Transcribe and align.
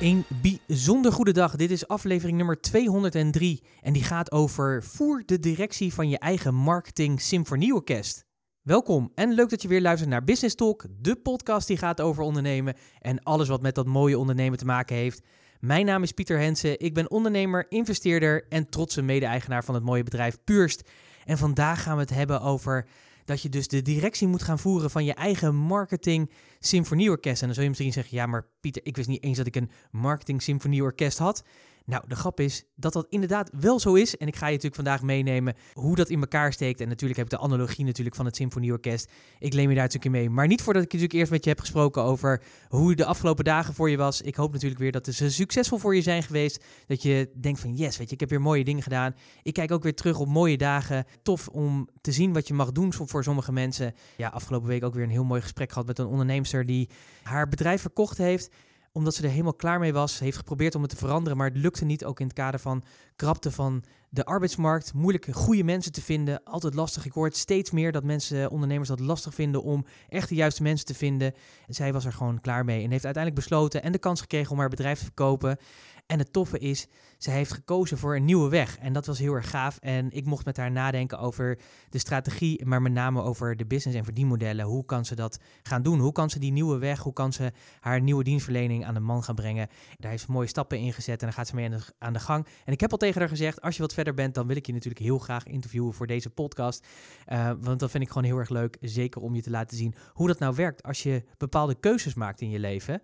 Een 0.00 0.24
bijzonder 0.42 1.12
goede 1.12 1.32
dag. 1.32 1.56
Dit 1.56 1.70
is 1.70 1.88
aflevering 1.88 2.36
nummer 2.36 2.60
203 2.60 3.62
en 3.82 3.92
die 3.92 4.02
gaat 4.02 4.32
over 4.32 4.82
voer 4.84 5.22
de 5.26 5.38
directie 5.38 5.94
van 5.94 6.08
je 6.08 6.18
eigen 6.18 6.54
marketing 6.54 7.20
symfonieorkest. 7.20 8.24
Welkom 8.62 9.12
en 9.14 9.32
leuk 9.32 9.48
dat 9.48 9.62
je 9.62 9.68
weer 9.68 9.80
luistert 9.80 10.10
naar 10.10 10.24
Business 10.24 10.54
Talk, 10.54 10.84
de 11.00 11.16
podcast 11.16 11.66
die 11.66 11.76
gaat 11.76 12.00
over 12.00 12.22
ondernemen 12.22 12.74
en 12.98 13.22
alles 13.22 13.48
wat 13.48 13.62
met 13.62 13.74
dat 13.74 13.86
mooie 13.86 14.18
ondernemen 14.18 14.58
te 14.58 14.64
maken 14.64 14.96
heeft. 14.96 15.22
Mijn 15.60 15.86
naam 15.86 16.02
is 16.02 16.12
Pieter 16.12 16.38
Hensen, 16.38 16.80
ik 16.80 16.94
ben 16.94 17.10
ondernemer, 17.10 17.66
investeerder 17.68 18.46
en 18.48 18.68
trotse 18.68 19.02
mede-eigenaar 19.02 19.64
van 19.64 19.74
het 19.74 19.84
mooie 19.84 20.02
bedrijf 20.02 20.38
Purst. 20.44 20.90
En 21.24 21.38
vandaag 21.38 21.82
gaan 21.82 21.94
we 21.94 22.00
het 22.00 22.14
hebben 22.14 22.40
over 22.40 22.86
dat 23.26 23.42
je 23.42 23.48
dus 23.48 23.68
de 23.68 23.82
directie 23.82 24.26
moet 24.26 24.42
gaan 24.42 24.58
voeren 24.58 24.90
van 24.90 25.04
je 25.04 25.14
eigen 25.14 25.54
marketing 25.54 26.30
symfonieorkest. 26.58 27.40
En 27.40 27.46
dan 27.46 27.54
zul 27.54 27.62
je 27.62 27.68
misschien 27.68 27.92
zeggen, 27.92 28.16
ja 28.16 28.26
maar 28.26 28.46
Pieter, 28.60 28.84
ik 28.84 28.96
wist 28.96 29.08
niet 29.08 29.22
eens 29.22 29.36
dat 29.36 29.46
ik 29.46 29.56
een 29.56 29.70
marketing 29.90 30.42
symfonieorkest 30.42 31.18
had. 31.18 31.44
Nou, 31.86 32.04
de 32.08 32.14
grap 32.14 32.40
is 32.40 32.64
dat 32.74 32.92
dat 32.92 33.06
inderdaad 33.08 33.50
wel 33.60 33.80
zo 33.80 33.94
is. 33.94 34.16
En 34.16 34.26
ik 34.26 34.36
ga 34.36 34.46
je 34.46 34.52
natuurlijk 34.52 34.74
vandaag 34.74 35.02
meenemen 35.02 35.54
hoe 35.72 35.96
dat 35.96 36.08
in 36.08 36.20
elkaar 36.20 36.52
steekt. 36.52 36.80
En 36.80 36.88
natuurlijk 36.88 37.18
heb 37.18 37.32
ik 37.32 37.38
de 37.38 37.44
analogie 37.44 37.84
natuurlijk 37.84 38.16
van 38.16 38.24
het 38.24 38.36
Symfonieorkest. 38.36 39.10
Ik 39.38 39.52
leem 39.52 39.68
je 39.68 39.74
daar 39.74 39.84
natuurlijk 39.84 40.04
in 40.14 40.20
mee. 40.20 40.30
Maar 40.30 40.46
niet 40.46 40.62
voordat 40.62 40.82
ik 40.82 40.92
natuurlijk 40.92 41.18
eerst 41.18 41.32
met 41.32 41.44
je 41.44 41.50
heb 41.50 41.60
gesproken 41.60 42.02
over 42.02 42.42
hoe 42.68 42.94
de 42.94 43.04
afgelopen 43.04 43.44
dagen 43.44 43.74
voor 43.74 43.90
je 43.90 43.96
was. 43.96 44.20
Ik 44.20 44.34
hoop 44.34 44.52
natuurlijk 44.52 44.80
weer 44.80 44.92
dat 44.92 45.08
ze 45.14 45.30
succesvol 45.30 45.78
voor 45.78 45.94
je 45.94 46.02
zijn 46.02 46.22
geweest. 46.22 46.64
Dat 46.86 47.02
je 47.02 47.30
denkt 47.40 47.60
van 47.60 47.74
yes, 47.74 47.96
weet 47.96 48.08
je, 48.08 48.14
ik 48.14 48.20
heb 48.20 48.30
weer 48.30 48.40
mooie 48.40 48.64
dingen 48.64 48.82
gedaan. 48.82 49.14
Ik 49.42 49.52
kijk 49.52 49.70
ook 49.72 49.82
weer 49.82 49.94
terug 49.94 50.18
op 50.18 50.28
mooie 50.28 50.56
dagen. 50.56 51.04
Tof 51.22 51.48
om 51.48 51.88
te 52.00 52.12
zien 52.12 52.32
wat 52.32 52.48
je 52.48 52.54
mag 52.54 52.72
doen 52.72 52.92
voor 52.92 53.22
sommige 53.22 53.52
mensen. 53.52 53.94
Ja, 54.16 54.28
afgelopen 54.28 54.68
week 54.68 54.84
ook 54.84 54.94
weer 54.94 55.04
een 55.04 55.10
heel 55.10 55.24
mooi 55.24 55.40
gesprek 55.40 55.72
gehad 55.72 55.86
met 55.86 55.98
een 55.98 56.06
onderneemster 56.06 56.66
die 56.66 56.88
haar 57.22 57.48
bedrijf 57.48 57.80
verkocht 57.80 58.18
heeft 58.18 58.50
omdat 58.96 59.14
ze 59.14 59.22
er 59.22 59.30
helemaal 59.30 59.54
klaar 59.54 59.78
mee 59.78 59.92
was, 59.92 60.18
heeft 60.18 60.36
geprobeerd 60.36 60.74
om 60.74 60.82
het 60.82 60.90
te 60.90 60.96
veranderen, 60.96 61.38
maar 61.38 61.48
het 61.48 61.56
lukte 61.56 61.84
niet. 61.84 62.04
Ook 62.04 62.20
in 62.20 62.26
het 62.26 62.34
kader 62.34 62.60
van 62.60 62.84
krapte 63.16 63.50
van 63.50 63.84
de 64.08 64.24
arbeidsmarkt, 64.24 64.94
moeilijk 64.94 65.28
goede 65.30 65.64
mensen 65.64 65.92
te 65.92 66.02
vinden, 66.02 66.44
altijd 66.44 66.74
lastig. 66.74 67.04
Ik 67.04 67.12
hoor 67.12 67.30
steeds 67.32 67.70
meer 67.70 67.92
dat 67.92 68.04
mensen, 68.04 68.50
ondernemers 68.50 68.88
dat 68.88 69.00
lastig 69.00 69.34
vinden 69.34 69.62
om 69.62 69.86
echt 70.08 70.28
de 70.28 70.34
juiste 70.34 70.62
mensen 70.62 70.86
te 70.86 70.94
vinden. 70.94 71.34
En 71.66 71.74
zij 71.74 71.92
was 71.92 72.04
er 72.04 72.12
gewoon 72.12 72.40
klaar 72.40 72.64
mee 72.64 72.84
en 72.84 72.90
heeft 72.90 73.04
uiteindelijk 73.04 73.44
besloten 73.44 73.82
en 73.82 73.92
de 73.92 73.98
kans 73.98 74.20
gekregen 74.20 74.52
om 74.52 74.58
haar 74.58 74.68
bedrijf 74.68 74.98
te 74.98 75.04
verkopen. 75.04 75.58
En 76.06 76.18
het 76.18 76.32
toffe 76.32 76.58
is, 76.58 76.86
ze 77.18 77.30
heeft 77.30 77.52
gekozen 77.52 77.98
voor 77.98 78.16
een 78.16 78.24
nieuwe 78.24 78.48
weg. 78.48 78.78
En 78.78 78.92
dat 78.92 79.06
was 79.06 79.18
heel 79.18 79.32
erg 79.32 79.50
gaaf. 79.50 79.78
En 79.78 80.10
ik 80.12 80.24
mocht 80.24 80.44
met 80.44 80.56
haar 80.56 80.70
nadenken 80.70 81.18
over 81.18 81.58
de 81.90 81.98
strategie, 81.98 82.64
maar 82.64 82.82
met 82.82 82.92
name 82.92 83.22
over 83.22 83.56
de 83.56 83.66
business 83.66 83.98
en 83.98 84.04
verdienmodellen. 84.04 84.64
Hoe 84.64 84.84
kan 84.84 85.04
ze 85.04 85.14
dat 85.14 85.38
gaan 85.62 85.82
doen? 85.82 86.00
Hoe 86.00 86.12
kan 86.12 86.30
ze 86.30 86.38
die 86.38 86.52
nieuwe 86.52 86.78
weg, 86.78 87.00
hoe 87.00 87.12
kan 87.12 87.32
ze 87.32 87.52
haar 87.80 88.00
nieuwe 88.00 88.24
dienstverlening 88.24 88.84
aan 88.84 88.94
de 88.94 89.00
man 89.00 89.22
gaan 89.22 89.34
brengen? 89.34 89.68
Daar 89.96 90.10
heeft 90.10 90.24
ze 90.24 90.32
mooie 90.32 90.46
stappen 90.46 90.78
in 90.78 90.92
gezet 90.92 91.20
en 91.20 91.26
daar 91.26 91.36
gaat 91.36 91.46
ze 91.46 91.54
mee 91.54 91.70
aan 91.98 92.12
de, 92.12 92.18
gang. 92.18 92.46
En 92.64 92.72
ik 92.72 92.80
heb 92.80 92.92
al 92.92 92.98
tegen 92.98 93.20
haar 93.20 93.28
gezegd, 93.28 93.60
als 93.60 93.76
je 93.76 93.82
wat 93.82 93.94
verder 93.94 94.14
bent, 94.14 94.34
dan 94.34 94.46
wil 94.46 94.56
ik 94.56 94.66
je 94.66 94.72
natuurlijk 94.72 95.04
heel 95.04 95.18
graag 95.18 95.46
interviewen 95.46 95.92
voor 95.92 96.06
deze 96.06 96.30
podcast. 96.30 96.86
Uh, 97.28 97.50
want 97.60 97.80
dat 97.80 97.90
vind 97.90 98.02
ik 98.02 98.08
gewoon 98.08 98.24
heel 98.24 98.38
erg 98.38 98.48
leuk, 98.48 98.76
zeker 98.80 99.20
om 99.20 99.34
je 99.34 99.42
te 99.42 99.50
laten 99.50 99.76
zien 99.76 99.94
hoe 100.12 100.26
dat 100.26 100.38
nou 100.38 100.54
werkt 100.54 100.82
als 100.82 101.02
je 101.02 101.24
bepaalde 101.38 101.74
keuzes 101.74 102.14
maakt 102.14 102.40
in 102.40 102.50
je 102.50 102.58
leven. 102.58 103.02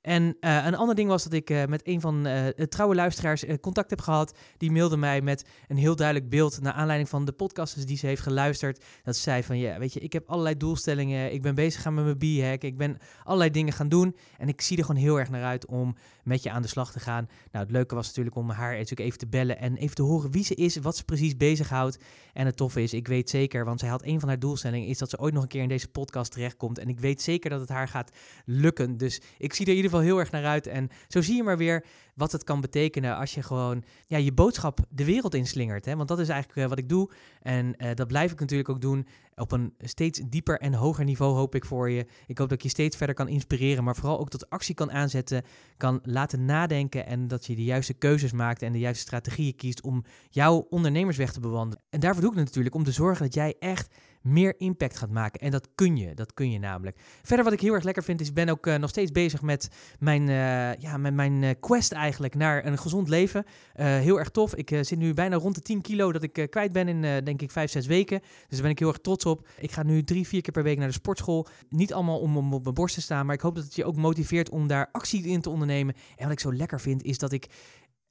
En 0.00 0.22
uh, 0.40 0.64
een 0.64 0.74
ander 0.74 0.94
ding 0.94 1.08
was 1.08 1.24
dat 1.24 1.32
ik 1.32 1.50
uh, 1.50 1.64
met 1.64 1.80
een 1.84 2.00
van 2.00 2.26
trouwe 2.68 2.94
luisteraars 2.94 3.44
contact 3.60 3.90
heb 3.90 4.00
gehad. 4.00 4.34
Die 4.56 4.70
mailde 4.70 4.96
mij 4.96 5.20
met 5.20 5.44
een 5.68 5.76
heel 5.76 5.96
duidelijk 5.96 6.28
beeld 6.28 6.60
naar 6.60 6.72
aanleiding 6.72 7.08
van 7.08 7.24
de 7.24 7.32
podcasts 7.32 7.84
die 7.84 7.96
ze 7.96 8.06
heeft 8.06 8.22
geluisterd. 8.22 8.84
Dat 9.02 9.16
ze 9.16 9.22
zei 9.22 9.42
van, 9.42 9.58
ja, 9.58 9.78
weet 9.78 9.92
je, 9.92 10.00
ik 10.00 10.12
heb 10.12 10.28
allerlei 10.28 10.56
doelstellingen. 10.56 11.32
Ik 11.32 11.42
ben 11.42 11.54
bezig 11.54 11.82
gaan 11.82 11.94
met 11.94 12.04
mijn 12.04 12.18
B-hack. 12.18 12.62
Ik 12.62 12.76
ben 12.76 12.98
allerlei 13.24 13.50
dingen 13.50 13.72
gaan 13.72 13.88
doen. 13.88 14.16
En 14.38 14.48
ik 14.48 14.60
zie 14.60 14.76
er 14.78 14.84
gewoon 14.84 15.02
heel 15.02 15.18
erg 15.18 15.30
naar 15.30 15.44
uit 15.44 15.66
om 15.66 15.96
met 16.24 16.42
je 16.42 16.50
aan 16.50 16.62
de 16.62 16.68
slag 16.68 16.92
te 16.92 17.00
gaan. 17.00 17.28
Nou, 17.52 17.64
het 17.64 17.74
leuke 17.74 17.94
was 17.94 18.06
natuurlijk 18.06 18.36
om 18.36 18.50
haar 18.50 18.72
natuurlijk 18.72 19.00
even 19.00 19.18
te 19.18 19.26
bellen 19.26 19.58
en 19.58 19.76
even 19.76 19.94
te 19.94 20.02
horen 20.02 20.30
wie 20.30 20.44
ze 20.44 20.54
is, 20.54 20.76
wat 20.76 20.96
ze 20.96 21.04
precies 21.04 21.36
bezighoudt. 21.36 21.98
En 22.32 22.46
het 22.46 22.56
toffe 22.56 22.82
is, 22.82 22.92
ik 22.92 23.08
weet 23.08 23.30
zeker, 23.30 23.64
want 23.64 23.80
zij 23.80 23.88
had 23.88 24.04
een 24.04 24.20
van 24.20 24.28
haar 24.28 24.38
doelstellingen, 24.38 24.88
is 24.88 24.98
dat 24.98 25.10
ze 25.10 25.18
ooit 25.18 25.34
nog 25.34 25.42
een 25.42 25.48
keer 25.48 25.62
in 25.62 25.68
deze 25.68 25.88
podcast 25.88 26.32
terechtkomt. 26.32 26.78
En 26.78 26.88
ik 26.88 27.00
weet 27.00 27.22
zeker 27.22 27.50
dat 27.50 27.60
het 27.60 27.68
haar 27.68 27.88
gaat 27.88 28.10
lukken. 28.44 28.96
Dus 28.96 29.20
ik 29.38 29.54
zie 29.54 29.64
er 29.64 29.70
in 29.70 29.76
ieder 29.76 29.90
geval 29.90 30.06
heel 30.06 30.18
erg 30.18 30.30
naar 30.30 30.44
uit. 30.44 30.66
En 30.66 30.88
zo 31.08 31.22
zie 31.22 31.36
je 31.36 31.42
maar 31.42 31.58
weer 31.58 31.84
wat 32.14 32.32
het 32.34 32.44
kan 32.44 32.60
betekenen 32.60 33.16
als 33.16 33.34
je 33.34 33.42
gewoon 33.42 33.84
ja, 34.06 34.16
je 34.16 34.32
boodschap 34.32 34.78
de 34.88 35.04
wereld 35.04 35.34
inslingert. 35.34 35.84
Hè? 35.84 35.96
Want 35.96 36.08
dat 36.08 36.18
is 36.18 36.28
eigenlijk 36.28 36.60
uh, 36.60 36.68
wat 36.68 36.78
ik 36.78 36.88
doe. 36.88 37.10
En 37.42 37.74
uh, 37.78 37.90
dat 37.94 38.06
blijf 38.06 38.32
ik 38.32 38.40
natuurlijk 38.40 38.68
ook 38.68 38.80
doen 38.80 39.06
op 39.34 39.52
een 39.52 39.74
steeds 39.78 40.20
dieper 40.28 40.60
en 40.60 40.74
hoger 40.74 41.04
niveau 41.04 41.34
hoop 41.34 41.54
ik 41.54 41.64
voor 41.64 41.90
je. 41.90 42.06
Ik 42.26 42.38
hoop 42.38 42.48
dat 42.48 42.58
ik 42.58 42.62
je 42.62 42.68
steeds 42.68 42.96
verder 42.96 43.14
kan 43.14 43.28
inspireren, 43.28 43.84
maar 43.84 43.96
vooral 43.96 44.18
ook 44.18 44.28
tot 44.28 44.50
actie 44.50 44.74
kan 44.74 44.92
aanzetten, 44.92 45.42
kan 45.76 46.00
laten 46.02 46.44
nadenken 46.44 47.06
en 47.06 47.28
dat 47.28 47.46
je 47.46 47.56
de 47.56 47.64
juiste 47.64 47.94
keuzes 47.94 48.32
maakt 48.32 48.62
en 48.62 48.72
de 48.72 48.78
juiste 48.78 49.02
strategieën 49.02 49.56
kiest 49.56 49.82
om 49.82 50.04
jouw 50.28 50.66
ondernemersweg 50.70 51.32
te 51.32 51.40
bewandelen. 51.40 51.84
En 51.90 52.00
daarvoor 52.00 52.22
doe 52.22 52.30
ik 52.30 52.36
het 52.36 52.46
natuurlijk 52.46 52.74
om 52.74 52.84
te 52.84 52.92
zorgen 52.92 53.24
dat 53.24 53.34
jij 53.34 53.54
echt 53.58 53.94
meer 54.24 54.54
impact 54.58 54.98
gaat 54.98 55.10
maken. 55.10 55.40
En 55.40 55.50
dat 55.50 55.68
kun 55.74 55.96
je, 55.96 56.14
dat 56.14 56.34
kun 56.34 56.50
je 56.50 56.58
namelijk. 56.58 56.98
Verder 57.22 57.44
wat 57.44 57.54
ik 57.54 57.60
heel 57.60 57.72
erg 57.74 57.84
lekker 57.84 58.02
vind 58.02 58.20
is, 58.20 58.28
ik 58.28 58.34
ben 58.34 58.48
ook 58.48 58.66
uh, 58.66 58.74
nog 58.74 58.90
steeds 58.90 59.10
bezig 59.10 59.42
met 59.42 59.68
mijn, 59.98 60.22
uh, 60.28 60.74
ja, 60.74 60.96
met 60.96 61.14
mijn 61.14 61.42
uh, 61.42 61.50
quest 61.60 61.92
eigenlijk 61.92 62.34
naar 62.34 62.66
een 62.66 62.78
gezond 62.78 63.08
leven. 63.08 63.44
heel 63.74 64.18
erg 64.18 64.28
tof. 64.28 64.54
Ik 64.54 64.68
zit 64.68 64.98
nu 64.98 65.14
bijna 65.14 65.36
rond 65.36 65.54
de 65.54 65.60
10 65.60 65.80
kilo 65.80 66.12
dat 66.12 66.22
ik 66.22 66.46
kwijt 66.50 66.72
ben 66.72 66.88
in 66.88 67.24
denk 67.24 67.42
ik 67.42 67.50
5, 67.50 67.70
6 67.70 67.86
weken. 67.86 68.20
Dus 68.20 68.48
daar 68.48 68.62
ben 68.62 68.70
ik 68.70 68.78
heel 68.78 68.88
erg 68.88 68.98
trots 68.98 69.26
op. 69.26 69.48
Ik 69.58 69.72
ga 69.72 69.82
nu 69.82 70.02
drie, 70.02 70.26
vier 70.26 70.42
keer 70.42 70.52
per 70.52 70.62
week 70.62 70.78
naar 70.78 70.88
de 70.88 70.92
sportschool. 70.92 71.46
Niet 71.68 71.92
allemaal 71.92 72.18
om 72.18 72.54
op 72.54 72.62
mijn 72.62 72.74
borst 72.74 72.94
te 72.94 73.00
staan, 73.00 73.26
maar 73.26 73.34
ik 73.34 73.40
hoop 73.40 73.54
dat 73.54 73.64
het 73.64 73.74
je 73.74 73.84
ook 73.84 73.96
motiveert 73.96 74.50
om 74.50 74.66
daar 74.66 74.88
actie 74.92 75.26
in 75.26 75.40
te 75.40 75.50
ondernemen. 75.50 75.94
En 76.16 76.22
wat 76.22 76.32
ik 76.32 76.40
zo 76.40 76.54
lekker 76.54 76.80
vind 76.80 77.02
is 77.02 77.18
dat 77.18 77.32
ik 77.32 77.46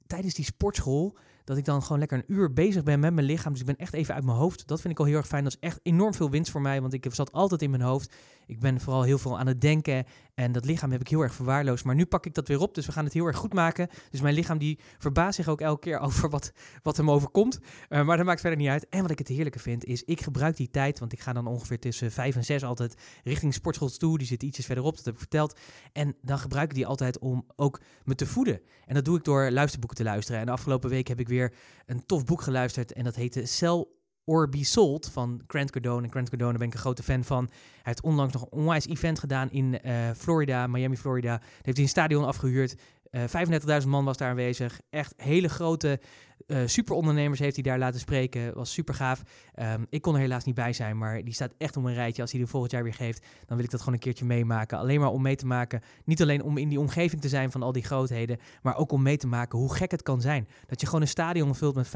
tijdens 0.06 0.34
die 0.34 0.44
sportschool 0.44 1.16
dat 1.44 1.56
ik 1.56 1.64
dan 1.64 1.82
gewoon 1.82 1.98
lekker 1.98 2.18
een 2.18 2.34
uur 2.34 2.52
bezig 2.52 2.82
ben 2.82 3.00
met 3.00 3.14
mijn 3.14 3.26
lichaam. 3.26 3.52
Dus 3.52 3.60
ik 3.60 3.66
ben 3.66 3.76
echt 3.76 3.92
even 3.92 4.14
uit 4.14 4.24
mijn 4.24 4.36
hoofd. 4.36 4.66
Dat 4.66 4.80
vind 4.80 4.92
ik 4.92 4.98
al 4.98 5.04
heel 5.04 5.16
erg 5.16 5.26
fijn. 5.26 5.44
Dat 5.44 5.52
is 5.52 5.68
echt 5.68 5.80
enorm 5.82 6.14
veel 6.14 6.30
winst 6.30 6.50
voor 6.50 6.60
mij, 6.60 6.80
want 6.80 6.92
ik 6.92 7.06
zat 7.10 7.32
altijd 7.32 7.62
in 7.62 7.70
mijn 7.70 7.82
hoofd. 7.82 8.14
Ik 8.46 8.60
ben 8.60 8.80
vooral 8.80 9.02
heel 9.02 9.18
veel 9.18 9.38
aan 9.38 9.46
het 9.46 9.60
denken 9.60 10.04
en 10.34 10.52
dat 10.52 10.64
lichaam 10.64 10.90
heb 10.90 11.00
ik 11.00 11.08
heel 11.08 11.20
erg 11.20 11.34
verwaarloosd. 11.34 11.84
Maar 11.84 11.94
nu 11.94 12.06
pak 12.06 12.26
ik 12.26 12.34
dat 12.34 12.48
weer 12.48 12.60
op, 12.60 12.74
dus 12.74 12.86
we 12.86 12.92
gaan 12.92 13.04
het 13.04 13.12
heel 13.12 13.26
erg 13.26 13.36
goed 13.36 13.52
maken. 13.52 13.88
Dus 14.10 14.20
mijn 14.20 14.34
lichaam 14.34 14.58
die 14.58 14.78
verbaast 14.98 15.34
zich 15.34 15.48
ook 15.48 15.60
elke 15.60 15.80
keer 15.80 15.98
over 16.06 16.30
wat, 16.30 16.52
wat 16.82 16.96
hem 16.96 17.10
overkomt. 17.10 17.58
Uh, 17.88 18.04
maar 18.04 18.16
dat 18.16 18.26
maakt 18.26 18.40
verder 18.40 18.58
niet 18.58 18.68
uit. 18.68 18.88
En 18.88 19.00
wat 19.00 19.10
ik 19.10 19.18
het 19.18 19.28
heerlijke 19.28 19.58
vind, 19.58 19.84
is 19.84 20.02
ik 20.02 20.20
gebruik 20.20 20.56
die 20.56 20.70
tijd, 20.70 20.98
want 20.98 21.12
ik 21.12 21.20
ga 21.20 21.32
dan 21.32 21.46
ongeveer 21.46 21.78
tussen 21.78 22.12
vijf 22.12 22.36
en 22.36 22.44
zes 22.44 22.64
altijd 22.64 22.94
richting 23.24 23.54
sportschool 23.54 23.88
toe. 23.88 24.18
Die 24.18 24.26
zit 24.26 24.42
ietsjes 24.42 24.66
verderop, 24.66 24.96
dat 24.96 25.04
heb 25.04 25.14
ik 25.14 25.20
verteld. 25.20 25.58
En 25.92 26.16
dan 26.22 26.38
gebruik 26.38 26.68
ik 26.68 26.74
die 26.74 26.86
altijd 26.86 27.18
om 27.18 27.46
ook 27.56 27.80
me 28.04 28.14
te 28.14 28.26
voeden. 28.26 28.60
En 28.86 28.94
dat 28.94 29.04
doe 29.04 29.18
ik 29.18 29.24
door 29.24 29.50
luisterboeken 29.50 29.98
te 29.98 30.04
luisteren. 30.04 30.40
En 30.40 30.46
de 30.46 30.52
afgelopen 30.52 30.90
week 30.90 31.08
heb 31.08 31.20
ik 31.20 31.28
weer 31.28 31.54
een 31.86 32.06
tof 32.06 32.24
boek 32.24 32.42
geluisterd 32.42 32.92
en 32.92 33.04
dat 33.04 33.14
heette 33.14 33.46
Cell 33.46 33.86
or 34.24 34.48
Be 34.48 34.64
Sold 34.64 35.10
van 35.12 35.42
Grant 35.46 35.70
Cardone. 35.70 36.02
En 36.02 36.10
Grant 36.10 36.28
Cardone 36.28 36.58
ben 36.58 36.66
ik 36.66 36.74
een 36.74 36.80
grote 36.80 37.02
fan 37.02 37.24
van. 37.24 37.44
Hij 37.50 37.82
heeft 37.82 38.02
onlangs 38.02 38.32
nog 38.32 38.42
een 38.42 38.58
onwijs 38.58 38.86
event 38.86 39.18
gedaan 39.18 39.50
in 39.50 39.78
uh, 39.84 40.10
Florida, 40.16 40.66
Miami, 40.66 40.96
Florida. 40.96 41.28
Daar 41.28 41.48
heeft 41.62 41.76
hij 41.76 41.84
een 41.84 41.88
stadion 41.88 42.24
afgehuurd. 42.24 42.76
Uh, 43.10 43.80
35.000 43.82 43.88
man 43.88 44.04
was 44.04 44.16
daar 44.16 44.28
aanwezig. 44.28 44.80
Echt 44.90 45.14
hele 45.16 45.48
grote 45.48 46.00
uh, 46.46 46.58
superondernemers 46.66 47.40
heeft 47.40 47.54
hij 47.54 47.62
daar 47.62 47.78
laten 47.78 48.00
spreken. 48.00 48.54
Was 48.54 48.72
super 48.72 48.94
gaaf. 48.94 49.22
Um, 49.60 49.86
ik 49.88 50.02
kon 50.02 50.14
er 50.14 50.20
helaas 50.20 50.44
niet 50.44 50.54
bij 50.54 50.72
zijn, 50.72 50.98
maar 50.98 51.24
die 51.24 51.34
staat 51.34 51.54
echt 51.58 51.76
om 51.76 51.86
een 51.86 51.94
rijtje. 51.94 52.22
Als 52.22 52.32
hij 52.32 52.40
er 52.40 52.48
volgend 52.48 52.72
jaar 52.72 52.82
weer 52.82 52.94
geeft, 52.94 53.26
dan 53.46 53.56
wil 53.56 53.64
ik 53.64 53.70
dat 53.70 53.80
gewoon 53.80 53.94
een 53.94 54.00
keertje 54.00 54.24
meemaken. 54.24 54.78
Alleen 54.78 55.00
maar 55.00 55.10
om 55.10 55.22
mee 55.22 55.36
te 55.36 55.46
maken. 55.46 55.80
Niet 56.04 56.22
alleen 56.22 56.42
om 56.42 56.58
in 56.58 56.68
die 56.68 56.80
omgeving 56.80 57.20
te 57.20 57.28
zijn 57.28 57.50
van 57.50 57.62
al 57.62 57.72
die 57.72 57.84
grootheden, 57.84 58.38
maar 58.62 58.76
ook 58.76 58.92
om 58.92 59.02
mee 59.02 59.16
te 59.16 59.26
maken 59.26 59.58
hoe 59.58 59.74
gek 59.74 59.90
het 59.90 60.02
kan 60.02 60.20
zijn. 60.20 60.48
Dat 60.66 60.80
je 60.80 60.86
gewoon 60.86 61.00
een 61.00 61.08
stadion 61.08 61.54
vult 61.54 61.74
met 61.74 61.88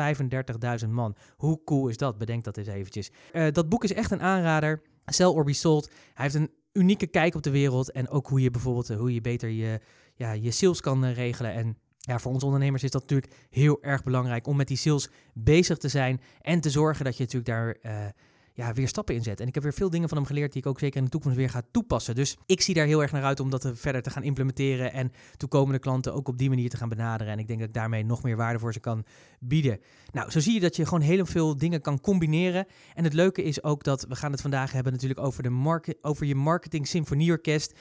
35.000 0.85 0.89
man. 0.89 1.17
Hoe 1.37 1.61
cool 1.65 1.89
is 1.89 1.97
dat? 1.97 2.19
Bedenk 2.19 2.44
dat 2.44 2.56
eens 2.56 2.69
eventjes. 2.69 3.11
Uh, 3.33 3.47
dat 3.53 3.69
boek 3.69 3.85
is 3.85 3.93
echt 3.93 4.11
een 4.11 4.23
aanrader. 4.23 4.83
Sell 5.05 5.27
or 5.27 5.44
be 5.44 5.53
sold. 5.53 5.91
Hij 6.15 6.25
heeft 6.25 6.35
een 6.35 6.51
unieke 6.73 7.06
kijk 7.06 7.35
op 7.35 7.43
de 7.43 7.51
wereld 7.51 7.91
en 7.91 8.09
ook 8.09 8.27
hoe 8.27 8.41
je 8.41 8.51
bijvoorbeeld 8.51 8.89
hoe 8.89 9.15
je 9.15 9.21
beter 9.21 9.49
je, 9.49 9.81
ja, 10.15 10.33
je 10.33 10.51
sales 10.51 10.81
kan 10.81 11.05
regelen 11.05 11.53
en 11.53 11.77
ja, 11.99 12.19
voor 12.19 12.33
ons 12.33 12.45
ondernemers 12.45 12.83
is 12.83 12.91
dat 12.91 13.00
natuurlijk 13.00 13.33
heel 13.50 13.83
erg 13.83 14.03
belangrijk 14.03 14.47
om 14.47 14.56
met 14.56 14.69
die 14.69 14.77
sales 14.77 15.09
bezig 15.35 15.79
te 15.79 15.89
zijn 15.89 16.21
en 16.41 16.61
te 16.61 16.71
zorgen 16.71 17.05
dat 17.05 17.17
je 17.17 17.23
natuurlijk 17.23 17.50
daar 17.50 17.77
uh, 17.83 18.06
ja, 18.59 18.73
weer 18.73 18.89
stappen 18.89 19.15
in 19.15 19.23
zet. 19.23 19.41
En 19.41 19.47
ik 19.47 19.55
heb 19.55 19.62
weer 19.62 19.73
veel 19.73 19.91
dingen 19.91 20.09
van 20.09 20.19
hem 20.19 20.27
geleerd 20.27 20.53
die 20.53 20.62
ik 20.62 20.69
ook 20.69 20.79
zeker 20.79 20.97
in 20.97 21.05
de 21.05 21.11
toekomst 21.11 21.37
weer 21.37 21.50
ga 21.50 21.62
toepassen. 21.71 22.15
Dus 22.15 22.37
ik 22.47 22.61
zie 22.61 22.75
daar 22.75 22.87
heel 22.87 23.03
erg 23.03 23.12
naar 23.12 23.25
uit 23.25 23.41
om 23.41 23.50
dat 23.50 23.71
verder 23.75 24.03
te 24.03 24.11
gaan 24.11 24.23
implementeren 24.23 24.93
en 24.93 25.12
toekomende 25.37 25.79
klanten 25.79 26.15
ook 26.15 26.29
op 26.29 26.39
die 26.39 26.49
manier 26.49 26.69
te 26.69 26.77
gaan 26.77 26.89
benaderen. 26.89 27.33
En 27.33 27.39
ik 27.39 27.47
denk 27.47 27.59
dat 27.59 27.69
ik 27.69 27.75
daarmee 27.75 28.05
nog 28.05 28.23
meer 28.23 28.37
waarde 28.37 28.59
voor 28.59 28.73
ze 28.73 28.81
kan 28.81 29.05
bieden. 29.41 29.81
Nou, 30.12 30.31
zo 30.31 30.41
zie 30.41 30.55
je 30.55 30.61
dat 30.61 30.77
je 30.77 30.85
gewoon 30.85 31.01
heel 31.01 31.27
veel 31.27 31.56
dingen 31.56 31.81
kan 31.81 32.01
combineren. 32.01 32.67
En 32.94 33.05
het 33.05 33.12
leuke 33.12 33.43
is 33.43 33.62
ook 33.62 33.85
dat 33.85 34.06
we 34.09 34.17
gaan 34.17 34.33
het 34.33 34.41
vandaag 34.41 34.73
hebben 34.73 34.93
natuurlijk 34.93 35.21
over, 35.21 35.43
de 35.43 35.51
market, 35.51 35.99
over 36.03 36.27
je 36.27 36.35
marketing 36.35 36.87
symfonieorkest. 36.87 37.79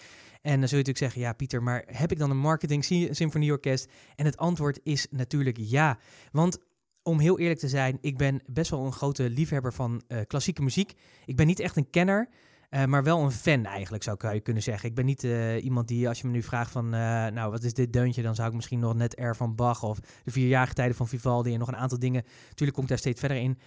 En 0.48 0.60
dan 0.60 0.68
zul 0.68 0.78
je 0.78 0.84
natuurlijk 0.84 0.98
zeggen, 0.98 1.22
ja 1.22 1.34
Pieter, 1.34 1.64
maar 1.64 1.84
heb 1.86 2.12
ik 2.12 2.18
dan 2.18 2.30
een 2.30 2.38
marketing 2.38 2.86
symfonieorkest? 3.12 3.90
En 4.16 4.26
het 4.26 4.38
antwoord 4.38 4.80
is 4.84 5.08
natuurlijk 5.10 5.58
ja. 5.60 5.98
Want 6.32 6.58
om 7.04 7.20
heel 7.20 7.40
eerlijk 7.40 7.60
te 7.60 7.68
zijn, 7.68 7.98
ik 8.02 8.18
ben 8.18 8.42
best 8.46 8.72
wel 8.72 8.86
een 8.86 8.92
grote 8.92 9.30
liefhebber 9.30 9.74
van 9.74 10.02
uh, 10.08 10.20
klassieke 10.28 10.62
muziek. 10.62 10.94
Ik 11.26 11.36
ben 11.36 11.48
niet 11.48 11.60
echt 11.60 11.76
een 11.76 11.90
kenner. 11.90 12.30
Uh, 12.69 12.86
maar 12.86 13.04
wel 13.04 13.19
een 13.19 13.31
fan 13.31 13.66
eigenlijk, 13.66 14.04
zou 14.04 14.34
ik 14.34 14.44
kunnen 14.44 14.64
zeggen. 14.64 14.90
Ik 14.90 14.96
ben 14.96 15.06
niet 15.06 15.24
uh, 15.24 15.64
iemand 15.64 15.88
die, 15.88 16.08
als 16.08 16.22
je 16.22 16.28
me 16.28 16.34
nu 16.34 16.44
vraagt 16.44 16.72
van, 16.72 16.86
uh, 16.86 16.92
nou, 17.28 17.52
wat 17.52 17.64
is 17.64 17.74
dit 17.74 17.94
deuntje? 17.94 18.22
Dan 18.22 18.36
zou 18.36 18.48
ik 18.48 18.54
misschien 18.56 18.80
nog 18.80 18.96
net 18.96 19.19
R 19.19 19.34
van 19.34 19.56
Bach 19.56 19.84
of 19.84 20.00
de 20.24 20.31
vierjarige 20.31 20.74
tijden 20.74 20.96
van 20.96 21.08
Vivaldi 21.08 21.54
en 21.54 21.60
nog 21.60 21.68
een 21.68 21.75
aantal 21.75 22.00
dingen. 22.00 22.24
Natuurlijk 22.50 22.74
kom 22.74 22.84
ik 22.84 22.90
daar 22.90 22.98
steeds 22.98 23.19
verder 23.19 23.38
in. 23.38 23.58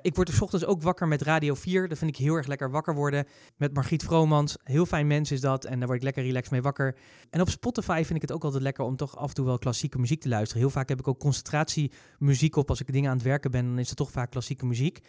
ik 0.00 0.14
word 0.14 0.28
er 0.28 0.42
ochtends 0.42 0.64
ook 0.64 0.82
wakker 0.82 1.08
met 1.08 1.22
Radio 1.22 1.54
4. 1.54 1.88
Dat 1.88 1.98
vind 1.98 2.10
ik 2.10 2.16
heel 2.16 2.34
erg 2.34 2.46
lekker 2.46 2.70
wakker 2.70 2.94
worden. 2.94 3.26
Met 3.56 3.74
Margriet 3.74 4.04
Vromans. 4.04 4.56
Heel 4.62 4.86
fijn 4.86 5.06
mens 5.06 5.30
is 5.30 5.40
dat. 5.40 5.64
En 5.64 5.78
daar 5.78 5.86
word 5.86 5.98
ik 5.98 6.04
lekker 6.04 6.22
relaxed 6.22 6.50
mee 6.50 6.62
wakker. 6.62 6.96
En 7.30 7.40
op 7.40 7.48
Spotify 7.48 8.02
vind 8.04 8.14
ik 8.14 8.22
het 8.22 8.32
ook 8.32 8.44
altijd 8.44 8.62
lekker 8.62 8.84
om 8.84 8.96
toch 8.96 9.16
af 9.16 9.28
en 9.28 9.34
toe 9.34 9.44
wel 9.44 9.58
klassieke 9.58 9.98
muziek 9.98 10.20
te 10.20 10.28
luisteren. 10.28 10.62
Heel 10.62 10.70
vaak 10.70 10.88
heb 10.88 10.98
ik 10.98 11.08
ook 11.08 11.18
concentratiemuziek 11.18 12.56
op. 12.56 12.68
Als 12.68 12.80
ik 12.80 12.92
dingen 12.92 13.10
aan 13.10 13.16
het 13.16 13.26
werken 13.26 13.50
ben, 13.50 13.64
dan 13.64 13.78
is 13.78 13.88
het 13.88 13.96
toch 13.96 14.10
vaak 14.10 14.30
klassieke 14.30 14.66
muziek. 14.66 15.00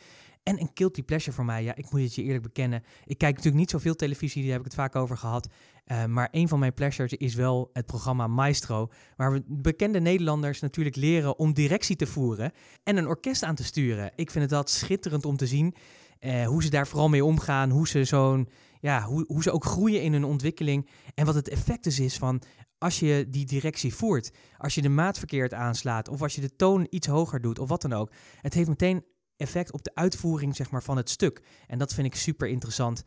En 0.43 0.59
een 0.59 0.71
guilty 0.73 1.03
pleasure 1.03 1.35
voor 1.35 1.45
mij, 1.45 1.63
ja, 1.63 1.75
ik 1.75 1.91
moet 1.91 2.01
het 2.01 2.15
je 2.15 2.23
eerlijk 2.23 2.43
bekennen. 2.43 2.83
Ik 3.05 3.17
kijk 3.17 3.35
natuurlijk 3.35 3.61
niet 3.61 3.69
zoveel 3.69 3.95
televisie, 3.95 4.41
daar 4.41 4.51
heb 4.51 4.59
ik 4.59 4.65
het 4.65 4.75
vaak 4.75 4.95
over 4.95 5.17
gehad. 5.17 5.47
Uh, 5.85 6.05
maar 6.05 6.27
een 6.31 6.47
van 6.47 6.59
mijn 6.59 6.73
pleasures 6.73 7.13
is 7.13 7.35
wel 7.35 7.69
het 7.73 7.85
programma 7.85 8.27
Maestro, 8.27 8.89
waar 9.15 9.31
we 9.31 9.43
bekende 9.47 9.99
Nederlanders 9.99 10.59
natuurlijk 10.59 10.95
leren 10.95 11.39
om 11.39 11.53
directie 11.53 11.95
te 11.95 12.07
voeren 12.07 12.51
en 12.83 12.97
een 12.97 13.07
orkest 13.07 13.43
aan 13.43 13.55
te 13.55 13.63
sturen. 13.63 14.11
Ik 14.15 14.31
vind 14.31 14.43
het 14.43 14.53
dat 14.53 14.69
schitterend 14.69 15.25
om 15.25 15.38
te 15.38 15.47
zien. 15.47 15.75
Uh, 16.19 16.47
hoe 16.47 16.63
ze 16.63 16.69
daar 16.69 16.87
vooral 16.87 17.09
mee 17.09 17.25
omgaan, 17.25 17.69
hoe 17.69 17.87
ze 17.87 18.03
zo'n, 18.03 18.49
ja, 18.79 19.03
hoe, 19.03 19.23
hoe 19.27 19.44
ze 19.44 19.51
ook 19.51 19.65
groeien 19.65 20.01
in 20.01 20.13
hun 20.13 20.23
ontwikkeling. 20.23 20.89
En 21.13 21.25
wat 21.25 21.35
het 21.35 21.49
effect 21.49 21.83
dus 21.83 21.99
is 21.99 22.17
van 22.17 22.41
als 22.77 22.99
je 22.99 23.25
die 23.29 23.45
directie 23.45 23.94
voert, 23.94 24.31
als 24.57 24.75
je 24.75 24.81
de 24.81 24.89
maat 24.89 25.17
verkeerd 25.17 25.53
aanslaat, 25.53 26.07
of 26.07 26.21
als 26.21 26.35
je 26.35 26.41
de 26.41 26.55
toon 26.55 26.87
iets 26.89 27.07
hoger 27.07 27.41
doet, 27.41 27.59
of 27.59 27.69
wat 27.69 27.81
dan 27.81 27.94
ook. 27.94 28.11
Het 28.41 28.53
heeft 28.53 28.69
meteen 28.69 29.03
effect 29.41 29.71
op 29.71 29.83
de 29.83 29.91
uitvoering 29.93 30.55
zeg 30.55 30.71
maar, 30.71 30.83
van 30.83 30.97
het 30.97 31.09
stuk. 31.09 31.41
En 31.67 31.77
dat 31.77 31.93
vind 31.93 32.07
ik 32.07 32.15
super 32.15 32.47
interessant. 32.47 33.03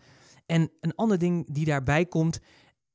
En 0.47 0.71
een 0.81 0.95
ander 0.95 1.19
ding 1.19 1.55
die 1.55 1.65
daarbij 1.65 2.07
komt, 2.07 2.41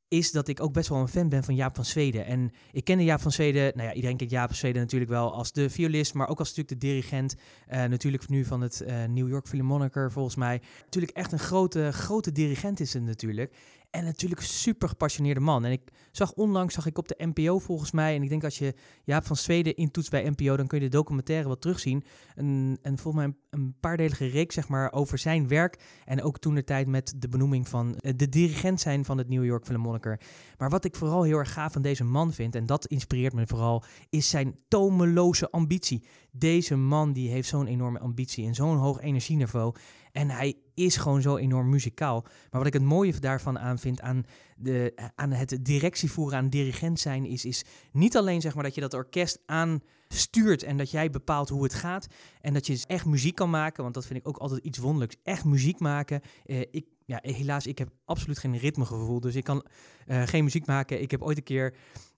is 0.09 0.31
dat 0.31 0.47
ik 0.47 0.61
ook 0.61 0.73
best 0.73 0.89
wel 0.89 0.99
een 0.99 1.07
fan 1.07 1.29
ben 1.29 1.43
van 1.43 1.55
Jaap 1.55 1.75
van 1.75 1.85
Zweden. 1.85 2.25
En 2.25 2.51
ik 2.71 2.83
kende 2.83 3.03
Jaap 3.03 3.21
van 3.21 3.31
Zweden, 3.31 3.71
nou 3.75 3.87
ja, 3.87 3.93
iedereen 3.93 4.17
kent 4.17 4.31
Jaap 4.31 4.47
van 4.47 4.55
Zweden 4.55 4.81
natuurlijk 4.81 5.11
wel 5.11 5.33
als 5.33 5.51
de 5.51 5.69
violist, 5.69 6.13
maar 6.13 6.27
ook 6.27 6.39
als 6.39 6.47
natuurlijk 6.55 6.81
de 6.81 6.87
dirigent. 6.87 7.35
Uh, 7.69 7.83
natuurlijk 7.83 8.29
nu 8.29 8.45
van 8.45 8.61
het 8.61 8.83
uh, 8.87 9.03
New 9.03 9.29
York 9.29 9.47
Philharmonic 9.47 9.93
volgens 10.11 10.35
mij. 10.35 10.61
Natuurlijk 10.83 11.17
echt 11.17 11.31
een 11.31 11.39
grote, 11.39 11.91
grote 11.91 12.31
dirigent 12.31 12.79
is 12.79 12.93
het 12.93 13.03
natuurlijk. 13.03 13.53
En 13.89 14.03
natuurlijk 14.03 14.41
een 14.41 14.47
super 14.47 14.89
gepassioneerde 14.89 15.39
man. 15.39 15.65
En 15.65 15.71
ik 15.71 15.81
zag 16.11 16.33
onlangs, 16.33 16.73
zag 16.73 16.85
ik 16.85 16.97
op 16.97 17.07
de 17.07 17.31
NPO 17.33 17.59
volgens 17.59 17.91
mij, 17.91 18.15
en 18.15 18.23
ik 18.23 18.29
denk 18.29 18.43
als 18.43 18.57
je 18.57 18.73
Jaap 19.03 19.25
van 19.25 19.35
Zweden 19.35 19.75
intoetst 19.75 20.11
bij 20.11 20.29
NPO, 20.29 20.57
dan 20.57 20.67
kun 20.67 20.79
je 20.79 20.89
de 20.89 20.97
documentaire 20.97 21.47
wat 21.47 21.61
terugzien. 21.61 22.03
En, 22.35 22.77
en 22.81 22.97
volgens 22.97 23.25
mij 23.25 23.33
een, 23.33 23.59
een 23.59 23.75
paardelige 23.79 24.25
reeks, 24.25 24.55
zeg 24.55 24.67
maar, 24.67 24.91
over 24.91 25.17
zijn 25.17 25.47
werk. 25.47 25.83
En 26.05 26.21
ook 26.21 26.39
toen 26.39 26.55
de 26.55 26.63
tijd 26.63 26.87
met 26.87 27.13
de 27.17 27.29
benoeming 27.29 27.67
van 27.67 27.95
eh, 27.95 28.13
de 28.15 28.29
dirigent 28.29 28.81
zijn 28.81 29.05
van 29.05 29.17
het 29.17 29.29
New 29.29 29.45
York 29.45 29.65
Philharmonic. 29.65 30.21
Maar 30.57 30.69
wat 30.69 30.85
ik 30.85 30.95
vooral 30.95 31.23
heel 31.23 31.37
erg 31.37 31.53
gaaf 31.53 31.73
van 31.73 31.81
deze 31.81 32.03
man 32.03 32.33
vind, 32.33 32.55
en 32.55 32.65
dat 32.65 32.85
inspireert 32.85 33.33
me 33.33 33.47
vooral, 33.47 33.83
is 34.09 34.29
zijn 34.29 34.59
tomeloze 34.67 35.51
ambitie. 35.51 36.03
Deze 36.31 36.75
man 36.75 37.13
die 37.13 37.29
heeft 37.29 37.49
zo'n 37.49 37.67
enorme 37.67 37.99
ambitie 37.99 38.45
en 38.45 38.55
zo'n 38.55 38.77
hoog 38.77 39.01
energieniveau. 39.01 39.75
En 40.11 40.29
hij 40.29 40.55
is 40.85 40.97
gewoon 40.97 41.21
zo 41.21 41.37
enorm 41.37 41.69
muzikaal. 41.69 42.21
Maar 42.21 42.59
wat 42.59 42.65
ik 42.65 42.73
het 42.73 42.83
mooie 42.83 43.19
daarvan 43.19 43.59
aan 43.59 43.79
vind, 43.79 44.01
aan, 44.01 44.25
de, 44.57 45.11
aan 45.15 45.31
het 45.31 45.57
directievoeren, 45.61 46.37
aan 46.37 46.49
dirigent 46.49 46.99
zijn, 46.99 47.25
is, 47.25 47.45
is 47.45 47.63
niet 47.91 48.17
alleen 48.17 48.41
zeg 48.41 48.53
maar, 48.53 48.63
dat 48.63 48.75
je 48.75 48.81
dat 48.81 48.93
orkest 48.93 49.39
aanstuurt 49.45 50.63
en 50.63 50.77
dat 50.77 50.91
jij 50.91 51.09
bepaalt 51.09 51.49
hoe 51.49 51.63
het 51.63 51.73
gaat. 51.73 52.07
En 52.41 52.53
dat 52.53 52.67
je 52.67 52.83
echt 52.87 53.05
muziek 53.05 53.35
kan 53.35 53.49
maken, 53.49 53.83
want 53.83 53.95
dat 53.95 54.05
vind 54.05 54.19
ik 54.19 54.27
ook 54.27 54.37
altijd 54.37 54.63
iets 54.63 54.77
wonderlijks. 54.77 55.15
Echt 55.23 55.45
muziek 55.45 55.79
maken. 55.79 56.21
Uh, 56.45 56.59
ik, 56.71 56.85
ja, 57.05 57.19
helaas, 57.21 57.67
ik 57.67 57.77
heb 57.77 57.89
absoluut 58.05 58.39
geen 58.39 58.57
ritmegevoel, 58.57 59.19
dus 59.19 59.35
ik 59.35 59.43
kan 59.43 59.65
uh, 60.07 60.27
geen 60.27 60.43
muziek 60.43 60.65
maken. 60.65 61.01
Ik 61.01 61.11
heb 61.11 61.21
ooit 61.21 61.37
een 61.37 61.43
keer 61.43 61.73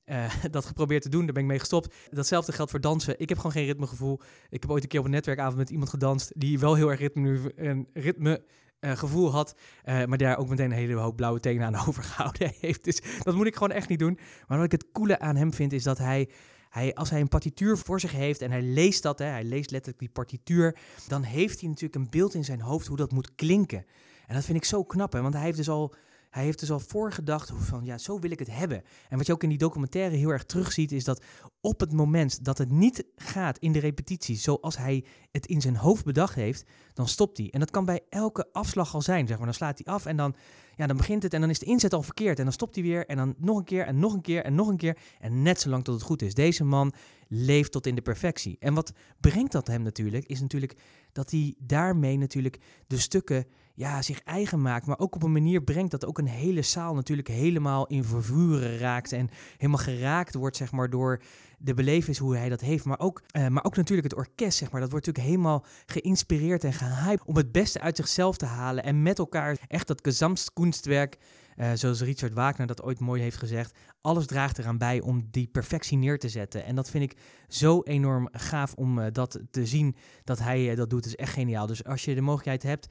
uh, 0.05 0.33
dat 0.51 0.65
geprobeerd 0.65 1.01
te 1.01 1.09
doen, 1.09 1.25
daar 1.25 1.33
ben 1.33 1.43
ik 1.43 1.49
mee 1.49 1.59
gestopt. 1.59 1.95
Datzelfde 2.09 2.51
geldt 2.51 2.71
voor 2.71 2.81
dansen. 2.81 3.19
Ik 3.19 3.29
heb 3.29 3.37
gewoon 3.37 3.51
geen 3.51 3.65
ritmegevoel. 3.65 4.19
Ik 4.49 4.61
heb 4.61 4.71
ooit 4.71 4.83
een 4.83 4.89
keer 4.89 4.99
op 4.99 5.05
een 5.05 5.11
netwerkavond 5.11 5.57
met 5.57 5.69
iemand 5.69 5.89
gedanst 5.89 6.31
die 6.35 6.59
wel 6.59 6.75
heel 6.75 6.89
erg 6.89 6.99
ritme, 6.99 7.51
een 7.55 7.87
ritme 7.93 8.43
uh, 8.79 8.91
gevoel 8.91 9.31
had, 9.31 9.55
maar 9.85 10.17
daar 10.17 10.37
ook 10.37 10.49
meteen 10.49 10.71
een 10.71 10.77
hele 10.77 10.95
hoop 10.95 11.15
blauwe 11.15 11.39
tenen 11.39 11.65
aan 11.65 11.85
overgehouden 11.87 12.53
heeft. 12.59 12.83
Dus 12.83 13.01
dat 13.23 13.35
moet 13.35 13.47
ik 13.47 13.53
gewoon 13.53 13.71
echt 13.71 13.89
niet 13.89 13.99
doen. 13.99 14.19
Maar 14.47 14.57
wat 14.57 14.65
ik 14.65 14.71
het 14.71 14.91
coole 14.91 15.19
aan 15.19 15.35
hem 15.35 15.53
vind, 15.53 15.73
is 15.73 15.83
dat 15.83 15.97
hij, 15.97 16.29
hij 16.69 16.93
als 16.93 17.09
hij 17.09 17.19
een 17.19 17.27
partituur 17.27 17.77
voor 17.77 17.99
zich 17.99 18.11
heeft 18.11 18.41
en 18.41 18.51
hij 18.51 18.61
leest 18.61 19.03
dat, 19.03 19.19
hè, 19.19 19.25
hij 19.25 19.43
leest 19.43 19.71
letterlijk 19.71 19.99
die 19.99 20.09
partituur, 20.09 20.77
dan 21.07 21.23
heeft 21.23 21.59
hij 21.59 21.69
natuurlijk 21.69 21.95
een 21.95 22.09
beeld 22.09 22.33
in 22.33 22.45
zijn 22.45 22.61
hoofd 22.61 22.87
hoe 22.87 22.97
dat 22.97 23.11
moet 23.11 23.35
klinken. 23.35 23.85
En 24.27 24.35
dat 24.35 24.45
vind 24.45 24.57
ik 24.57 24.65
zo 24.65 24.83
knap, 24.83 25.13
hè, 25.13 25.21
want 25.21 25.33
hij 25.33 25.43
heeft 25.43 25.57
dus 25.57 25.69
al 25.69 25.95
hij 26.31 26.43
heeft 26.43 26.59
dus 26.59 26.71
al 26.71 26.79
voorgedacht 26.79 27.51
van 27.55 27.85
ja, 27.85 27.97
zo 27.97 28.19
wil 28.19 28.31
ik 28.31 28.39
het 28.39 28.51
hebben. 28.51 28.83
En 29.09 29.17
wat 29.17 29.25
je 29.25 29.33
ook 29.33 29.43
in 29.43 29.49
die 29.49 29.57
documentaire 29.57 30.15
heel 30.15 30.29
erg 30.29 30.43
terugziet, 30.43 30.91
is 30.91 31.03
dat 31.03 31.23
op 31.61 31.79
het 31.79 31.91
moment 31.91 32.43
dat 32.45 32.57
het 32.57 32.71
niet 32.71 33.05
gaat 33.15 33.57
in 33.57 33.71
de 33.71 33.79
repetitie 33.79 34.37
zoals 34.37 34.77
hij 34.77 35.05
het 35.31 35.45
in 35.45 35.61
zijn 35.61 35.75
hoofd 35.75 36.05
bedacht 36.05 36.35
heeft, 36.35 36.65
dan 36.93 37.07
stopt 37.07 37.37
hij. 37.37 37.49
En 37.51 37.59
dat 37.59 37.71
kan 37.71 37.85
bij 37.85 37.99
elke 38.09 38.47
afslag 38.51 38.93
al 38.93 39.01
zijn, 39.01 39.27
zeg 39.27 39.37
maar. 39.37 39.45
Dan 39.45 39.55
slaat 39.55 39.81
hij 39.83 39.93
af 39.93 40.05
en 40.05 40.17
dan, 40.17 40.35
ja, 40.75 40.87
dan 40.87 40.97
begint 40.97 41.23
het 41.23 41.33
en 41.33 41.41
dan 41.41 41.49
is 41.49 41.59
de 41.59 41.65
inzet 41.65 41.93
al 41.93 42.03
verkeerd. 42.03 42.37
En 42.37 42.43
dan 42.43 42.53
stopt 42.53 42.75
hij 42.75 42.83
weer 42.83 43.05
en 43.05 43.17
dan 43.17 43.35
nog 43.37 43.57
een 43.57 43.63
keer 43.63 43.85
en 43.85 43.99
nog 43.99 44.13
een 44.13 44.21
keer 44.21 44.43
en 44.43 44.55
nog 44.55 44.67
een 44.67 44.77
keer. 44.77 44.97
En 45.19 45.41
net 45.41 45.61
zolang 45.61 45.83
tot 45.83 45.95
het 45.95 46.03
goed 46.03 46.21
is. 46.21 46.33
Deze 46.33 46.63
man 46.63 46.93
leeft 47.27 47.71
tot 47.71 47.87
in 47.87 47.95
de 47.95 48.01
perfectie. 48.01 48.57
En 48.59 48.73
wat 48.73 48.93
brengt 49.19 49.51
dat 49.51 49.67
hem 49.67 49.81
natuurlijk, 49.81 50.25
is 50.25 50.41
natuurlijk 50.41 50.75
dat 51.11 51.31
hij 51.31 51.55
daarmee 51.57 52.17
natuurlijk 52.17 52.59
de 52.87 52.97
stukken 52.97 53.45
ja, 53.73 54.01
zich 54.01 54.19
eigen 54.19 54.61
maakt, 54.61 54.85
maar 54.85 54.99
ook 54.99 55.15
op 55.15 55.23
een 55.23 55.31
manier 55.31 55.63
brengt 55.63 55.91
dat 55.91 56.05
ook 56.05 56.17
een 56.17 56.27
hele 56.27 56.61
zaal 56.61 56.93
natuurlijk 56.93 57.27
helemaal 57.27 57.87
in 57.87 58.03
vervuren 58.03 58.77
raakt 58.77 59.11
en 59.11 59.29
helemaal 59.57 59.83
geraakt 59.83 60.35
wordt, 60.35 60.57
zeg 60.57 60.71
maar, 60.71 60.89
door 60.89 61.21
de 61.57 61.73
belevenis 61.73 62.17
hoe 62.17 62.35
hij 62.35 62.49
dat 62.49 62.61
heeft. 62.61 62.85
Maar 62.85 62.99
ook, 62.99 63.21
uh, 63.31 63.47
maar 63.47 63.63
ook 63.63 63.75
natuurlijk 63.75 64.07
het 64.09 64.17
orkest, 64.17 64.57
zeg 64.57 64.71
maar. 64.71 64.81
Dat 64.81 64.91
wordt 64.91 65.05
natuurlijk 65.05 65.35
helemaal 65.35 65.65
geïnspireerd 65.85 66.63
en 66.63 66.73
gehyped 66.73 67.25
om 67.25 67.35
het 67.35 67.51
beste 67.51 67.79
uit 67.79 67.95
zichzelf 67.95 68.37
te 68.37 68.45
halen 68.45 68.83
en 68.83 69.03
met 69.03 69.19
elkaar 69.19 69.57
echt 69.67 69.87
dat 69.87 69.99
gezamskunstwerk 70.03 71.17
uh, 71.61 71.71
zoals 71.73 72.01
Richard 72.01 72.33
Wagner 72.33 72.67
dat 72.67 72.83
ooit 72.83 72.99
mooi 72.99 73.21
heeft 73.21 73.37
gezegd, 73.37 73.77
alles 74.01 74.25
draagt 74.25 74.57
eraan 74.57 74.77
bij 74.77 75.01
om 75.01 75.27
die 75.31 75.47
perfectie 75.47 75.97
neer 75.97 76.19
te 76.19 76.29
zetten. 76.29 76.65
En 76.65 76.75
dat 76.75 76.89
vind 76.89 77.11
ik 77.11 77.17
zo 77.47 77.81
enorm 77.81 78.29
gaaf 78.31 78.73
om 78.73 78.99
uh, 78.99 79.05
dat 79.11 79.39
te 79.51 79.65
zien 79.65 79.95
dat 80.23 80.39
hij 80.39 80.75
dat 80.75 80.89
doet. 80.89 81.05
is 81.05 81.15
echt 81.15 81.33
geniaal. 81.33 81.67
Dus 81.67 81.83
als 81.83 82.05
je 82.05 82.15
de 82.15 82.21
mogelijkheid 82.21 82.63
hebt, 82.63 82.87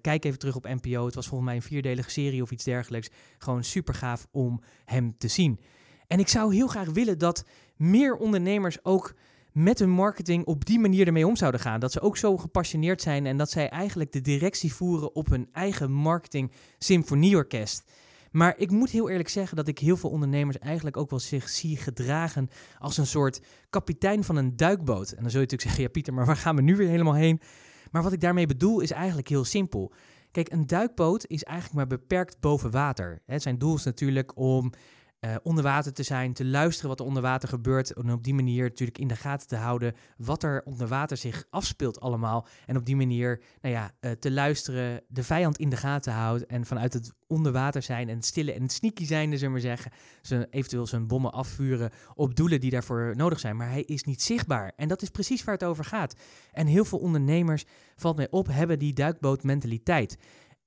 kijk 0.00 0.24
even 0.24 0.38
terug 0.38 0.56
op 0.56 0.64
NPO. 0.64 1.04
Het 1.04 1.14
was 1.14 1.26
volgens 1.26 1.48
mij 1.48 1.58
een 1.58 1.66
vierdelige 1.66 2.10
serie 2.10 2.42
of 2.42 2.50
iets 2.50 2.64
dergelijks. 2.64 3.08
Gewoon 3.38 3.64
super 3.64 3.94
gaaf 3.94 4.26
om 4.30 4.60
hem 4.84 5.18
te 5.18 5.28
zien. 5.28 5.60
En 6.06 6.18
ik 6.18 6.28
zou 6.28 6.54
heel 6.54 6.66
graag 6.66 6.88
willen 6.88 7.18
dat 7.18 7.44
meer 7.76 8.16
ondernemers 8.16 8.84
ook 8.84 9.14
met 9.52 9.78
hun 9.78 9.90
marketing 9.90 10.44
op 10.44 10.64
die 10.64 10.78
manier 10.78 11.06
ermee 11.06 11.26
om 11.26 11.36
zouden 11.36 11.60
gaan. 11.60 11.80
Dat 11.80 11.92
ze 11.92 12.00
ook 12.00 12.16
zo 12.16 12.36
gepassioneerd 12.36 13.02
zijn 13.02 13.26
en 13.26 13.36
dat 13.36 13.50
zij 13.50 13.68
eigenlijk 13.68 14.12
de 14.12 14.20
directie 14.20 14.74
voeren 14.74 15.14
op 15.14 15.28
hun 15.28 15.48
eigen 15.52 15.92
marketing 15.92 16.52
symfonieorkest. 16.78 17.84
Maar 18.30 18.54
ik 18.56 18.70
moet 18.70 18.90
heel 18.90 19.10
eerlijk 19.10 19.28
zeggen 19.28 19.56
dat 19.56 19.68
ik 19.68 19.78
heel 19.78 19.96
veel 19.96 20.10
ondernemers 20.10 20.58
eigenlijk 20.58 20.96
ook 20.96 21.10
wel 21.10 21.18
zich 21.18 21.48
zie 21.48 21.76
gedragen 21.76 22.50
als 22.78 22.96
een 22.96 23.06
soort 23.06 23.40
kapitein 23.70 24.24
van 24.24 24.36
een 24.36 24.56
duikboot. 24.56 25.10
En 25.10 25.22
dan 25.22 25.30
zul 25.30 25.40
je 25.40 25.46
natuurlijk 25.46 25.62
zeggen, 25.62 25.82
ja 25.82 25.88
Pieter, 25.88 26.14
maar 26.14 26.26
waar 26.26 26.36
gaan 26.36 26.56
we 26.56 26.62
nu 26.62 26.76
weer 26.76 26.88
helemaal 26.88 27.14
heen? 27.14 27.40
Maar 27.90 28.02
wat 28.02 28.12
ik 28.12 28.20
daarmee 28.20 28.46
bedoel 28.46 28.80
is 28.80 28.90
eigenlijk 28.90 29.28
heel 29.28 29.44
simpel. 29.44 29.92
Kijk, 30.30 30.52
een 30.52 30.66
duikboot 30.66 31.24
is 31.26 31.44
eigenlijk 31.44 31.76
maar 31.76 31.98
beperkt 31.98 32.40
boven 32.40 32.70
water. 32.70 33.22
Het 33.26 33.42
zijn 33.42 33.58
doel 33.58 33.74
is 33.74 33.84
natuurlijk 33.84 34.36
om 34.36 34.72
uh, 35.20 35.36
onder 35.42 35.64
water 35.64 35.92
te 35.92 36.02
zijn, 36.02 36.32
te 36.32 36.44
luisteren 36.44 36.88
wat 36.88 37.00
er 37.00 37.06
onder 37.06 37.22
water 37.22 37.48
gebeurt. 37.48 37.92
En 37.92 38.12
op 38.12 38.24
die 38.24 38.34
manier 38.34 38.62
natuurlijk 38.62 38.98
in 38.98 39.08
de 39.08 39.16
gaten 39.16 39.48
te 39.48 39.56
houden 39.56 39.94
wat 40.16 40.42
er 40.42 40.62
onder 40.64 40.88
water 40.88 41.16
zich 41.16 41.44
afspeelt 41.50 42.00
allemaal. 42.00 42.46
En 42.66 42.76
op 42.76 42.86
die 42.86 42.96
manier 42.96 43.42
nou 43.60 43.74
ja, 43.74 43.90
uh, 44.00 44.10
te 44.10 44.30
luisteren, 44.30 45.02
de 45.08 45.22
vijand 45.22 45.58
in 45.58 45.70
de 45.70 45.76
gaten 45.76 46.12
houdt. 46.12 46.46
En 46.46 46.66
vanuit 46.66 46.92
het 46.92 47.14
onder 47.26 47.52
water 47.52 47.82
zijn 47.82 48.08
en 48.08 48.22
stille 48.22 48.52
en 48.52 48.68
sneaky 48.68 49.06
zijn, 49.06 49.38
zullen 49.38 49.54
we 49.54 49.60
zeggen. 49.60 49.92
Ze 50.22 50.46
eventueel 50.50 50.86
zijn 50.86 51.06
bommen 51.06 51.32
afvuren 51.32 51.90
op 52.14 52.34
doelen 52.34 52.60
die 52.60 52.70
daarvoor 52.70 53.12
nodig 53.16 53.40
zijn. 53.40 53.56
Maar 53.56 53.70
hij 53.70 53.82
is 53.82 54.04
niet 54.04 54.22
zichtbaar. 54.22 54.72
En 54.76 54.88
dat 54.88 55.02
is 55.02 55.08
precies 55.10 55.44
waar 55.44 55.54
het 55.54 55.64
over 55.64 55.84
gaat. 55.84 56.14
En 56.52 56.66
heel 56.66 56.84
veel 56.84 56.98
ondernemers, 56.98 57.64
valt 57.96 58.16
mij 58.16 58.30
op, 58.30 58.46
hebben 58.46 58.78
die 58.78 58.92
duikbootmentaliteit. 58.92 60.18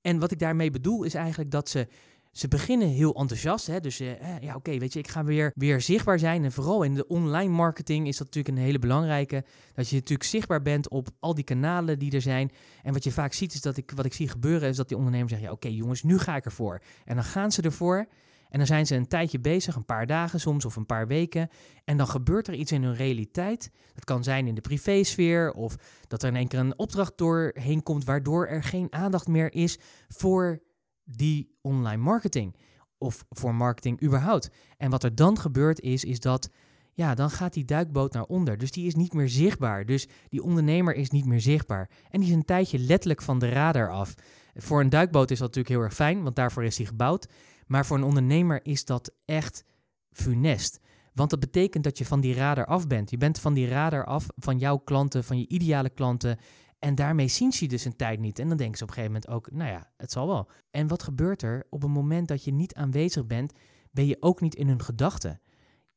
En 0.04 0.18
wat 0.18 0.30
ik 0.30 0.38
daarmee 0.38 0.70
bedoel 0.70 1.04
is 1.04 1.14
eigenlijk 1.14 1.50
dat 1.50 1.68
ze 1.68 1.88
ze 2.34 2.48
beginnen 2.48 2.88
heel 2.88 3.14
enthousiast. 3.14 3.66
Hè? 3.66 3.80
Dus 3.80 4.00
uh, 4.00 4.40
ja, 4.40 4.54
oké, 4.54 4.78
weet 4.78 4.92
je, 4.92 4.98
ik 4.98 5.08
ga 5.08 5.24
weer, 5.24 5.52
weer 5.54 5.80
zichtbaar 5.80 6.18
zijn. 6.18 6.44
En 6.44 6.52
vooral 6.52 6.82
in 6.82 6.94
de 6.94 7.06
online 7.06 7.52
marketing 7.52 8.06
is 8.08 8.16
dat 8.16 8.26
natuurlijk 8.26 8.56
een 8.56 8.64
hele 8.64 8.78
belangrijke. 8.78 9.44
Dat 9.74 9.88
je 9.88 9.94
natuurlijk 9.94 10.28
zichtbaar 10.28 10.62
bent 10.62 10.88
op 10.88 11.08
al 11.20 11.34
die 11.34 11.44
kanalen 11.44 11.98
die 11.98 12.12
er 12.12 12.20
zijn. 12.20 12.50
En 12.82 12.92
wat 12.92 13.04
je 13.04 13.12
vaak 13.12 13.32
ziet, 13.32 13.54
is 13.54 13.60
dat 13.60 13.76
ik, 13.76 13.92
wat 13.94 14.04
ik 14.04 14.12
zie 14.12 14.28
gebeuren, 14.28 14.68
is 14.68 14.76
dat 14.76 14.88
die 14.88 14.96
ondernemers 14.96 15.30
zeggen: 15.30 15.48
ja, 15.48 15.54
oké, 15.54 15.68
jongens, 15.68 16.02
nu 16.02 16.18
ga 16.18 16.36
ik 16.36 16.44
ervoor. 16.44 16.82
En 17.04 17.14
dan 17.14 17.24
gaan 17.24 17.52
ze 17.52 17.62
ervoor. 17.62 18.06
En 18.48 18.58
dan 18.58 18.68
zijn 18.68 18.86
ze 18.86 18.94
een 18.94 19.08
tijdje 19.08 19.40
bezig, 19.40 19.76
een 19.76 19.84
paar 19.84 20.06
dagen 20.06 20.40
soms 20.40 20.64
of 20.64 20.76
een 20.76 20.86
paar 20.86 21.06
weken. 21.06 21.48
En 21.84 21.96
dan 21.96 22.06
gebeurt 22.06 22.48
er 22.48 22.54
iets 22.54 22.72
in 22.72 22.82
hun 22.82 22.94
realiteit. 22.94 23.70
Dat 23.94 24.04
kan 24.04 24.24
zijn 24.24 24.46
in 24.46 24.54
de 24.54 24.60
privésfeer 24.60 25.52
of 25.52 25.76
dat 26.08 26.22
er 26.22 26.28
in 26.28 26.36
één 26.36 26.48
keer 26.48 26.58
een 26.58 26.78
opdracht 26.78 27.18
doorheen 27.18 27.82
komt, 27.82 28.04
waardoor 28.04 28.46
er 28.46 28.62
geen 28.62 28.92
aandacht 28.92 29.26
meer 29.26 29.52
is 29.52 29.78
voor 30.08 30.62
die 31.04 31.56
online 31.60 32.02
marketing 32.02 32.56
of 32.98 33.24
voor 33.30 33.54
marketing 33.54 34.02
überhaupt. 34.02 34.50
En 34.76 34.90
wat 34.90 35.04
er 35.04 35.14
dan 35.14 35.38
gebeurt 35.38 35.80
is, 35.80 36.04
is 36.04 36.20
dat 36.20 36.50
ja, 36.92 37.14
dan 37.14 37.30
gaat 37.30 37.52
die 37.52 37.64
duikboot 37.64 38.12
naar 38.12 38.24
onder. 38.24 38.58
Dus 38.58 38.70
die 38.70 38.86
is 38.86 38.94
niet 38.94 39.12
meer 39.12 39.28
zichtbaar. 39.28 39.86
Dus 39.86 40.08
die 40.28 40.42
ondernemer 40.42 40.94
is 40.94 41.10
niet 41.10 41.26
meer 41.26 41.40
zichtbaar. 41.40 41.90
En 42.10 42.20
die 42.20 42.28
is 42.28 42.34
een 42.34 42.44
tijdje 42.44 42.78
letterlijk 42.78 43.22
van 43.22 43.38
de 43.38 43.48
radar 43.48 43.90
af. 43.90 44.14
Voor 44.54 44.80
een 44.80 44.88
duikboot 44.88 45.30
is 45.30 45.38
dat 45.38 45.46
natuurlijk 45.46 45.74
heel 45.74 45.84
erg 45.84 45.94
fijn, 45.94 46.22
want 46.22 46.36
daarvoor 46.36 46.64
is 46.64 46.76
die 46.76 46.86
gebouwd. 46.86 47.28
Maar 47.66 47.86
voor 47.86 47.96
een 47.96 48.04
ondernemer 48.04 48.60
is 48.62 48.84
dat 48.84 49.12
echt 49.24 49.64
funest. 50.12 50.80
Want 51.12 51.30
dat 51.30 51.40
betekent 51.40 51.84
dat 51.84 51.98
je 51.98 52.04
van 52.04 52.20
die 52.20 52.34
radar 52.34 52.66
af 52.66 52.86
bent. 52.86 53.10
Je 53.10 53.16
bent 53.16 53.40
van 53.40 53.54
die 53.54 53.68
radar 53.68 54.04
af 54.04 54.26
van 54.36 54.58
jouw 54.58 54.76
klanten, 54.76 55.24
van 55.24 55.38
je 55.38 55.48
ideale 55.48 55.90
klanten. 55.90 56.38
En 56.84 56.94
daarmee 56.94 57.28
zien 57.28 57.52
ze 57.52 57.66
dus 57.66 57.84
een 57.84 57.96
tijd 57.96 58.20
niet. 58.20 58.38
En 58.38 58.48
dan 58.48 58.56
denken 58.56 58.76
ze 58.76 58.82
op 58.82 58.88
een 58.88 58.94
gegeven 58.94 59.20
moment 59.20 59.36
ook, 59.36 59.50
nou 59.50 59.70
ja, 59.70 59.90
het 59.96 60.12
zal 60.12 60.26
wel. 60.26 60.48
En 60.70 60.86
wat 60.86 61.02
gebeurt 61.02 61.42
er? 61.42 61.66
Op 61.70 61.82
het 61.82 61.90
moment 61.90 62.28
dat 62.28 62.44
je 62.44 62.52
niet 62.52 62.74
aanwezig 62.74 63.26
bent, 63.26 63.52
ben 63.90 64.06
je 64.06 64.16
ook 64.20 64.40
niet 64.40 64.54
in 64.54 64.68
hun 64.68 64.82
gedachten. 64.82 65.40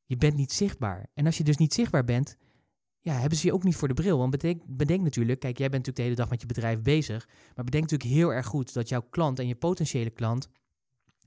Je 0.05 0.17
bent 0.17 0.35
niet 0.35 0.51
zichtbaar. 0.51 1.09
En 1.13 1.25
als 1.25 1.37
je 1.37 1.43
dus 1.43 1.57
niet 1.57 1.73
zichtbaar 1.73 2.03
bent, 2.03 2.37
ja, 2.99 3.13
hebben 3.13 3.37
ze 3.37 3.47
je 3.47 3.53
ook 3.53 3.63
niet 3.63 3.75
voor 3.75 3.87
de 3.87 3.93
bril. 3.93 4.17
Want 4.17 4.31
bedenk, 4.31 4.61
bedenk 4.67 5.03
natuurlijk, 5.03 5.39
kijk, 5.39 5.57
jij 5.57 5.69
bent 5.69 5.85
natuurlijk 5.85 5.97
de 5.97 6.03
hele 6.03 6.15
dag 6.15 6.29
met 6.29 6.41
je 6.41 6.47
bedrijf 6.47 6.81
bezig. 6.81 7.27
Maar 7.55 7.65
bedenk 7.65 7.83
natuurlijk 7.83 8.19
heel 8.19 8.33
erg 8.33 8.45
goed 8.45 8.73
dat 8.73 8.89
jouw 8.89 9.07
klant 9.09 9.39
en 9.39 9.47
je 9.47 9.55
potentiële 9.55 10.09
klant 10.09 10.49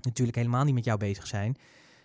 natuurlijk 0.00 0.37
helemaal 0.37 0.64
niet 0.64 0.75
met 0.75 0.85
jou 0.85 0.99
bezig 0.99 1.26
zijn. 1.26 1.57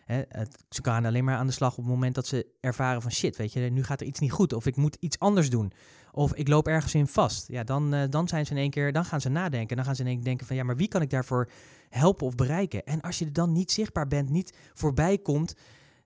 Hè, 0.06 0.22
ze 0.70 0.84
gaan 0.84 1.06
alleen 1.06 1.24
maar 1.24 1.38
aan 1.38 1.48
de 1.48 1.54
slag 1.54 1.72
op 1.72 1.84
het 1.84 1.94
moment 1.94 2.16
dat 2.16 2.28
ze 2.28 2.46
ervaren 2.60 3.02
van 3.02 3.12
shit, 3.12 3.38
weet 3.38 3.54
je, 3.54 3.60
nu 3.60 3.84
gaat 3.84 4.02
er 4.02 4.08
iets 4.08 4.20
niet 4.20 4.32
goed. 4.32 4.54
Of 4.54 4.66
ik 4.66 4.76
moet 4.76 4.98
iets 5.00 5.20
anders 5.20 5.50
doen. 5.50 5.72
Of 6.12 6.34
ik 6.34 6.48
loop 6.48 6.68
ergens 6.68 6.94
in 6.96 7.08
vast. 7.08 7.48
Ja, 7.48 7.64
dan, 7.64 7.94
uh, 7.94 8.04
dan 8.10 8.28
zijn 8.28 8.46
ze 8.46 8.52
in 8.52 8.58
één 8.58 8.70
keer, 8.70 8.92
dan 8.92 9.06
gaan 9.06 9.22
ze 9.22 9.30
nadenken. 9.30 9.76
Dan 9.76 9.86
gaan 9.86 9.96
ze 9.96 10.02
in 10.02 10.08
één 10.08 10.16
keer 10.16 10.26
denken 10.26 10.48
van 10.48 10.56
ja, 10.56 10.64
maar 10.64 10.76
wie 10.76 10.88
kan 10.88 11.02
ik 11.02 11.10
daarvoor 11.10 11.50
helpen 11.90 12.26
of 12.26 12.36
bereiken? 12.36 12.86
En 12.86 13.02
als 13.02 13.20
je 13.20 13.26
er 13.26 13.34
dan 13.34 13.52
niet 13.52 13.72
zichtbaar 13.72 14.08
bent, 14.08 14.30
niet 14.30 14.58
voorbij 14.74 15.18
komt, 15.18 15.56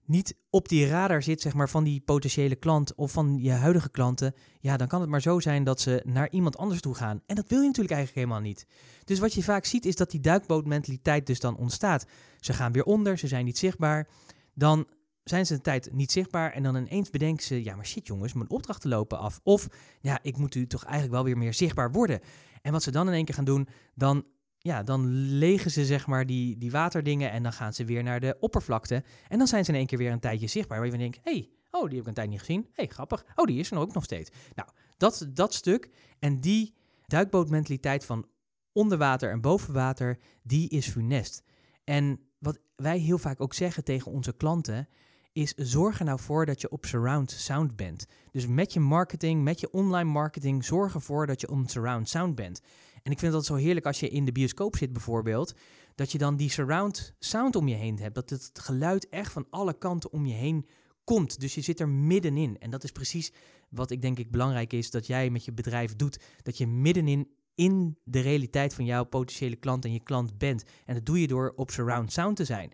niet 0.10 0.36
op 0.50 0.70
die 0.70 0.88
radar 0.88 1.24
zit, 1.24 1.42
zeg 1.42 1.54
maar, 1.54 1.70
van 1.70 1.84
die 1.84 2.02
potentiële 2.02 2.56
klant 2.56 2.96
of 2.96 3.12
van 3.12 3.38
je 3.38 3.52
huidige 3.52 3.90
klanten, 3.90 4.34
ja, 4.60 4.78
dan 4.78 4.88
kan 4.88 5.02
het 5.02 5.10
maar 5.10 5.22
zo 5.22 5.40
zijn 5.40 5.64
dat 5.64 5.82
ze 5.82 6.02
naar 6.06 6.30
iemand 6.30 6.58
anders 6.58 6.82
toe 6.82 6.96
gaan. 6.96 7.22
En 7.26 7.36
dat 7.36 7.50
wil 7.50 7.60
je 7.60 7.66
natuurlijk 7.66 7.96
eigenlijk 7.96 8.26
helemaal 8.26 8.48
niet. 8.50 8.66
Dus 9.04 9.20
wat 9.20 9.34
je 9.34 9.44
vaak 9.44 9.66
ziet 9.66 9.86
is 9.86 9.96
dat 9.96 10.12
die 10.12 10.20
duikbootmentaliteit 10.20 11.26
dus 11.26 11.40
dan 11.40 11.58
ontstaat. 11.58 12.06
Ze 12.40 12.54
gaan 12.54 12.72
weer 12.72 12.84
onder, 12.84 13.18
ze 13.18 13.28
zijn 13.28 13.46
niet 13.46 13.58
zichtbaar. 13.58 14.08
Dan 14.54 14.88
zijn 15.24 15.46
ze 15.46 15.54
een 15.54 15.62
tijd 15.62 15.90
niet 15.92 16.12
zichtbaar 16.12 16.52
en 16.52 16.64
dan 16.64 16.76
ineens 16.76 17.10
bedenken 17.10 17.46
ze, 17.46 17.64
ja, 17.64 17.76
maar 17.76 17.86
shit 17.86 18.08
jongens, 18.08 18.34
mijn 18.34 18.50
opdrachten 18.50 18.90
lopen 18.90 19.20
af. 19.20 19.40
Of, 19.44 19.68
ja, 20.02 20.20
ik 20.22 20.38
moet 20.38 20.56
u 20.56 20.68
toch 20.68 20.84
eigenlijk 20.84 21.14
wel 21.14 21.24
weer 21.24 21.38
meer 21.38 21.54
zichtbaar 21.54 21.92
worden. 21.92 22.20
En 22.62 22.72
wat 22.72 22.84
ze 22.84 22.92
dan 22.92 23.08
in 23.08 23.14
één 23.14 23.26
keer 23.26 23.36
gaan 23.36 23.46
doen, 23.46 23.68
dan 23.96 24.26
ja, 24.62 24.84
dan 24.84 25.08
legen 25.38 25.72
ze 25.72 25.86
zeg 25.86 26.08
maar 26.08 26.26
die, 26.26 26.58
die 26.58 26.72
waterdingen 26.72 27.32
en 27.32 27.44
dan 27.44 27.54
gaan 27.54 27.74
ze 27.74 27.86
weer 27.86 28.04
naar 28.04 28.20
de 28.20 28.38
oppervlakte. 28.40 29.04
En 29.28 29.38
dan 29.38 29.48
zijn 29.48 29.66
ze 29.66 29.72
in 29.72 29.78
één 29.78 29.88
keer 29.88 29.98
weer 29.98 30.12
een 30.12 30.20
tijdje 30.20 30.48
zichtbaar. 30.48 30.80
Waar 30.80 30.92
je 30.92 30.98
denkt, 30.98 31.20
hé, 31.24 31.32
hey, 31.32 31.50
oh, 31.72 31.82
die 31.82 31.92
heb 31.92 32.02
ik 32.02 32.08
een 32.08 32.14
tijd 32.14 32.30
niet 32.30 32.40
gezien. 32.40 32.62
Hé, 32.62 32.70
hey, 32.74 32.88
grappig. 32.88 33.26
Oh, 33.36 33.46
die 33.46 33.60
is 33.60 33.72
er 33.72 33.78
ook 33.78 33.94
nog 33.94 34.04
steeds. 34.04 34.30
Nou, 34.56 34.70
dat, 34.98 35.28
dat 35.34 35.54
stuk 35.54 35.90
en 36.20 36.40
die 36.40 36.74
duikbootmentaliteit 37.06 38.06
van 38.06 38.28
onder 38.72 38.98
water 38.98 39.32
en 39.32 39.42
boven 39.42 39.74
water, 39.74 40.20
die 40.44 40.70
is 40.70 40.88
funest. 40.88 41.44
En 41.84 42.20
wat 42.40 42.60
wij 42.76 42.98
heel 42.98 43.18
vaak 43.18 43.42
ook 43.42 43.54
zeggen 43.54 43.84
tegen 43.84 44.12
onze 44.12 44.34
klanten, 44.34 44.88
is 45.32 45.54
zorg 45.56 46.00
er 46.00 46.06
nou 46.06 46.20
voor 46.20 46.46
dat 46.46 46.62
je 46.62 46.70
op 46.70 46.86
surround 46.86 47.32
sound 47.32 47.76
bent. 47.76 48.06
Dus 48.32 48.48
met 48.48 48.74
je 48.74 48.80
marketing, 48.80 49.44
met 49.44 49.60
je 49.60 49.72
online 49.72 50.10
marketing, 50.10 50.66
zorg 50.66 50.94
ervoor 50.94 51.28
dat 51.28 51.42
je 51.42 51.50
op 51.50 51.70
surround 51.70 52.10
sound 52.10 52.36
bent. 52.36 52.62
En 53.04 53.12
ik 53.12 53.20
vind 53.20 53.34
dat 53.34 53.46
zo 53.46 53.56
heerlijk 53.56 53.86
als 53.86 54.00
je 54.00 54.10
in 54.10 54.26
de 54.26 54.32
bioscoop 54.32 54.76
zit 54.76 54.94
bijvoorbeeld, 54.94 55.54
dat 55.96 56.12
je 56.12 56.18
dan 56.18 56.36
die 56.36 56.50
surround 56.50 57.14
sound 57.20 57.56
om 57.56 57.68
je 57.68 57.76
heen 57.76 58.00
hebt. 58.00 58.16
Dat 58.16 58.30
het 58.30 58.50
geluid 58.54 59.10
echt 59.10 59.32
van 59.32 59.48
alle 59.50 59.78
kanten 59.78 60.12
om 60.12 60.26
je 60.26 60.34
heen 60.34 60.66
komt. 61.04 61.40
Dus 61.40 61.56
je 61.56 61.62
zit 61.62 61.80
er 61.80 61.90
middenin. 61.90 62.58
En 62.60 62.70
dat 62.70 62.84
is 62.84 62.92
precies 62.92 63.32
wat 63.70 63.92
ik 63.92 64.02
denk 64.02 64.20
ik 64.20 64.32
belangrijk 64.32 64.74
is 64.74 64.92
dat 64.92 65.08
jij 65.08 65.30
met 65.30 65.46
je 65.46 65.52
bedrijf 65.52 65.96
doet. 65.96 66.20
Dat 66.42 66.58
je 66.58 66.68
middenin 66.68 67.30
in 67.56 67.98
de 68.04 68.20
realiteit 68.20 68.74
van 68.74 68.86
jouw 68.86 69.04
potentiële 69.04 69.56
klant 69.56 69.86
en 69.86 69.94
je 69.94 70.04
klant 70.04 70.38
bent. 70.38 70.64
En 70.86 70.94
dat 70.94 71.06
doe 71.06 71.22
je 71.22 71.28
door 71.28 71.54
op 71.56 71.72
surround 71.72 72.12
sound 72.12 72.36
te 72.36 72.46
zijn. 72.46 72.72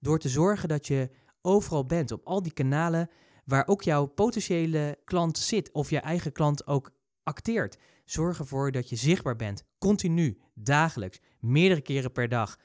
Door 0.00 0.18
te 0.18 0.28
zorgen 0.28 0.68
dat 0.68 0.86
je 0.86 1.10
overal 1.42 1.86
bent, 1.86 2.12
op 2.12 2.24
al 2.24 2.42
die 2.42 2.52
kanalen 2.52 3.10
waar 3.44 3.66
ook 3.66 3.82
jouw 3.82 4.06
potentiële 4.06 4.98
klant 5.04 5.38
zit 5.38 5.72
of 5.72 5.90
je 5.90 5.98
eigen 5.98 6.32
klant 6.32 6.66
ook 6.66 6.90
acteert. 7.24 7.78
Zorg 8.04 8.38
ervoor 8.38 8.72
dat 8.72 8.88
je 8.88 8.96
zichtbaar 8.96 9.36
bent, 9.36 9.64
continu, 9.78 10.38
dagelijks, 10.54 11.20
meerdere 11.40 11.80
keren 11.80 12.12
per 12.12 12.28
dag. 12.28 12.58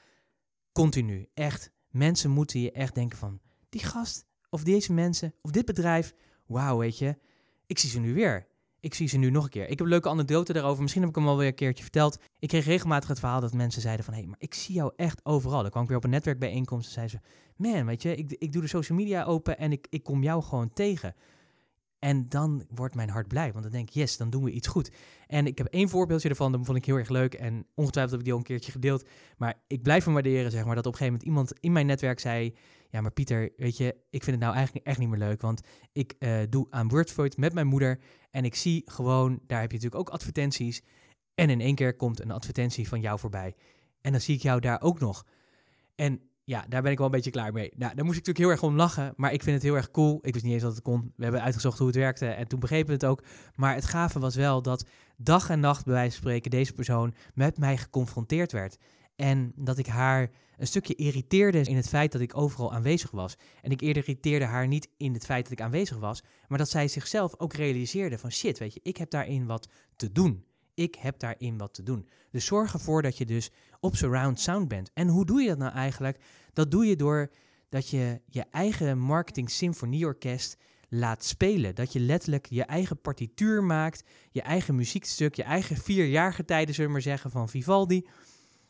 Continu, 0.72 1.28
echt. 1.34 1.70
Mensen 1.88 2.30
moeten 2.30 2.60
je 2.60 2.72
echt 2.72 2.94
denken 2.94 3.18
van, 3.18 3.40
die 3.68 3.84
gast, 3.84 4.26
of 4.50 4.62
deze 4.62 4.92
mensen, 4.92 5.34
of 5.42 5.50
dit 5.50 5.64
bedrijf, 5.64 6.14
wauw, 6.46 6.78
weet 6.78 6.98
je, 6.98 7.18
ik 7.66 7.78
zie 7.78 7.90
ze 7.90 7.98
nu 7.98 8.14
weer. 8.14 8.48
Ik 8.80 8.94
zie 8.94 9.08
ze 9.08 9.16
nu 9.16 9.30
nog 9.30 9.44
een 9.44 9.50
keer. 9.50 9.62
Ik 9.62 9.68
heb 9.68 9.80
een 9.80 9.86
leuke 9.86 10.08
anekdote 10.08 10.52
daarover. 10.52 10.80
Misschien 10.82 11.02
heb 11.02 11.10
ik 11.10 11.16
hem 11.16 11.28
al 11.28 11.36
weer 11.36 11.46
een 11.46 11.54
keertje 11.54 11.82
verteld. 11.82 12.18
Ik 12.38 12.48
kreeg 12.48 12.64
regelmatig 12.64 13.08
het 13.08 13.18
verhaal 13.18 13.40
dat 13.40 13.52
mensen 13.52 13.82
zeiden 13.82 14.04
van... 14.04 14.14
hé, 14.14 14.20
hey, 14.20 14.28
maar 14.28 14.40
ik 14.40 14.54
zie 14.54 14.74
jou 14.74 14.92
echt 14.96 15.24
overal. 15.24 15.60
Dan 15.62 15.70
kwam 15.70 15.82
ik 15.82 15.88
weer 15.88 15.96
op 15.96 16.04
een 16.04 16.10
netwerkbijeenkomst 16.10 16.86
en 16.86 16.92
zeiden 16.92 17.20
ze... 17.20 17.68
man, 17.68 17.86
weet 17.86 18.02
je, 18.02 18.16
ik, 18.16 18.32
ik 18.32 18.52
doe 18.52 18.62
de 18.62 18.68
social 18.68 18.98
media 18.98 19.24
open 19.24 19.58
en 19.58 19.72
ik, 19.72 19.86
ik 19.90 20.02
kom 20.02 20.22
jou 20.22 20.42
gewoon 20.42 20.72
tegen. 20.72 21.14
En 22.00 22.26
dan 22.28 22.64
wordt 22.68 22.94
mijn 22.94 23.08
hart 23.08 23.28
blij, 23.28 23.52
want 23.52 23.62
dan 23.62 23.72
denk 23.72 23.88
ik, 23.88 23.94
yes, 23.94 24.16
dan 24.16 24.30
doen 24.30 24.44
we 24.44 24.50
iets 24.50 24.68
goed. 24.68 24.90
En 25.26 25.46
ik 25.46 25.58
heb 25.58 25.66
één 25.66 25.88
voorbeeldje 25.88 26.28
ervan, 26.28 26.52
dat 26.52 26.64
vond 26.64 26.78
ik 26.78 26.84
heel 26.84 26.96
erg 26.96 27.08
leuk. 27.08 27.34
En 27.34 27.66
ongetwijfeld 27.74 28.10
heb 28.10 28.20
ik 28.20 28.24
die 28.24 28.32
al 28.32 28.38
een 28.38 28.44
keertje 28.44 28.72
gedeeld. 28.72 29.08
Maar 29.36 29.54
ik 29.66 29.82
blijf 29.82 30.04
hem 30.04 30.12
waarderen, 30.12 30.50
zeg 30.50 30.64
maar, 30.64 30.74
dat 30.74 30.86
op 30.86 30.92
een 30.92 30.98
gegeven 30.98 31.18
moment 31.18 31.28
iemand 31.28 31.64
in 31.64 31.72
mijn 31.72 31.86
netwerk 31.86 32.20
zei... 32.20 32.54
Ja, 32.90 33.00
maar 33.00 33.12
Pieter, 33.12 33.52
weet 33.56 33.76
je, 33.76 33.96
ik 34.10 34.22
vind 34.22 34.36
het 34.36 34.44
nou 34.44 34.54
eigenlijk 34.54 34.86
echt 34.86 34.98
niet 34.98 35.08
meer 35.08 35.18
leuk. 35.18 35.40
Want 35.40 35.60
ik 35.92 36.14
uh, 36.18 36.38
doe 36.48 36.66
aan 36.70 36.88
Wordvoid 36.88 37.36
met 37.36 37.52
mijn 37.52 37.66
moeder. 37.66 38.00
En 38.30 38.44
ik 38.44 38.54
zie 38.54 38.82
gewoon, 38.84 39.40
daar 39.46 39.60
heb 39.60 39.70
je 39.70 39.76
natuurlijk 39.76 40.08
ook 40.08 40.14
advertenties. 40.14 40.82
En 41.34 41.50
in 41.50 41.60
één 41.60 41.74
keer 41.74 41.96
komt 41.96 42.20
een 42.20 42.30
advertentie 42.30 42.88
van 42.88 43.00
jou 43.00 43.18
voorbij. 43.18 43.54
En 44.00 44.12
dan 44.12 44.20
zie 44.20 44.34
ik 44.34 44.42
jou 44.42 44.60
daar 44.60 44.80
ook 44.80 45.00
nog. 45.00 45.26
En 45.94 46.29
ja, 46.50 46.64
daar 46.68 46.82
ben 46.82 46.90
ik 46.90 46.96
wel 46.96 47.06
een 47.06 47.12
beetje 47.12 47.30
klaar 47.30 47.52
mee. 47.52 47.72
Nou, 47.76 47.94
daar 47.94 48.04
moest 48.04 48.18
ik 48.18 48.26
natuurlijk 48.26 48.38
heel 48.38 48.50
erg 48.50 48.62
om 48.62 48.76
lachen, 48.76 49.12
maar 49.16 49.32
ik 49.32 49.42
vind 49.42 49.54
het 49.54 49.64
heel 49.64 49.74
erg 49.74 49.90
cool. 49.90 50.18
Ik 50.22 50.32
wist 50.32 50.44
niet 50.44 50.54
eens 50.54 50.62
dat 50.62 50.74
het 50.74 50.82
kon. 50.82 51.12
We 51.16 51.22
hebben 51.22 51.42
uitgezocht 51.42 51.78
hoe 51.78 51.86
het 51.86 51.96
werkte 51.96 52.26
en 52.26 52.48
toen 52.48 52.60
begrepen 52.60 52.86
we 52.86 52.92
het 52.92 53.04
ook. 53.04 53.22
Maar 53.54 53.74
het 53.74 53.84
gave 53.84 54.18
was 54.18 54.34
wel 54.34 54.62
dat 54.62 54.84
dag 55.16 55.50
en 55.50 55.60
nacht, 55.60 55.84
bij 55.84 55.94
wijze 55.94 56.10
van 56.10 56.20
spreken, 56.20 56.50
deze 56.50 56.72
persoon 56.72 57.14
met 57.34 57.58
mij 57.58 57.76
geconfronteerd 57.76 58.52
werd. 58.52 58.78
En 59.16 59.52
dat 59.56 59.78
ik 59.78 59.86
haar 59.86 60.30
een 60.56 60.66
stukje 60.66 60.94
irriteerde 60.94 61.60
in 61.60 61.76
het 61.76 61.88
feit 61.88 62.12
dat 62.12 62.20
ik 62.20 62.36
overal 62.36 62.72
aanwezig 62.72 63.10
was. 63.10 63.36
En 63.62 63.70
ik 63.70 63.82
irriteerde 63.82 64.44
haar 64.44 64.66
niet 64.66 64.88
in 64.96 65.12
het 65.12 65.24
feit 65.24 65.42
dat 65.42 65.52
ik 65.52 65.60
aanwezig 65.60 65.98
was, 65.98 66.22
maar 66.48 66.58
dat 66.58 66.70
zij 66.70 66.88
zichzelf 66.88 67.34
ook 67.38 67.52
realiseerde 67.52 68.18
van 68.18 68.32
shit, 68.32 68.58
weet 68.58 68.74
je, 68.74 68.80
ik 68.82 68.96
heb 68.96 69.10
daarin 69.10 69.46
wat 69.46 69.68
te 69.96 70.12
doen. 70.12 70.44
Ik 70.80 70.94
heb 70.94 71.18
daarin 71.18 71.58
wat 71.58 71.74
te 71.74 71.82
doen. 71.82 72.08
Dus 72.30 72.44
zorg 72.44 72.72
ervoor 72.72 73.02
dat 73.02 73.18
je 73.18 73.26
dus 73.26 73.50
op 73.80 73.96
surround 73.96 74.40
sound 74.40 74.68
bent. 74.68 74.90
En 74.94 75.08
hoe 75.08 75.26
doe 75.26 75.40
je 75.40 75.48
dat 75.48 75.58
nou 75.58 75.72
eigenlijk? 75.72 76.18
Dat 76.52 76.70
doe 76.70 76.86
je 76.86 76.96
door 76.96 77.30
dat 77.68 77.88
je 77.88 78.20
je 78.26 78.44
eigen 78.50 78.98
marketing 78.98 79.50
symfonieorkest 79.50 80.56
laat 80.88 81.24
spelen. 81.24 81.74
Dat 81.74 81.92
je 81.92 82.00
letterlijk 82.00 82.46
je 82.46 82.64
eigen 82.64 83.00
partituur 83.00 83.64
maakt, 83.64 84.04
je 84.30 84.42
eigen 84.42 84.74
muziekstuk, 84.74 85.34
je 85.34 85.42
eigen 85.42 85.76
vier 85.76 86.06
jaargetijden, 86.06 86.74
zullen 86.74 86.90
we 86.90 86.96
maar 86.96 87.02
zeggen, 87.02 87.30
van 87.30 87.48
Vivaldi. 87.48 88.06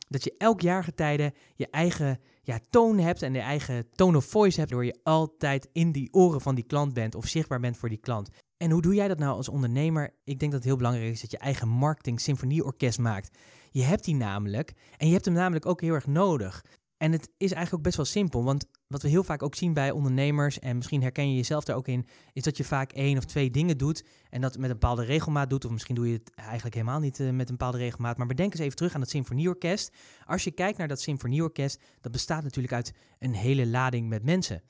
Dat 0.08 0.24
je 0.24 0.34
elk 0.38 0.60
jaargetijde 0.60 1.32
je 1.54 1.68
eigen 1.70 2.20
ja, 2.42 2.60
toon 2.70 2.98
hebt 2.98 3.22
en 3.22 3.32
de 3.32 3.38
eigen 3.38 3.90
tone 3.90 4.16
of 4.16 4.24
voice 4.24 4.58
hebt, 4.58 4.70
door 4.70 4.84
je 4.84 4.98
altijd 5.02 5.68
in 5.72 5.92
die 5.92 6.12
oren 6.12 6.40
van 6.40 6.54
die 6.54 6.64
klant 6.64 6.94
bent 6.94 7.14
of 7.14 7.26
zichtbaar 7.26 7.60
bent 7.60 7.76
voor 7.76 7.88
die 7.88 8.00
klant. 8.00 8.30
En 8.60 8.70
hoe 8.70 8.82
doe 8.82 8.94
jij 8.94 9.08
dat 9.08 9.18
nou 9.18 9.36
als 9.36 9.48
ondernemer? 9.48 10.14
Ik 10.24 10.38
denk 10.38 10.52
dat 10.52 10.60
het 10.60 10.64
heel 10.64 10.76
belangrijk 10.76 11.12
is 11.12 11.20
dat 11.20 11.30
je 11.30 11.38
eigen 11.38 11.68
marketing 11.68 12.20
symfonieorkest 12.20 12.98
maakt. 12.98 13.38
Je 13.70 13.82
hebt 13.82 14.04
die 14.04 14.14
namelijk 14.14 14.72
en 14.96 15.06
je 15.06 15.12
hebt 15.12 15.24
hem 15.24 15.34
namelijk 15.34 15.66
ook 15.66 15.80
heel 15.80 15.94
erg 15.94 16.06
nodig. 16.06 16.64
En 16.96 17.12
het 17.12 17.30
is 17.36 17.52
eigenlijk 17.52 17.74
ook 17.74 17.82
best 17.82 17.96
wel 17.96 18.04
simpel, 18.04 18.44
want 18.44 18.66
wat 18.86 19.02
we 19.02 19.08
heel 19.08 19.24
vaak 19.24 19.42
ook 19.42 19.54
zien 19.54 19.72
bij 19.72 19.90
ondernemers, 19.90 20.58
en 20.58 20.76
misschien 20.76 21.02
herken 21.02 21.28
je 21.28 21.36
jezelf 21.36 21.64
daar 21.64 21.76
ook 21.76 21.88
in, 21.88 22.06
is 22.32 22.42
dat 22.42 22.56
je 22.56 22.64
vaak 22.64 22.92
één 22.92 23.16
of 23.16 23.24
twee 23.24 23.50
dingen 23.50 23.78
doet 23.78 24.04
en 24.30 24.40
dat 24.40 24.56
met 24.56 24.70
een 24.70 24.78
bepaalde 24.78 25.04
regelmaat 25.04 25.50
doet, 25.50 25.64
of 25.64 25.70
misschien 25.70 25.94
doe 25.94 26.06
je 26.06 26.12
het 26.12 26.34
eigenlijk 26.34 26.74
helemaal 26.74 27.00
niet 27.00 27.18
uh, 27.18 27.30
met 27.30 27.48
een 27.48 27.56
bepaalde 27.56 27.78
regelmaat. 27.78 28.16
Maar 28.16 28.26
bedenk 28.26 28.52
eens 28.52 28.62
even 28.62 28.76
terug 28.76 28.94
aan 28.94 29.00
het 29.00 29.10
symfonieorkest. 29.10 29.92
Als 30.24 30.44
je 30.44 30.50
kijkt 30.50 30.78
naar 30.78 30.88
dat 30.88 31.00
symfonieorkest, 31.00 31.80
dat 32.00 32.12
bestaat 32.12 32.42
natuurlijk 32.42 32.74
uit 32.74 32.92
een 33.18 33.34
hele 33.34 33.66
lading 33.66 34.08
met 34.08 34.24
mensen 34.24 34.62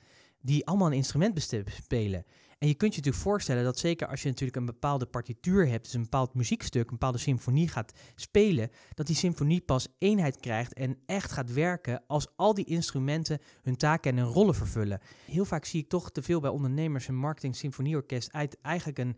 die 0.42 0.66
allemaal 0.66 0.86
een 0.86 0.92
instrument 0.92 1.48
spelen. 1.64 2.24
En 2.60 2.68
je 2.68 2.74
kunt 2.74 2.94
je 2.94 2.98
natuurlijk 2.98 3.24
voorstellen 3.24 3.64
dat 3.64 3.78
zeker 3.78 4.06
als 4.08 4.22
je 4.22 4.28
natuurlijk 4.28 4.56
een 4.56 4.64
bepaalde 4.64 5.06
partituur 5.06 5.68
hebt, 5.68 5.84
dus 5.84 5.94
een 5.94 6.02
bepaald 6.02 6.34
muziekstuk, 6.34 6.82
een 6.82 6.90
bepaalde 6.90 7.18
symfonie 7.18 7.68
gaat 7.68 7.92
spelen, 8.14 8.70
dat 8.94 9.06
die 9.06 9.16
symfonie 9.16 9.60
pas 9.60 9.88
eenheid 9.98 10.40
krijgt 10.40 10.72
en 10.72 10.98
echt 11.06 11.32
gaat 11.32 11.52
werken 11.52 12.02
als 12.06 12.26
al 12.36 12.54
die 12.54 12.64
instrumenten 12.64 13.38
hun 13.62 13.76
taken 13.76 14.10
en 14.10 14.16
hun 14.16 14.32
rollen 14.32 14.54
vervullen. 14.54 15.00
Heel 15.26 15.44
vaak 15.44 15.64
zie 15.64 15.82
ik 15.82 15.88
toch 15.88 16.10
te 16.10 16.22
veel 16.22 16.40
bij 16.40 16.50
ondernemers 16.50 17.08
een 17.08 17.16
marketing 17.16 17.56
symfonieorkest 17.56 18.32
uit 18.32 18.56
eigenlijk 18.62 18.98
een 18.98 19.16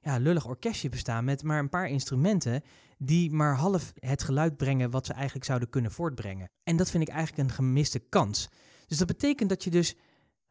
ja, 0.00 0.16
lullig 0.16 0.46
orkestje 0.46 0.88
bestaan 0.88 1.24
met 1.24 1.42
maar 1.42 1.58
een 1.58 1.68
paar 1.68 1.88
instrumenten 1.88 2.62
die 2.98 3.32
maar 3.32 3.56
half 3.56 3.92
het 3.98 4.22
geluid 4.22 4.56
brengen 4.56 4.90
wat 4.90 5.06
ze 5.06 5.12
eigenlijk 5.12 5.44
zouden 5.44 5.70
kunnen 5.70 5.90
voortbrengen. 5.90 6.50
En 6.64 6.76
dat 6.76 6.90
vind 6.90 7.08
ik 7.08 7.14
eigenlijk 7.14 7.48
een 7.48 7.54
gemiste 7.54 7.98
kans. 7.98 8.48
Dus 8.86 8.98
dat 8.98 9.06
betekent 9.06 9.48
dat 9.48 9.64
je 9.64 9.70
dus 9.70 9.96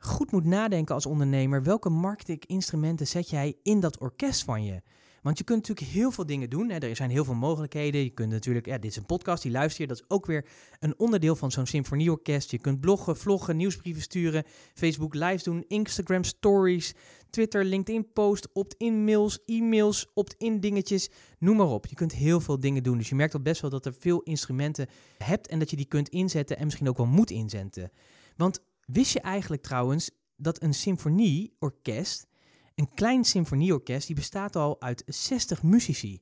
goed 0.05 0.31
moet 0.31 0.45
nadenken 0.45 0.95
als 0.95 1.05
ondernemer. 1.05 1.63
Welke 1.63 1.89
marketinginstrumenten 1.89 3.07
zet 3.07 3.29
jij 3.29 3.55
in 3.63 3.79
dat 3.79 3.99
orkest 3.99 4.43
van 4.43 4.63
je? 4.63 4.81
Want 5.21 5.37
je 5.37 5.43
kunt 5.43 5.67
natuurlijk 5.67 5.95
heel 5.95 6.11
veel 6.11 6.25
dingen 6.25 6.49
doen. 6.49 6.69
Hè. 6.69 6.77
Er 6.77 6.95
zijn 6.95 7.09
heel 7.09 7.25
veel 7.25 7.33
mogelijkheden. 7.33 8.03
Je 8.03 8.09
kunt 8.09 8.31
natuurlijk, 8.31 8.65
ja, 8.65 8.77
dit 8.77 8.91
is 8.91 8.97
een 8.97 9.05
podcast, 9.05 9.43
die 9.43 9.51
luister 9.51 9.81
je. 9.81 9.87
Dat 9.87 9.97
is 9.97 10.05
ook 10.07 10.25
weer 10.25 10.45
een 10.79 10.99
onderdeel 10.99 11.35
van 11.35 11.51
zo'n 11.51 11.65
symfonieorkest. 11.65 12.51
Je 12.51 12.59
kunt 12.59 12.79
bloggen, 12.79 13.17
vloggen, 13.17 13.57
nieuwsbrieven 13.57 14.01
sturen, 14.01 14.43
Facebook 14.73 15.13
live 15.13 15.43
doen, 15.43 15.65
Instagram 15.67 16.23
stories, 16.23 16.93
Twitter, 17.29 17.65
LinkedIn 17.65 18.11
post, 18.13 18.49
opt-in 18.53 19.03
mails, 19.03 19.39
e-mails, 19.45 20.11
opt-in 20.13 20.59
dingetjes, 20.59 21.09
noem 21.39 21.57
maar 21.57 21.67
op. 21.67 21.85
Je 21.85 21.95
kunt 21.95 22.13
heel 22.13 22.39
veel 22.39 22.59
dingen 22.59 22.83
doen. 22.83 22.97
Dus 22.97 23.09
je 23.09 23.15
merkt 23.15 23.33
al 23.33 23.41
best 23.41 23.61
wel 23.61 23.69
dat 23.69 23.85
er 23.85 23.93
veel 23.99 24.21
instrumenten 24.21 24.87
hebt 25.17 25.47
en 25.47 25.59
dat 25.59 25.69
je 25.69 25.75
die 25.75 25.85
kunt 25.85 26.09
inzetten 26.09 26.57
en 26.57 26.65
misschien 26.65 26.89
ook 26.89 26.97
wel 26.97 27.05
moet 27.05 27.29
inzetten. 27.29 27.91
Want 28.35 28.61
Wist 28.85 29.13
je 29.13 29.19
eigenlijk 29.19 29.61
trouwens 29.61 30.11
dat 30.35 30.61
een 30.61 30.73
symfonieorkest, 30.73 32.27
een 32.75 32.93
klein 32.93 33.23
symfonieorkest, 33.23 34.07
die 34.07 34.15
bestaat 34.15 34.55
al 34.55 34.81
uit 34.81 35.03
60 35.05 35.63
muzici. 35.63 36.21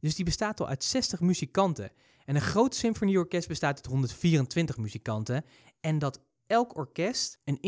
Dus 0.00 0.14
die 0.14 0.24
bestaat 0.24 0.60
al 0.60 0.68
uit 0.68 0.84
60 0.84 1.20
muzikanten. 1.20 1.90
En 2.24 2.34
een 2.34 2.40
groot 2.40 2.74
symfonieorkest 2.74 3.48
bestaat 3.48 3.76
uit 3.76 3.86
124 3.86 4.76
muzikanten. 4.76 5.44
En 5.80 5.98
dat 5.98 6.20
elk 6.46 6.76
orkest 6.76 7.38
een 7.44 7.60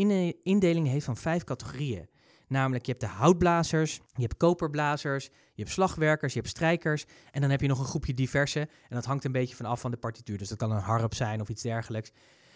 indeling 0.43 0.87
heeft 0.87 1.05
van 1.05 1.17
vijf 1.17 1.43
categorieën. 1.43 2.09
Namelijk, 2.47 2.85
je 2.85 2.91
hebt 2.91 3.03
de 3.03 3.09
houtblazers, 3.09 4.01
je 4.13 4.21
hebt 4.21 4.37
koperblazers, 4.37 5.25
je 5.25 5.61
hebt 5.61 5.69
slagwerkers, 5.69 6.33
je 6.33 6.39
hebt 6.39 6.51
strijkers. 6.51 7.05
En 7.31 7.41
dan 7.41 7.49
heb 7.49 7.61
je 7.61 7.67
nog 7.67 7.79
een 7.79 7.85
groepje 7.85 8.13
diverse. 8.13 8.59
En 8.59 8.95
dat 8.95 9.05
hangt 9.05 9.25
een 9.25 9.31
beetje 9.31 9.55
vanaf 9.55 9.79
van 9.79 9.91
de 9.91 9.97
partituur. 9.97 10.37
Dus 10.37 10.49
dat 10.49 10.57
kan 10.57 10.71
een 10.71 10.81
harp 10.81 11.13
zijn 11.13 11.41
of 11.41 11.49
iets 11.49 11.61
dergelijks. 11.61 12.11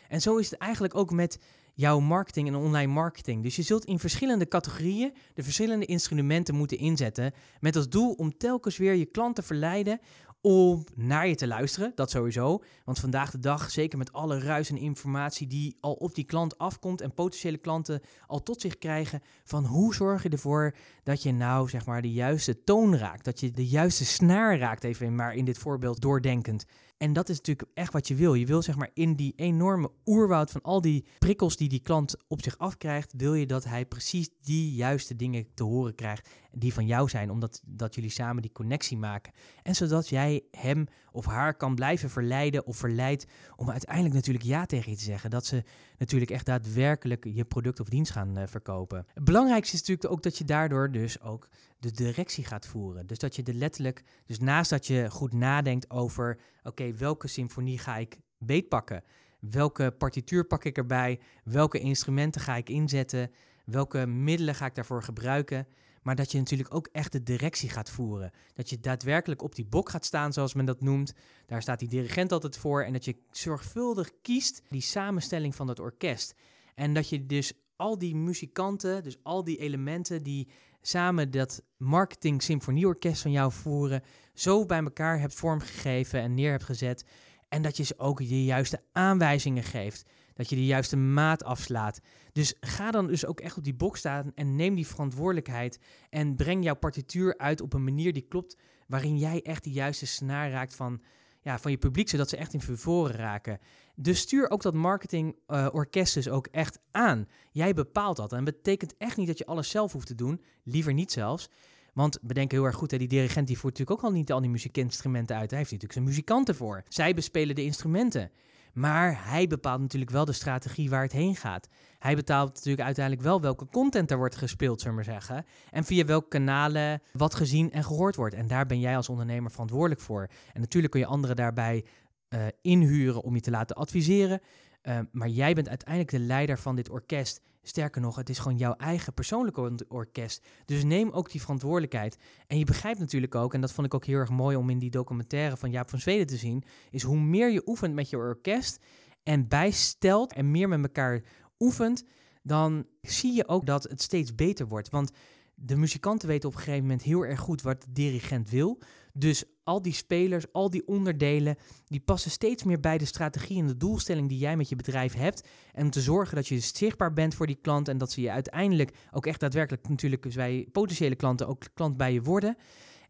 En 0.07 0.21
zo 0.21 0.37
is 0.37 0.49
het 0.49 0.59
eigenlijk 0.59 0.95
ook 0.95 1.11
met 1.11 1.39
jouw 1.73 1.99
marketing 1.99 2.47
en 2.47 2.55
online 2.55 2.93
marketing. 2.93 3.43
Dus 3.43 3.55
je 3.55 3.61
zult 3.61 3.85
in 3.85 3.99
verschillende 3.99 4.47
categorieën 4.47 5.13
de 5.33 5.43
verschillende 5.43 5.85
instrumenten 5.85 6.55
moeten 6.55 6.77
inzetten. 6.77 7.33
Met 7.59 7.75
als 7.75 7.89
doel 7.89 8.13
om 8.13 8.37
telkens 8.37 8.77
weer 8.77 8.93
je 8.93 9.05
klant 9.05 9.35
te 9.35 9.41
verleiden 9.41 9.99
om 10.43 10.83
naar 10.95 11.27
je 11.27 11.35
te 11.35 11.47
luisteren. 11.47 11.91
Dat 11.95 12.09
sowieso. 12.09 12.63
Want 12.85 12.99
vandaag 12.99 13.31
de 13.31 13.39
dag, 13.39 13.71
zeker 13.71 13.97
met 13.97 14.13
alle 14.13 14.39
ruis 14.39 14.69
en 14.69 14.77
informatie 14.77 15.47
die 15.47 15.77
al 15.79 15.93
op 15.93 16.15
die 16.15 16.23
klant 16.23 16.57
afkomt 16.57 17.01
en 17.01 17.13
potentiële 17.13 17.57
klanten 17.57 18.01
al 18.27 18.43
tot 18.43 18.61
zich 18.61 18.77
krijgen, 18.77 19.21
van 19.43 19.65
hoe 19.65 19.93
zorg 19.95 20.23
je 20.23 20.29
ervoor 20.29 20.75
dat 21.03 21.23
je 21.23 21.31
nou 21.31 21.69
zeg 21.69 21.85
maar 21.85 22.01
de 22.01 22.11
juiste 22.11 22.63
toon 22.63 22.97
raakt, 22.97 23.25
dat 23.25 23.39
je 23.39 23.51
de 23.51 23.67
juiste 23.67 24.05
snaar 24.05 24.57
raakt, 24.57 24.83
even 24.83 25.15
maar 25.15 25.35
in 25.35 25.45
dit 25.45 25.57
voorbeeld 25.57 26.01
doordenkend. 26.01 26.65
En 27.03 27.13
dat 27.13 27.29
is 27.29 27.37
natuurlijk 27.37 27.69
echt 27.73 27.93
wat 27.93 28.07
je 28.07 28.15
wil. 28.15 28.33
Je 28.33 28.45
wil 28.45 28.61
zeg 28.61 28.75
maar 28.75 28.89
in 28.93 29.15
die 29.15 29.33
enorme 29.35 29.91
oerwoud 30.05 30.51
van 30.51 30.61
al 30.61 30.81
die 30.81 31.05
prikkels 31.19 31.57
die 31.57 31.69
die 31.69 31.79
klant 31.79 32.15
op 32.27 32.41
zich 32.41 32.57
afkrijgt, 32.57 33.13
wil 33.17 33.33
je 33.33 33.45
dat 33.45 33.63
hij 33.63 33.85
precies 33.85 34.29
die 34.41 34.73
juiste 34.73 35.15
dingen 35.15 35.47
te 35.53 35.63
horen 35.63 35.95
krijgt 35.95 36.29
die 36.55 36.73
van 36.73 36.85
jou 36.85 37.09
zijn, 37.09 37.29
omdat 37.29 37.61
dat 37.65 37.95
jullie 37.95 38.09
samen 38.09 38.41
die 38.41 38.51
connectie 38.51 38.97
maken. 38.97 39.33
En 39.63 39.75
zodat 39.75 40.09
jij 40.09 40.43
hem 40.51 40.87
of 41.11 41.25
haar 41.25 41.53
kan 41.53 41.75
blijven 41.75 42.09
verleiden 42.09 42.65
of 42.65 42.77
verleidt 42.77 43.25
om 43.55 43.69
uiteindelijk 43.69 44.15
natuurlijk 44.15 44.45
ja 44.45 44.65
tegen 44.65 44.91
je 44.91 44.97
te 44.97 45.03
zeggen. 45.03 45.29
Dat 45.29 45.45
ze 45.45 45.63
natuurlijk 45.97 46.31
echt 46.31 46.45
daadwerkelijk 46.45 47.25
je 47.33 47.45
product 47.45 47.79
of 47.79 47.89
dienst 47.89 48.11
gaan 48.11 48.39
uh, 48.39 48.43
verkopen. 48.47 49.05
Het 49.13 49.23
belangrijkste 49.23 49.73
is 49.75 49.79
natuurlijk 49.79 50.11
ook 50.11 50.23
dat 50.23 50.37
je 50.37 50.43
daardoor 50.43 50.91
dus 50.91 51.21
ook 51.21 51.47
de 51.79 51.91
directie 51.91 52.45
gaat 52.45 52.67
voeren. 52.67 53.07
Dus 53.07 53.19
dat 53.19 53.35
je 53.35 53.43
de 53.43 53.53
letterlijk, 53.53 54.03
dus 54.25 54.39
naast 54.39 54.69
dat 54.69 54.87
je 54.87 55.09
goed 55.09 55.33
nadenkt 55.33 55.89
over, 55.89 56.39
oké, 56.63 56.93
welke 56.93 57.27
symfonie 57.27 57.77
ga 57.77 57.97
ik 57.97 58.19
beetpakken? 58.37 59.03
Welke 59.39 59.91
partituur 59.91 60.45
pak 60.45 60.63
ik 60.63 60.77
erbij? 60.77 61.19
Welke 61.43 61.79
instrumenten 61.79 62.41
ga 62.41 62.55
ik 62.55 62.69
inzetten? 62.69 63.31
Welke 63.65 64.05
middelen 64.05 64.55
ga 64.55 64.65
ik 64.65 64.75
daarvoor 64.75 65.03
gebruiken? 65.03 65.67
Maar 66.03 66.15
dat 66.15 66.31
je 66.31 66.37
natuurlijk 66.37 66.73
ook 66.73 66.87
echt 66.91 67.11
de 67.11 67.23
directie 67.23 67.69
gaat 67.69 67.89
voeren. 67.89 68.31
Dat 68.53 68.69
je 68.69 68.79
daadwerkelijk 68.79 69.41
op 69.41 69.55
die 69.55 69.65
bok 69.65 69.89
gaat 69.89 70.05
staan, 70.05 70.33
zoals 70.33 70.53
men 70.53 70.65
dat 70.65 70.81
noemt. 70.81 71.13
Daar 71.45 71.61
staat 71.61 71.79
die 71.79 71.87
dirigent 71.87 72.31
altijd 72.31 72.57
voor. 72.57 72.83
En 72.83 72.93
dat 72.93 73.05
je 73.05 73.15
zorgvuldig 73.31 74.11
kiest 74.21 74.61
die 74.69 74.81
samenstelling 74.81 75.55
van 75.55 75.67
het 75.67 75.79
orkest. 75.79 76.35
En 76.75 76.93
dat 76.93 77.09
je 77.09 77.25
dus 77.25 77.53
al 77.75 77.97
die 77.97 78.15
muzikanten, 78.15 79.03
dus 79.03 79.17
al 79.23 79.43
die 79.43 79.57
elementen 79.57 80.23
die 80.23 80.47
samen 80.81 81.31
dat 81.31 81.63
marketing 81.77 82.41
symfonieorkest 82.41 83.21
van 83.21 83.31
jou 83.31 83.51
voeren, 83.51 84.03
zo 84.33 84.65
bij 84.65 84.83
elkaar 84.83 85.19
hebt 85.19 85.33
vormgegeven 85.33 86.21
en 86.21 86.33
neer 86.33 86.51
hebt 86.51 86.63
gezet. 86.63 87.05
En 87.49 87.61
dat 87.61 87.77
je 87.77 87.83
ze 87.83 87.99
ook 87.99 88.17
de 88.17 88.43
juiste 88.43 88.81
aanwijzingen 88.91 89.63
geeft. 89.63 90.05
Dat 90.33 90.49
je 90.49 90.55
de 90.55 90.65
juiste 90.65 90.97
maat 90.97 91.43
afslaat. 91.43 91.99
Dus 92.31 92.55
ga 92.59 92.91
dan 92.91 93.07
dus 93.07 93.25
ook 93.25 93.39
echt 93.39 93.57
op 93.57 93.63
die 93.63 93.73
box 93.73 93.99
staan 93.99 94.31
en 94.35 94.55
neem 94.55 94.75
die 94.75 94.87
verantwoordelijkheid. 94.87 95.79
En 96.09 96.35
breng 96.35 96.63
jouw 96.63 96.75
partituur 96.75 97.37
uit 97.37 97.61
op 97.61 97.73
een 97.73 97.83
manier 97.83 98.13
die 98.13 98.27
klopt. 98.27 98.57
Waarin 98.87 99.17
jij 99.17 99.41
echt 99.41 99.63
de 99.63 99.71
juiste 99.71 100.05
snaar 100.05 100.51
raakt 100.51 100.75
van, 100.75 101.01
ja, 101.41 101.59
van 101.59 101.71
je 101.71 101.77
publiek. 101.77 102.09
Zodat 102.09 102.29
ze 102.29 102.37
echt 102.37 102.53
in 102.53 102.61
vervoren 102.61 103.15
raken. 103.15 103.59
Dus 103.95 104.19
stuur 104.19 104.49
ook 104.49 104.61
dat 104.61 104.73
marketingorkest 104.73 106.17
uh, 106.17 106.23
dus 106.23 106.33
ook 106.33 106.47
echt 106.47 106.79
aan. 106.91 107.27
Jij 107.51 107.73
bepaalt 107.73 108.17
dat. 108.17 108.33
En 108.33 108.43
betekent 108.43 108.97
echt 108.97 109.17
niet 109.17 109.27
dat 109.27 109.37
je 109.37 109.45
alles 109.45 109.69
zelf 109.69 109.91
hoeft 109.91 110.07
te 110.07 110.15
doen. 110.15 110.41
Liever 110.63 110.93
niet 110.93 111.11
zelfs. 111.11 111.49
Want 111.93 112.19
bedenk 112.21 112.51
heel 112.51 112.63
erg 112.63 112.75
goed, 112.75 112.91
hè, 112.91 112.97
die 112.97 113.07
dirigent 113.07 113.47
die 113.47 113.57
voert 113.57 113.77
natuurlijk 113.77 114.05
ook 114.05 114.11
al 114.11 114.17
niet 114.17 114.31
al 114.31 114.41
die 114.41 114.49
muziekinstrumenten 114.49 115.35
uit. 115.35 115.49
Hij 115.49 115.59
heeft 115.59 115.71
natuurlijk 115.71 115.99
zijn 115.99 116.05
muzikanten 116.05 116.55
voor. 116.55 116.83
Zij 116.87 117.13
bespelen 117.13 117.55
de 117.55 117.63
instrumenten. 117.63 118.31
Maar 118.73 119.27
hij 119.27 119.47
bepaalt 119.47 119.81
natuurlijk 119.81 120.11
wel 120.11 120.25
de 120.25 120.31
strategie 120.31 120.89
waar 120.89 121.01
het 121.01 121.11
heen 121.11 121.35
gaat. 121.35 121.67
Hij 121.99 122.15
bepaalt 122.15 122.53
natuurlijk 122.53 122.85
uiteindelijk 122.85 123.25
wel 123.25 123.41
welke 123.41 123.67
content 123.67 124.11
er 124.11 124.17
wordt 124.17 124.35
gespeeld, 124.35 124.81
zullen 124.81 124.97
we 124.97 125.03
zeggen. 125.03 125.45
En 125.69 125.83
via 125.83 126.05
welke 126.05 126.27
kanalen 126.27 127.01
wat 127.11 127.35
gezien 127.35 127.71
en 127.71 127.83
gehoord 127.83 128.15
wordt. 128.15 128.35
En 128.35 128.47
daar 128.47 128.65
ben 128.65 128.79
jij 128.79 128.95
als 128.95 129.09
ondernemer 129.09 129.51
verantwoordelijk 129.51 130.01
voor. 130.01 130.27
En 130.53 130.61
natuurlijk 130.61 130.93
kun 130.93 131.01
je 131.01 131.07
anderen 131.07 131.35
daarbij 131.35 131.85
uh, 132.29 132.45
inhuren 132.61 133.21
om 133.21 133.35
je 133.35 133.41
te 133.41 133.51
laten 133.51 133.75
adviseren. 133.75 134.41
Uh, 134.83 134.99
maar 135.11 135.27
jij 135.27 135.53
bent 135.53 135.69
uiteindelijk 135.69 136.11
de 136.11 136.19
leider 136.19 136.57
van 136.57 136.75
dit 136.75 136.89
orkest. 136.89 137.41
Sterker 137.65 138.01
nog, 138.01 138.15
het 138.15 138.29
is 138.29 138.39
gewoon 138.39 138.57
jouw 138.57 138.75
eigen 138.75 139.13
persoonlijke 139.13 139.85
orkest. 139.87 140.45
Dus 140.65 140.83
neem 140.83 141.09
ook 141.09 141.31
die 141.31 141.41
verantwoordelijkheid. 141.41 142.17
En 142.47 142.57
je 142.57 142.65
begrijpt 142.65 142.99
natuurlijk 142.99 143.35
ook, 143.35 143.53
en 143.53 143.61
dat 143.61 143.71
vond 143.71 143.87
ik 143.87 143.93
ook 143.93 144.05
heel 144.05 144.17
erg 144.17 144.29
mooi 144.29 144.55
om 144.55 144.69
in 144.69 144.79
die 144.79 144.89
documentaire 144.89 145.57
van 145.57 145.71
Jaap 145.71 145.89
van 145.89 145.99
Zweden 145.99 146.27
te 146.27 146.37
zien, 146.37 146.63
is 146.89 147.03
hoe 147.03 147.19
meer 147.19 147.51
je 147.51 147.67
oefent 147.67 147.93
met 147.93 148.09
je 148.09 148.17
orkest 148.17 148.83
en 149.23 149.47
bijstelt 149.47 150.33
en 150.33 150.51
meer 150.51 150.69
met 150.69 150.83
elkaar 150.83 151.21
oefent, 151.59 152.03
dan 152.41 152.85
zie 153.01 153.33
je 153.33 153.47
ook 153.47 153.65
dat 153.65 153.83
het 153.83 154.01
steeds 154.01 154.35
beter 154.35 154.67
wordt. 154.67 154.89
Want 154.89 155.11
de 155.55 155.75
muzikanten 155.75 156.27
weten 156.27 156.49
op 156.49 156.55
een 156.55 156.61
gegeven 156.61 156.81
moment 156.81 157.01
heel 157.01 157.25
erg 157.25 157.39
goed 157.39 157.61
wat 157.61 157.81
de 157.81 157.91
dirigent 157.91 158.49
wil. 158.49 158.81
Dus 159.13 159.43
al 159.63 159.81
die 159.81 159.93
spelers, 159.93 160.45
al 160.51 160.69
die 160.69 160.87
onderdelen, 160.87 161.57
die 161.87 161.99
passen 161.99 162.31
steeds 162.31 162.63
meer 162.63 162.79
bij 162.79 162.97
de 162.97 163.05
strategie 163.05 163.59
en 163.59 163.67
de 163.67 163.77
doelstelling 163.77 164.29
die 164.29 164.37
jij 164.37 164.57
met 164.57 164.69
je 164.69 164.75
bedrijf 164.75 165.13
hebt. 165.13 165.47
En 165.73 165.83
om 165.83 165.89
te 165.89 166.01
zorgen 166.01 166.35
dat 166.35 166.47
je 166.47 166.59
zichtbaar 166.59 167.13
bent 167.13 167.35
voor 167.35 167.47
die 167.47 167.59
klant 167.61 167.87
en 167.87 167.97
dat 167.97 168.11
ze 168.11 168.21
je 168.21 168.31
uiteindelijk 168.31 168.91
ook 169.11 169.25
echt 169.25 169.39
daadwerkelijk 169.39 169.89
natuurlijk, 169.89 170.23
dus 170.23 170.35
wij 170.35 170.67
potentiële 170.71 171.15
klanten 171.15 171.47
ook 171.47 171.63
klant 171.73 171.97
bij 171.97 172.13
je 172.13 172.21
worden. 172.21 172.57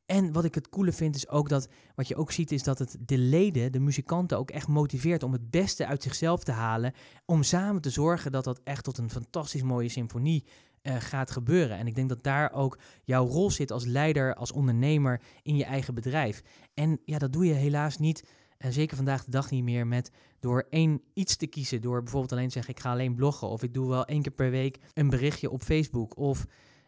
En 0.06 0.32
wat 0.32 0.46
ik 0.46 0.56
het 0.56 0.70
coole 0.70 0.92
vind 0.92 1.16
is 1.16 1.30
ook 1.30 1.50
dat, 1.50 1.68
wat 1.96 2.08
je 2.08 2.16
ook 2.16 2.32
ziet, 2.32 2.52
is 2.52 2.64
dat 2.64 2.80
het 2.80 2.98
de 3.00 3.18
leden, 3.18 3.72
de 3.72 3.80
muzikanten 3.80 4.38
ook 4.38 4.52
echt 4.52 4.68
motiveert 4.68 5.24
om 5.24 5.32
het 5.32 5.50
beste 5.50 5.86
uit 5.86 6.04
zichzelf 6.04 6.44
te 6.44 6.52
halen. 6.52 6.94
Om 7.26 7.44
samen 7.44 7.82
te 7.82 7.90
zorgen 7.90 8.32
dat 8.32 8.44
dat 8.44 8.62
echt 8.64 8.84
tot 8.84 8.98
een 8.98 9.10
fantastisch 9.10 9.64
mooie 9.64 9.90
symfonie 9.90 10.46
uh, 10.84 10.96
gaat 11.00 11.32
gebeuren. 11.32 11.78
En 11.78 11.88
ik 11.88 11.96
denk 11.96 12.10
dat 12.10 12.24
daar 12.24 12.54
ook 12.54 12.80
jouw 13.04 13.26
rol 13.26 13.52
zit 13.52 13.72
als 13.72 13.86
leider, 13.86 14.36
als 14.36 14.52
ondernemer 14.52 15.22
in 15.42 15.56
je 15.56 15.66
eigen 15.66 15.94
bedrijf. 15.94 16.42
En 16.74 17.00
ja, 17.06 17.18
dat 17.18 17.34
doe 17.34 17.46
je 17.46 17.54
helaas 17.54 17.98
niet, 17.98 18.24
en 18.64 18.74
zeker 18.74 18.96
vandaag 18.96 19.24
de 19.24 19.32
dag 19.32 19.52
niet 19.52 19.64
meer, 19.64 19.88
met 19.88 20.12
door 20.40 20.66
één 20.70 21.02
iets 21.14 21.36
te 21.36 21.48
kiezen. 21.48 21.82
Door 21.82 22.02
bijvoorbeeld 22.02 22.32
alleen 22.32 22.48
te 22.48 22.54
zeggen, 22.54 22.74
ik 22.74 22.80
ga 22.80 22.92
alleen 22.92 23.16
bloggen. 23.16 23.48
Of 23.48 23.64
ik 23.64 23.74
doe 23.74 23.90
wel 23.90 24.06
één 24.06 24.22
keer 24.22 24.32
per 24.32 24.50
week 24.50 24.80
een 24.94 25.10
berichtje 25.10 25.50
op 25.50 25.64
Facebook. 25.64 26.18
Of 26.18 26.46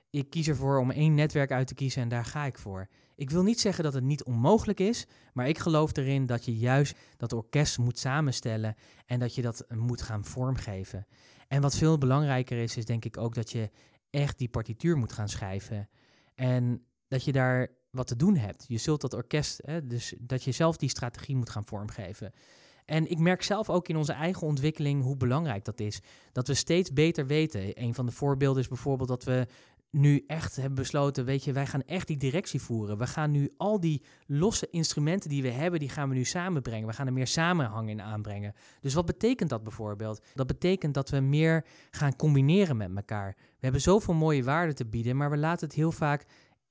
ik 0.10 0.30
kies 0.30 0.47
ervoor 0.47 0.80
om 0.80 0.91
één 0.91 1.13
netwerk 1.13 1.51
uit 1.51 1.67
te 1.67 1.73
kiezen 1.73 2.01
en 2.01 2.10
daar 2.10 2.25
ga 2.25 2.45
ik 2.45 2.58
voor. 2.58 2.88
Ik 3.15 3.30
wil 3.30 3.43
niet 3.43 3.60
zeggen 3.60 3.84
dat 3.84 3.93
het 3.93 4.04
niet 4.04 4.23
onmogelijk 4.23 4.80
is, 4.80 5.08
maar 5.34 5.47
ik 5.47 5.58
geloof 5.58 5.97
erin 5.97 6.25
dat 6.25 6.45
je 6.45 6.58
juist 6.58 6.97
dat 7.17 7.34
orkest 7.34 7.78
moet 7.78 7.99
samenstellen 7.99 8.75
en 9.06 9.19
dat 9.19 9.36
je 9.36 9.41
dat 9.41 9.65
moet 9.75 10.01
gaan 10.01 10.25
vormgeven. 10.25 11.08
En 11.47 11.62
wat 11.62 11.75
veel 11.75 11.97
belangrijker 11.97 12.58
is, 12.58 12.78
is 12.78 12.86
denk 12.86 13.06
ik 13.06 13.17
ook 13.17 13.36
dat 13.36 13.51
je 13.51 13.69
echt 14.10 14.38
die 14.38 14.49
partituur 14.49 14.97
moet 14.97 15.13
gaan 15.13 15.30
schrijven. 15.30 15.89
En 16.36 16.86
dat 17.08 17.23
je 17.23 17.32
daar 17.32 17.69
wat 17.91 18.08
te 18.08 18.15
doen 18.15 18.36
hebt. 18.36 18.65
Je 18.67 18.78
zult 18.78 19.01
dat 19.01 19.13
orkest, 19.13 19.62
hè, 19.65 19.88
dus 19.88 20.13
dat 20.19 20.43
je 20.43 20.51
zelf 20.51 20.78
die 20.78 20.89
strategie 20.89 21.36
moet 21.36 21.49
gaan 21.49 21.65
vormgeven. 21.65 22.34
En 22.86 23.12
ik 23.12 23.19
merk 23.19 23.43
zelf 23.43 23.69
ook 23.69 23.88
in 23.88 23.95
onze 23.95 24.13
eigen 24.13 24.47
ontwikkeling 24.47 25.04
hoe 25.04 25.17
belangrijk 25.17 25.65
dat 25.65 25.80
is. 25.80 26.01
Dat 26.32 26.47
we 26.47 26.54
steeds 26.54 26.93
beter 26.93 27.28
weten. 27.28 27.82
Een 27.82 27.93
van 27.93 28.06
de 28.06 28.12
voorbeelden 28.12 28.62
is 28.62 28.67
bijvoorbeeld 28.67 29.10
dat 29.10 29.23
we 29.23 29.47
nu 29.96 30.24
echt 30.28 30.56
hebben 30.56 30.76
besloten, 30.76 31.26
weet 31.26 31.44
je, 31.44 31.54
wij 31.54 31.66
gaan 31.66 31.84
echt 31.84 32.08
die 32.08 32.18
directie 32.18 32.62
voeren. 32.62 32.98
We 32.98 33.08
gaan 33.08 33.32
nu 33.32 33.54
al 33.58 33.80
die 33.80 34.02
losse 34.26 34.68
instrumenten 34.70 35.30
die 35.30 35.42
we 35.42 35.50
hebben, 35.50 35.80
die 35.80 35.90
gaan 35.90 36.10
we 36.10 36.16
nu 36.16 36.24
samenbrengen. 36.24 36.88
We 36.88 36.94
gaan 36.94 37.08
er 37.08 37.14
meer 37.14 37.28
samenhang 37.28 37.90
in 37.90 38.02
aanbrengen. 38.02 38.54
Dus 38.82 38.94
wat 38.94 39.06
betekent 39.06 39.50
dat 39.50 39.64
bijvoorbeeld? 39.64 40.22
Dat 40.34 40.48
betekent 40.48 40.94
dat 40.94 41.10
we 41.10 41.20
meer 41.20 41.66
gaan 41.92 42.16
combineren 42.16 42.78
met 42.78 42.96
elkaar. 42.96 43.36
We 43.38 43.72
hebben 43.72 43.82
zoveel 43.82 44.14
mooie 44.14 44.44
waarden 44.44 44.76
te 44.76 44.86
bieden, 44.86 45.18
maar 45.18 45.30
we 45.30 45.38
laten 45.38 45.68
het 45.68 45.76
heel 45.76 45.92
vaak 45.92 46.26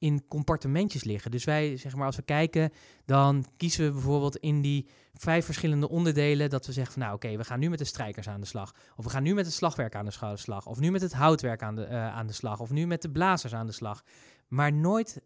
in 0.04 0.24
compartimentjes 0.28 1.04
liggen. 1.04 1.30
Dus 1.30 1.44
wij, 1.44 1.76
zeg 1.76 1.94
maar, 1.94 2.06
als 2.06 2.16
we 2.16 2.22
kijken, 2.22 2.72
dan 3.04 3.44
kiezen 3.56 3.86
we 3.86 3.92
bijvoorbeeld 3.92 4.36
in 4.36 4.60
die 4.60 4.88
vijf 5.14 5.44
verschillende 5.44 5.88
onderdelen 5.88 6.50
dat 6.50 6.66
we 6.66 6.72
zeggen 6.72 6.92
van, 6.92 7.02
nou 7.02 7.14
oké, 7.14 7.36
we 7.36 7.44
gaan 7.44 7.58
nu 7.58 7.70
met 7.70 7.78
de 7.78 7.84
strijkers 7.84 8.28
aan 8.28 8.40
de 8.40 8.46
slag. 8.46 8.74
Of 8.96 9.04
we 9.04 9.10
gaan 9.10 9.22
nu 9.22 9.34
met 9.34 9.44
het 9.44 9.54
slagwerk 9.54 9.94
aan 9.94 10.04
de 10.04 10.36
slag. 10.36 10.66
Of 10.66 10.80
nu 10.80 10.90
met 10.90 11.00
het 11.00 11.12
houtwerk 11.12 11.62
aan 11.62 11.74
de, 11.74 11.86
uh, 11.90 12.14
aan 12.14 12.26
de 12.26 12.32
slag. 12.32 12.60
Of 12.60 12.70
nu 12.70 12.86
met 12.86 13.02
de 13.02 13.10
blazers 13.10 13.54
aan 13.54 13.66
de 13.66 13.72
slag. 13.72 14.04
Maar 14.48 14.72
nooit 14.72 15.22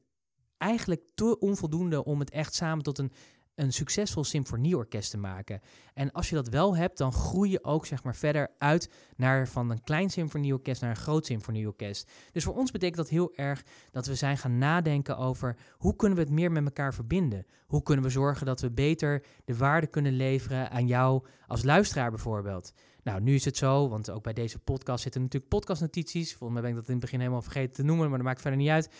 eigenlijk 0.58 1.02
te 1.14 1.38
onvoldoende 1.38 2.04
om 2.04 2.18
het 2.18 2.30
echt 2.30 2.54
samen 2.54 2.84
tot 2.84 2.98
een 2.98 3.12
een 3.58 3.72
succesvol 3.72 4.24
symfonieorkest 4.24 5.10
te 5.10 5.18
maken. 5.18 5.60
En 5.94 6.12
als 6.12 6.28
je 6.28 6.34
dat 6.34 6.48
wel 6.48 6.76
hebt, 6.76 6.98
dan 6.98 7.12
groei 7.12 7.50
je 7.50 7.64
ook 7.64 7.86
zeg 7.86 8.02
maar 8.02 8.16
verder 8.16 8.50
uit 8.58 8.90
naar 9.16 9.48
van 9.48 9.70
een 9.70 9.82
klein 9.82 10.10
symfonieorkest 10.10 10.80
naar 10.80 10.90
een 10.90 10.96
groot 10.96 11.26
symfonieorkest. 11.26 12.10
Dus 12.32 12.44
voor 12.44 12.54
ons 12.54 12.70
betekent 12.70 12.96
dat 12.96 13.08
heel 13.08 13.32
erg 13.34 13.64
dat 13.90 14.06
we 14.06 14.14
zijn 14.14 14.38
gaan 14.38 14.58
nadenken 14.58 15.16
over 15.16 15.56
hoe 15.72 15.96
kunnen 15.96 16.18
we 16.18 16.24
het 16.24 16.32
meer 16.32 16.52
met 16.52 16.64
elkaar 16.64 16.94
verbinden? 16.94 17.46
Hoe 17.66 17.82
kunnen 17.82 18.04
we 18.04 18.10
zorgen 18.10 18.46
dat 18.46 18.60
we 18.60 18.70
beter 18.70 19.24
de 19.44 19.56
waarde 19.56 19.86
kunnen 19.86 20.12
leveren 20.12 20.70
aan 20.70 20.86
jou 20.86 21.24
als 21.46 21.62
luisteraar 21.62 22.10
bijvoorbeeld? 22.10 22.72
Nou, 23.02 23.20
nu 23.20 23.34
is 23.34 23.44
het 23.44 23.56
zo, 23.56 23.88
want 23.88 24.10
ook 24.10 24.22
bij 24.22 24.32
deze 24.32 24.58
podcast 24.58 25.02
zitten 25.02 25.22
natuurlijk 25.22 25.50
podcastnotities. 25.50 26.34
Volgens 26.34 26.52
mij 26.52 26.60
ben 26.62 26.70
ik 26.70 26.76
dat 26.76 26.86
in 26.86 26.92
het 26.92 27.02
begin 27.02 27.18
helemaal 27.18 27.42
vergeten 27.42 27.74
te 27.74 27.82
noemen, 27.82 28.08
maar 28.08 28.18
dat 28.18 28.26
maakt 28.26 28.40
verder 28.40 28.60
niet 28.60 28.68
uit. 28.68 28.90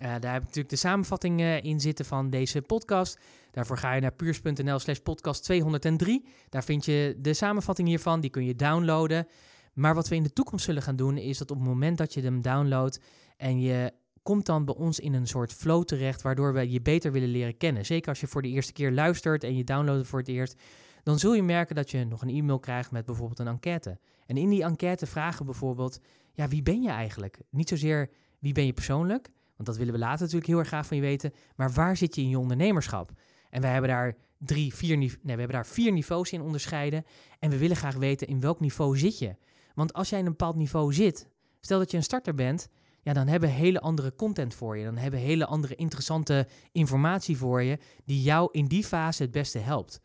Uh, 0.00 0.06
daar 0.20 0.32
heb 0.32 0.40
ik 0.40 0.46
natuurlijk 0.46 0.68
de 0.68 0.76
samenvatting 0.76 1.40
uh, 1.40 1.62
in 1.62 1.80
zitten 1.80 2.04
van 2.04 2.30
deze 2.30 2.62
podcast. 2.62 3.18
Daarvoor 3.50 3.78
ga 3.78 3.92
je 3.92 4.00
naar 4.00 4.12
puurs.nl 4.12 4.78
slash 4.78 4.98
podcast 4.98 5.42
203. 5.42 6.24
Daar 6.48 6.64
vind 6.64 6.84
je 6.84 7.16
de 7.18 7.34
samenvatting 7.34 7.88
hiervan, 7.88 8.20
die 8.20 8.30
kun 8.30 8.44
je 8.44 8.54
downloaden. 8.54 9.26
Maar 9.72 9.94
wat 9.94 10.08
we 10.08 10.14
in 10.14 10.22
de 10.22 10.32
toekomst 10.32 10.64
zullen 10.64 10.82
gaan 10.82 10.96
doen, 10.96 11.16
is 11.16 11.38
dat 11.38 11.50
op 11.50 11.56
het 11.56 11.66
moment 11.66 11.98
dat 11.98 12.14
je 12.14 12.20
hem 12.20 12.42
downloadt 12.42 13.00
en 13.36 13.60
je 13.60 13.92
komt 14.22 14.46
dan 14.46 14.64
bij 14.64 14.74
ons 14.74 15.00
in 15.00 15.14
een 15.14 15.26
soort 15.26 15.52
flow 15.52 15.84
terecht, 15.84 16.22
waardoor 16.22 16.52
we 16.52 16.70
je 16.70 16.80
beter 16.80 17.12
willen 17.12 17.28
leren 17.28 17.56
kennen. 17.56 17.86
Zeker 17.86 18.08
als 18.08 18.20
je 18.20 18.26
voor 18.26 18.42
de 18.42 18.48
eerste 18.48 18.72
keer 18.72 18.92
luistert 18.92 19.44
en 19.44 19.56
je 19.56 19.64
downloadt 19.64 20.06
voor 20.06 20.18
het 20.18 20.28
eerst, 20.28 20.62
dan 21.02 21.18
zul 21.18 21.34
je 21.34 21.42
merken 21.42 21.74
dat 21.74 21.90
je 21.90 22.04
nog 22.04 22.22
een 22.22 22.28
e-mail 22.28 22.58
krijgt 22.58 22.90
met 22.90 23.04
bijvoorbeeld 23.04 23.38
een 23.38 23.46
enquête. 23.46 23.98
En 24.26 24.36
in 24.36 24.48
die 24.48 24.62
enquête 24.62 25.06
vragen 25.06 25.44
bijvoorbeeld, 25.44 26.00
ja, 26.32 26.48
wie 26.48 26.62
ben 26.62 26.82
je 26.82 26.90
eigenlijk? 26.90 27.38
Niet 27.50 27.68
zozeer 27.68 28.10
wie 28.38 28.52
ben 28.52 28.66
je 28.66 28.72
persoonlijk, 28.72 29.30
want 29.60 29.72
dat 29.72 29.78
willen 29.84 30.00
we 30.00 30.06
later 30.06 30.20
natuurlijk 30.20 30.46
heel 30.46 30.58
erg 30.58 30.68
graag 30.68 30.86
van 30.86 30.96
je 30.96 31.02
weten, 31.02 31.32
maar 31.56 31.72
waar 31.72 31.96
zit 31.96 32.14
je 32.14 32.22
in 32.22 32.28
je 32.28 32.38
ondernemerschap? 32.38 33.10
En 33.50 33.60
wij 33.60 33.72
hebben 33.72 33.90
daar 33.90 34.16
drie, 34.38 34.74
vier, 34.74 34.96
nee, 34.96 35.10
we 35.22 35.30
hebben 35.30 35.48
daar 35.48 35.66
vier 35.66 35.92
niveaus 35.92 36.32
in 36.32 36.40
onderscheiden. 36.40 37.04
En 37.38 37.50
we 37.50 37.58
willen 37.58 37.76
graag 37.76 37.94
weten 37.94 38.26
in 38.26 38.40
welk 38.40 38.60
niveau 38.60 38.98
zit 38.98 39.18
je. 39.18 39.36
Want 39.74 39.92
als 39.92 40.08
jij 40.08 40.18
in 40.18 40.24
een 40.24 40.30
bepaald 40.30 40.56
niveau 40.56 40.92
zit, 40.92 41.28
stel 41.60 41.78
dat 41.78 41.90
je 41.90 41.96
een 41.96 42.02
starter 42.02 42.34
bent, 42.34 42.68
ja, 43.02 43.12
dan 43.12 43.26
hebben 43.26 43.48
we 43.48 43.54
hele 43.54 43.80
andere 43.80 44.14
content 44.14 44.54
voor 44.54 44.76
je. 44.76 44.84
Dan 44.84 44.96
hebben 44.96 45.20
we 45.20 45.26
hele 45.26 45.46
andere 45.46 45.74
interessante 45.74 46.46
informatie 46.72 47.36
voor 47.36 47.62
je, 47.62 47.78
die 48.04 48.22
jou 48.22 48.48
in 48.52 48.66
die 48.66 48.84
fase 48.84 49.22
het 49.22 49.30
beste 49.30 49.58
helpt. 49.58 50.00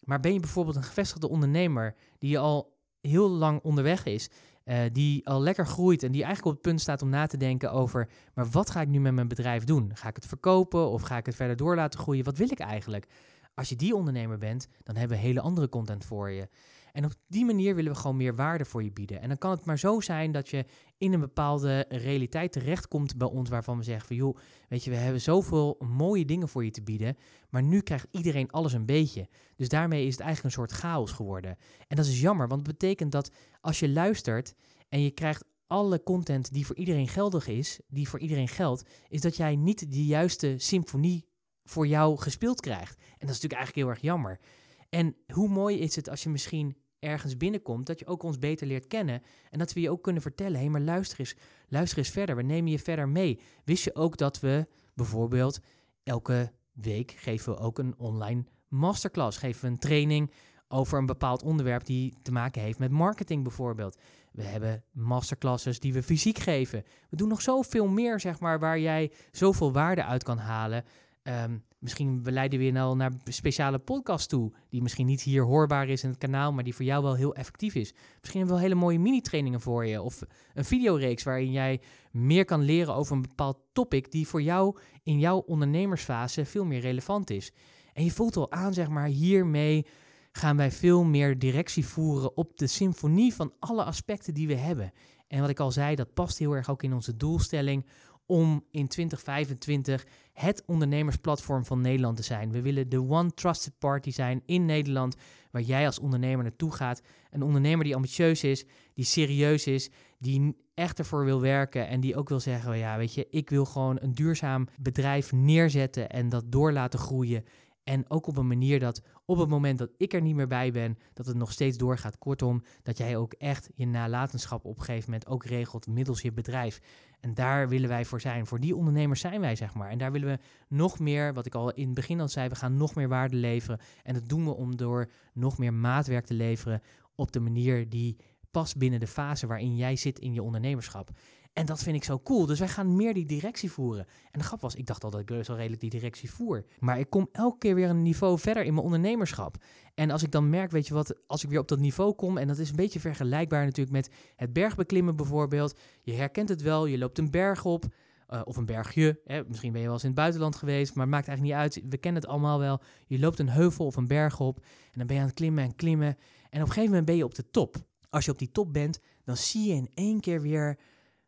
Maar 0.00 0.20
ben 0.20 0.32
je 0.32 0.40
bijvoorbeeld 0.40 0.76
een 0.76 0.82
gevestigde 0.82 1.28
ondernemer 1.28 1.94
die 2.18 2.38
al 2.38 2.76
heel 3.00 3.28
lang 3.28 3.60
onderweg 3.62 4.04
is, 4.04 4.30
uh, 4.64 4.78
die 4.92 5.26
al 5.26 5.42
lekker 5.42 5.66
groeit 5.66 6.02
en 6.02 6.12
die 6.12 6.22
eigenlijk 6.22 6.56
op 6.56 6.62
het 6.62 6.70
punt 6.70 6.80
staat 6.80 7.02
om 7.02 7.08
na 7.08 7.26
te 7.26 7.36
denken 7.36 7.72
over, 7.72 8.08
maar 8.34 8.50
wat 8.50 8.70
ga 8.70 8.80
ik 8.80 8.88
nu 8.88 9.00
met 9.00 9.14
mijn 9.14 9.28
bedrijf 9.28 9.64
doen? 9.64 9.90
Ga 9.94 10.08
ik 10.08 10.16
het 10.16 10.26
verkopen 10.26 10.90
of 10.90 11.02
ga 11.02 11.16
ik 11.16 11.26
het 11.26 11.34
verder 11.34 11.56
door 11.56 11.76
laten 11.76 12.00
groeien? 12.00 12.24
Wat 12.24 12.36
wil 12.36 12.50
ik 12.50 12.58
eigenlijk? 12.58 13.06
Als 13.54 13.68
je 13.68 13.76
die 13.76 13.94
ondernemer 13.94 14.38
bent, 14.38 14.68
dan 14.82 14.96
hebben 14.96 15.16
we 15.16 15.22
hele 15.22 15.40
andere 15.40 15.68
content 15.68 16.04
voor 16.04 16.30
je. 16.30 16.48
En 16.92 17.04
op 17.04 17.14
die 17.26 17.44
manier 17.44 17.74
willen 17.74 17.92
we 17.92 17.98
gewoon 17.98 18.16
meer 18.16 18.34
waarde 18.34 18.64
voor 18.64 18.82
je 18.82 18.92
bieden. 18.92 19.20
En 19.20 19.28
dan 19.28 19.38
kan 19.38 19.50
het 19.50 19.64
maar 19.64 19.78
zo 19.78 20.00
zijn 20.00 20.32
dat 20.32 20.48
je 20.48 20.64
in 20.98 21.12
een 21.12 21.20
bepaalde 21.20 21.84
realiteit 21.88 22.52
terechtkomt 22.52 23.16
bij 23.16 23.28
ons 23.28 23.50
waarvan 23.50 23.76
we 23.76 23.82
zeggen 23.82 24.06
van 24.06 24.16
joh, 24.16 24.36
weet 24.68 24.84
je, 24.84 24.90
we 24.90 24.96
hebben 24.96 25.20
zoveel 25.20 25.76
mooie 25.78 26.24
dingen 26.24 26.48
voor 26.48 26.64
je 26.64 26.70
te 26.70 26.82
bieden, 26.82 27.16
maar 27.50 27.62
nu 27.62 27.80
krijgt 27.80 28.06
iedereen 28.10 28.50
alles 28.50 28.72
een 28.72 28.86
beetje. 28.86 29.28
Dus 29.56 29.68
daarmee 29.68 30.06
is 30.06 30.12
het 30.12 30.20
eigenlijk 30.20 30.54
een 30.54 30.60
soort 30.62 30.80
chaos 30.80 31.12
geworden. 31.12 31.56
En 31.88 31.96
dat 31.96 32.06
is 32.06 32.20
jammer, 32.20 32.48
want 32.48 32.66
het 32.66 32.78
betekent 32.78 33.12
dat 33.12 33.30
als 33.60 33.78
je 33.78 33.88
luistert 33.88 34.54
en 34.88 35.02
je 35.02 35.10
krijgt 35.10 35.44
alle 35.66 36.02
content 36.02 36.52
die 36.52 36.66
voor 36.66 36.76
iedereen 36.76 37.08
geldig 37.08 37.46
is, 37.46 37.80
die 37.88 38.08
voor 38.08 38.18
iedereen 38.18 38.48
geldt, 38.48 38.88
is 39.08 39.20
dat 39.20 39.36
jij 39.36 39.56
niet 39.56 39.90
de 39.90 40.04
juiste 40.04 40.54
symfonie 40.56 41.26
voor 41.64 41.86
jou 41.86 42.18
gespeeld 42.18 42.60
krijgt. 42.60 42.94
En 42.96 43.26
dat 43.26 43.36
is 43.36 43.40
natuurlijk 43.40 43.52
eigenlijk 43.60 43.76
heel 43.76 43.88
erg 43.88 44.00
jammer. 44.00 44.40
En 44.88 45.16
hoe 45.32 45.48
mooi 45.48 45.78
is 45.78 45.96
het 45.96 46.08
als 46.08 46.22
je 46.22 46.28
misschien 46.28 46.76
ergens 47.02 47.36
binnenkomt, 47.36 47.86
dat 47.86 47.98
je 47.98 48.06
ook 48.06 48.22
ons 48.22 48.38
beter 48.38 48.66
leert 48.66 48.86
kennen. 48.86 49.22
En 49.50 49.58
dat 49.58 49.72
we 49.72 49.80
je 49.80 49.90
ook 49.90 50.02
kunnen 50.02 50.22
vertellen, 50.22 50.52
hé, 50.52 50.58
hey, 50.58 50.68
maar 50.68 50.80
luister 50.80 51.20
eens, 51.20 51.36
luister 51.68 51.98
eens 51.98 52.10
verder, 52.10 52.36
we 52.36 52.42
nemen 52.42 52.70
je 52.70 52.78
verder 52.78 53.08
mee. 53.08 53.40
Wist 53.64 53.84
je 53.84 53.94
ook 53.94 54.16
dat 54.16 54.40
we 54.40 54.66
bijvoorbeeld 54.94 55.60
elke 56.02 56.52
week 56.72 57.10
geven 57.10 57.52
we 57.52 57.58
ook 57.58 57.78
een 57.78 57.94
online 57.98 58.44
masterclass, 58.68 59.38
geven 59.38 59.60
we 59.60 59.66
een 59.66 59.78
training 59.78 60.32
over 60.68 60.98
een 60.98 61.06
bepaald 61.06 61.42
onderwerp 61.42 61.84
die 61.84 62.14
te 62.22 62.32
maken 62.32 62.62
heeft 62.62 62.78
met 62.78 62.90
marketing 62.90 63.42
bijvoorbeeld. 63.42 63.98
We 64.32 64.42
hebben 64.42 64.84
masterclasses 64.90 65.80
die 65.80 65.92
we 65.92 66.02
fysiek 66.02 66.38
geven. 66.38 66.84
We 67.08 67.16
doen 67.16 67.28
nog 67.28 67.42
zoveel 67.42 67.88
meer, 67.88 68.20
zeg 68.20 68.40
maar, 68.40 68.58
waar 68.58 68.78
jij 68.78 69.12
zoveel 69.30 69.72
waarde 69.72 70.04
uit 70.04 70.22
kan 70.22 70.38
halen. 70.38 70.84
Um, 71.22 71.64
misschien 71.82 72.20
leiden 72.24 72.58
we 72.58 72.64
je 72.64 72.72
nou 72.72 72.96
naar 72.96 73.12
speciale 73.24 73.78
podcast 73.78 74.28
toe, 74.28 74.52
die 74.68 74.82
misschien 74.82 75.06
niet 75.06 75.22
hier 75.22 75.42
hoorbaar 75.42 75.88
is 75.88 76.02
in 76.02 76.08
het 76.08 76.18
kanaal, 76.18 76.52
maar 76.52 76.64
die 76.64 76.74
voor 76.74 76.84
jou 76.84 77.02
wel 77.02 77.14
heel 77.14 77.34
effectief 77.34 77.74
is. 77.74 77.94
Misschien 78.20 78.46
wel 78.46 78.58
hele 78.58 78.74
mooie 78.74 78.98
mini-trainingen 78.98 79.60
voor 79.60 79.86
je, 79.86 80.02
of 80.02 80.22
een 80.54 80.64
videoreeks 80.64 81.22
waarin 81.22 81.52
jij 81.52 81.80
meer 82.10 82.44
kan 82.44 82.60
leren 82.60 82.94
over 82.94 83.16
een 83.16 83.22
bepaald 83.22 83.58
topic 83.72 84.10
die 84.10 84.28
voor 84.28 84.42
jou 84.42 84.76
in 85.02 85.18
jouw 85.18 85.38
ondernemersfase 85.38 86.44
veel 86.44 86.64
meer 86.64 86.80
relevant 86.80 87.30
is. 87.30 87.52
En 87.92 88.04
je 88.04 88.10
voelt 88.10 88.36
al 88.36 88.52
aan, 88.52 88.74
zeg 88.74 88.88
maar, 88.88 89.06
hiermee 89.06 89.86
gaan 90.32 90.56
wij 90.56 90.70
veel 90.70 91.04
meer 91.04 91.38
directie 91.38 91.86
voeren 91.86 92.36
op 92.36 92.58
de 92.58 92.66
symfonie 92.66 93.34
van 93.34 93.52
alle 93.58 93.84
aspecten 93.84 94.34
die 94.34 94.46
we 94.46 94.54
hebben. 94.54 94.92
En 95.28 95.40
wat 95.40 95.50
ik 95.50 95.60
al 95.60 95.70
zei, 95.70 95.94
dat 95.94 96.14
past 96.14 96.38
heel 96.38 96.52
erg 96.52 96.70
ook 96.70 96.82
in 96.82 96.92
onze 96.92 97.16
doelstelling 97.16 97.86
om 98.26 98.64
in 98.70 98.88
2025 98.88 100.06
het 100.32 100.62
ondernemersplatform 100.66 101.64
van 101.64 101.80
Nederland 101.80 102.16
te 102.16 102.22
zijn. 102.22 102.50
We 102.52 102.62
willen 102.62 102.88
de 102.88 103.08
one 103.08 103.34
trusted 103.34 103.78
party 103.78 104.10
zijn 104.10 104.42
in 104.46 104.64
Nederland, 104.64 105.16
waar 105.50 105.62
jij 105.62 105.86
als 105.86 105.98
ondernemer 105.98 106.44
naartoe 106.44 106.72
gaat. 106.72 107.02
Een 107.30 107.42
ondernemer 107.42 107.84
die 107.84 107.94
ambitieus 107.94 108.44
is, 108.44 108.64
die 108.94 109.04
serieus 109.04 109.66
is, 109.66 109.90
die 110.18 110.56
echt 110.74 110.98
ervoor 110.98 111.24
wil 111.24 111.40
werken 111.40 111.88
en 111.88 112.00
die 112.00 112.16
ook 112.16 112.28
wil 112.28 112.40
zeggen, 112.40 112.78
ja, 112.78 112.96
weet 112.96 113.14
je, 113.14 113.26
ik 113.30 113.50
wil 113.50 113.64
gewoon 113.64 113.98
een 114.00 114.14
duurzaam 114.14 114.68
bedrijf 114.80 115.32
neerzetten 115.32 116.10
en 116.10 116.28
dat 116.28 116.52
door 116.52 116.72
laten 116.72 116.98
groeien. 116.98 117.44
En 117.84 118.10
ook 118.10 118.26
op 118.26 118.36
een 118.36 118.46
manier 118.46 118.78
dat 118.80 119.02
op 119.24 119.38
het 119.38 119.48
moment 119.48 119.78
dat 119.78 119.90
ik 119.96 120.12
er 120.12 120.20
niet 120.20 120.34
meer 120.34 120.46
bij 120.46 120.72
ben, 120.72 120.98
dat 121.12 121.26
het 121.26 121.36
nog 121.36 121.52
steeds 121.52 121.76
doorgaat. 121.76 122.18
Kortom, 122.18 122.62
dat 122.82 122.98
jij 122.98 123.16
ook 123.16 123.32
echt 123.32 123.70
je 123.74 123.86
nalatenschap 123.86 124.64
op 124.64 124.78
een 124.78 124.84
gegeven 124.84 125.10
moment 125.10 125.28
ook 125.28 125.44
regelt 125.44 125.86
middels 125.86 126.22
je 126.22 126.32
bedrijf. 126.32 126.80
En 127.22 127.34
daar 127.34 127.68
willen 127.68 127.88
wij 127.88 128.04
voor 128.04 128.20
zijn. 128.20 128.46
Voor 128.46 128.60
die 128.60 128.76
ondernemers 128.76 129.20
zijn 129.20 129.40
wij, 129.40 129.56
zeg 129.56 129.74
maar. 129.74 129.90
En 129.90 129.98
daar 129.98 130.12
willen 130.12 130.28
we 130.28 130.38
nog 130.68 130.98
meer, 130.98 131.34
wat 131.34 131.46
ik 131.46 131.54
al 131.54 131.72
in 131.72 131.84
het 131.84 131.94
begin 131.94 132.20
al 132.20 132.28
zei, 132.28 132.48
we 132.48 132.54
gaan 132.54 132.76
nog 132.76 132.94
meer 132.94 133.08
waarde 133.08 133.36
leveren. 133.36 133.80
En 134.02 134.14
dat 134.14 134.28
doen 134.28 134.44
we 134.44 134.54
om 134.54 134.76
door 134.76 135.10
nog 135.32 135.58
meer 135.58 135.74
maatwerk 135.74 136.26
te 136.26 136.34
leveren 136.34 136.82
op 137.14 137.32
de 137.32 137.40
manier 137.40 137.88
die 137.88 138.16
past 138.50 138.76
binnen 138.76 139.00
de 139.00 139.06
fase 139.06 139.46
waarin 139.46 139.76
jij 139.76 139.96
zit 139.96 140.18
in 140.18 140.32
je 140.32 140.42
ondernemerschap. 140.42 141.10
En 141.52 141.66
dat 141.66 141.82
vind 141.82 141.96
ik 141.96 142.04
zo 142.04 142.20
cool. 142.20 142.46
Dus 142.46 142.58
wij 142.58 142.68
gaan 142.68 142.96
meer 142.96 143.14
die 143.14 143.26
directie 143.26 143.70
voeren. 143.70 144.06
En 144.30 144.38
de 144.38 144.44
grap 144.44 144.60
was, 144.60 144.74
ik 144.74 144.86
dacht 144.86 145.04
al 145.04 145.10
dat 145.10 145.20
ik 145.20 145.44
zo 145.44 145.54
redelijk 145.54 145.80
die 145.80 145.90
directie 145.90 146.30
voer. 146.30 146.64
Maar 146.78 146.98
ik 146.98 147.10
kom 147.10 147.28
elke 147.32 147.58
keer 147.58 147.74
weer 147.74 147.88
een 147.88 148.02
niveau 148.02 148.38
verder 148.38 148.64
in 148.64 148.72
mijn 148.72 148.84
ondernemerschap. 148.84 149.56
En 149.94 150.10
als 150.10 150.22
ik 150.22 150.30
dan 150.30 150.50
merk, 150.50 150.70
weet 150.70 150.86
je 150.86 150.94
wat, 150.94 151.14
als 151.26 151.44
ik 151.44 151.50
weer 151.50 151.58
op 151.58 151.68
dat 151.68 151.78
niveau 151.78 152.12
kom, 152.12 152.38
en 152.38 152.46
dat 152.46 152.58
is 152.58 152.70
een 152.70 152.76
beetje 152.76 153.00
vergelijkbaar 153.00 153.64
natuurlijk 153.64 153.96
met 153.96 154.10
het 154.36 154.52
bergbeklimmen 154.52 155.16
bijvoorbeeld. 155.16 155.78
Je 156.02 156.12
herkent 156.12 156.48
het 156.48 156.62
wel, 156.62 156.86
je 156.86 156.98
loopt 156.98 157.18
een 157.18 157.30
berg 157.30 157.64
op. 157.64 157.84
Uh, 158.28 158.40
of 158.44 158.56
een 158.56 158.66
bergje. 158.66 159.20
Hè. 159.24 159.44
Misschien 159.44 159.72
ben 159.72 159.80
je 159.80 159.86
wel 159.86 159.94
eens 159.94 160.04
in 160.04 160.10
het 160.10 160.18
buitenland 160.18 160.56
geweest, 160.56 160.94
maar 160.94 161.04
het 161.04 161.14
maakt 161.14 161.28
eigenlijk 161.28 161.56
niet 161.56 161.64
uit. 161.64 161.90
We 161.90 161.96
kennen 161.96 162.22
het 162.22 162.30
allemaal 162.30 162.58
wel. 162.58 162.80
Je 163.06 163.18
loopt 163.18 163.38
een 163.38 163.48
heuvel 163.48 163.86
of 163.86 163.96
een 163.96 164.06
berg 164.06 164.40
op 164.40 164.58
en 164.58 164.98
dan 164.98 165.06
ben 165.06 165.16
je 165.16 165.22
aan 165.22 165.28
het 165.28 165.36
klimmen 165.36 165.64
en 165.64 165.74
klimmen. 165.74 166.16
En 166.50 166.60
op 166.60 166.66
een 166.66 166.66
gegeven 166.66 166.88
moment 166.88 167.04
ben 167.04 167.16
je 167.16 167.24
op 167.24 167.34
de 167.34 167.50
top. 167.50 167.76
Als 168.10 168.24
je 168.24 168.30
op 168.30 168.38
die 168.38 168.50
top 168.50 168.72
bent, 168.72 169.00
dan 169.24 169.36
zie 169.36 169.68
je 169.68 169.74
in 169.74 169.90
één 169.94 170.20
keer 170.20 170.42
weer 170.42 170.78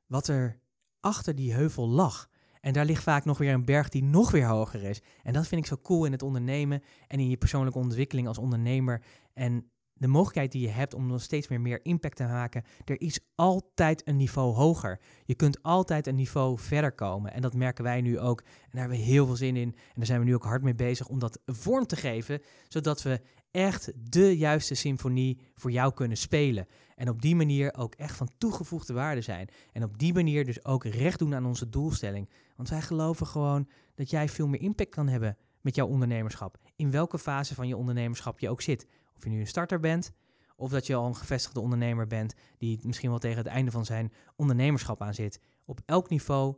wat 0.07 0.29
er 0.29 0.59
achter 1.01 1.35
die 1.35 1.53
heuvel 1.53 1.89
lag. 1.89 2.29
En 2.61 2.73
daar 2.73 2.85
ligt 2.85 3.03
vaak 3.03 3.25
nog 3.25 3.39
weer 3.39 3.53
een 3.53 3.65
berg 3.65 3.89
die 3.89 4.03
nog 4.03 4.31
weer 4.31 4.47
hoger 4.47 4.83
is. 4.83 5.03
En 5.23 5.33
dat 5.33 5.47
vind 5.47 5.61
ik 5.61 5.67
zo 5.67 5.79
cool 5.83 6.05
in 6.05 6.13
het 6.13 6.23
ondernemen 6.23 6.83
en 7.07 7.21
in 7.21 7.29
je 7.29 7.37
persoonlijke 7.37 7.79
ontwikkeling 7.79 8.29
als 8.29 8.39
ondernemer. 8.39 9.03
En 9.33 9.71
de 9.97 10.07
mogelijkheid 10.07 10.53
die 10.53 10.61
je 10.61 10.69
hebt 10.69 10.95
om 10.95 11.07
nog 11.07 11.23
steeds 11.23 11.49
meer, 11.49 11.61
meer 11.61 11.85
impact 11.85 12.17
te 12.17 12.25
maken. 12.25 12.65
Er 12.85 13.01
is 13.01 13.21
altijd 13.35 14.09
een 14.09 14.17
niveau 14.17 14.55
hoger. 14.55 15.01
Je 15.25 15.35
kunt 15.35 15.63
altijd 15.63 16.07
een 16.07 16.15
niveau 16.15 16.59
verder 16.59 16.93
komen. 16.93 17.33
En 17.33 17.43
dat 17.43 17.55
merken 17.55 17.85
wij 17.85 18.01
nu 18.01 18.19
ook. 18.19 18.41
En 18.41 18.69
daar 18.71 18.81
hebben 18.81 18.99
we 18.99 19.05
heel 19.05 19.27
veel 19.27 19.37
zin 19.37 19.57
in. 19.57 19.69
En 19.69 19.93
daar 19.95 20.07
zijn 20.07 20.19
we 20.19 20.25
nu 20.25 20.35
ook 20.35 20.45
hard 20.45 20.63
mee 20.63 20.75
bezig 20.75 21.09
om 21.09 21.19
dat 21.19 21.41
vorm 21.47 21.87
te 21.87 21.97
geven. 21.97 22.43
Zodat 22.69 23.03
we 23.03 23.21
echt 23.55 23.93
de 24.11 24.37
juiste 24.37 24.75
symfonie 24.75 25.39
voor 25.55 25.71
jou 25.71 25.95
kunnen 25.95 26.17
spelen. 26.17 26.67
En 26.95 27.09
op 27.09 27.23
die 27.23 27.37
manier 27.37 27.75
ook 27.77 27.95
echt 27.95 28.17
van 28.17 28.31
toegevoegde 28.39 28.93
waarde 28.93 29.21
zijn. 29.21 29.49
En 29.73 29.83
op 29.83 29.99
die 29.99 30.15
manier 30.15 30.45
dus 30.45 30.65
ook 30.65 30.85
recht 30.85 31.19
doen 31.19 31.35
aan 31.35 31.47
onze 31.47 31.69
doelstelling. 31.69 32.31
Want 32.57 32.69
wij 32.69 32.83
geloven 32.83 33.27
gewoon 33.27 33.69
dat 33.95 34.11
jij 34.11 34.29
veel 34.29 34.49
meer 34.49 34.61
impact 34.61 34.91
kan 34.91 35.09
hebben 35.09 35.37
met 35.61 35.75
jouw 35.75 35.87
ondernemerschap. 35.87 36.59
In 36.77 36.91
welke 36.91 37.19
fase 37.19 37.55
van 37.55 37.69
je 37.69 37.77
ondernemerschap 37.77 38.39
je 38.39 38.51
ook 38.51 38.63
zit. 38.63 38.87
Of 39.17 39.25
je 39.25 39.31
nu 39.31 39.41
een 39.41 39.47
starter 39.47 39.81
bent, 39.81 40.13
of 40.57 40.71
dat 40.71 40.87
je 40.87 40.95
al 40.95 41.07
een 41.07 41.17
gevestigde 41.17 41.61
ondernemer 41.61 42.07
bent 42.07 42.35
die 42.59 42.79
misschien 42.83 43.11
wel 43.11 43.19
tegen 43.19 43.39
het 43.39 43.47
einde 43.47 43.71
van 43.71 43.85
zijn 43.85 44.13
ondernemerschap 44.37 45.03
aan 45.03 45.15
zit. 45.15 45.41
Op 45.65 45.81
elk 45.87 46.09
niveau 46.09 46.57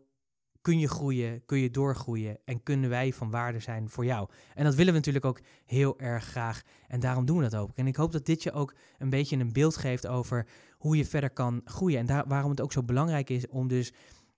kun 0.66 0.78
je 0.78 0.88
groeien, 0.88 1.44
kun 1.44 1.58
je 1.58 1.70
doorgroeien 1.70 2.38
en 2.44 2.62
kunnen 2.62 2.90
wij 2.90 3.12
van 3.12 3.30
waarde 3.30 3.58
zijn 3.58 3.90
voor 3.90 4.04
jou. 4.04 4.28
En 4.54 4.64
dat 4.64 4.74
willen 4.74 4.92
we 4.92 4.98
natuurlijk 4.98 5.24
ook 5.24 5.40
heel 5.64 5.98
erg 5.98 6.24
graag 6.24 6.62
en 6.88 7.00
daarom 7.00 7.24
doen 7.24 7.36
we 7.36 7.42
dat 7.42 7.56
ook. 7.56 7.70
En 7.74 7.86
ik 7.86 7.96
hoop 7.96 8.12
dat 8.12 8.26
dit 8.26 8.42
je 8.42 8.52
ook 8.52 8.74
een 8.98 9.10
beetje 9.10 9.36
een 9.36 9.52
beeld 9.52 9.76
geeft 9.76 10.06
over 10.06 10.46
hoe 10.78 10.96
je 10.96 11.04
verder 11.04 11.30
kan 11.30 11.60
groeien 11.64 12.08
en 12.08 12.28
waarom 12.28 12.50
het 12.50 12.60
ook 12.60 12.72
zo 12.72 12.82
belangrijk 12.82 13.30
is 13.30 13.48
om 13.48 13.68
dus 13.68 13.92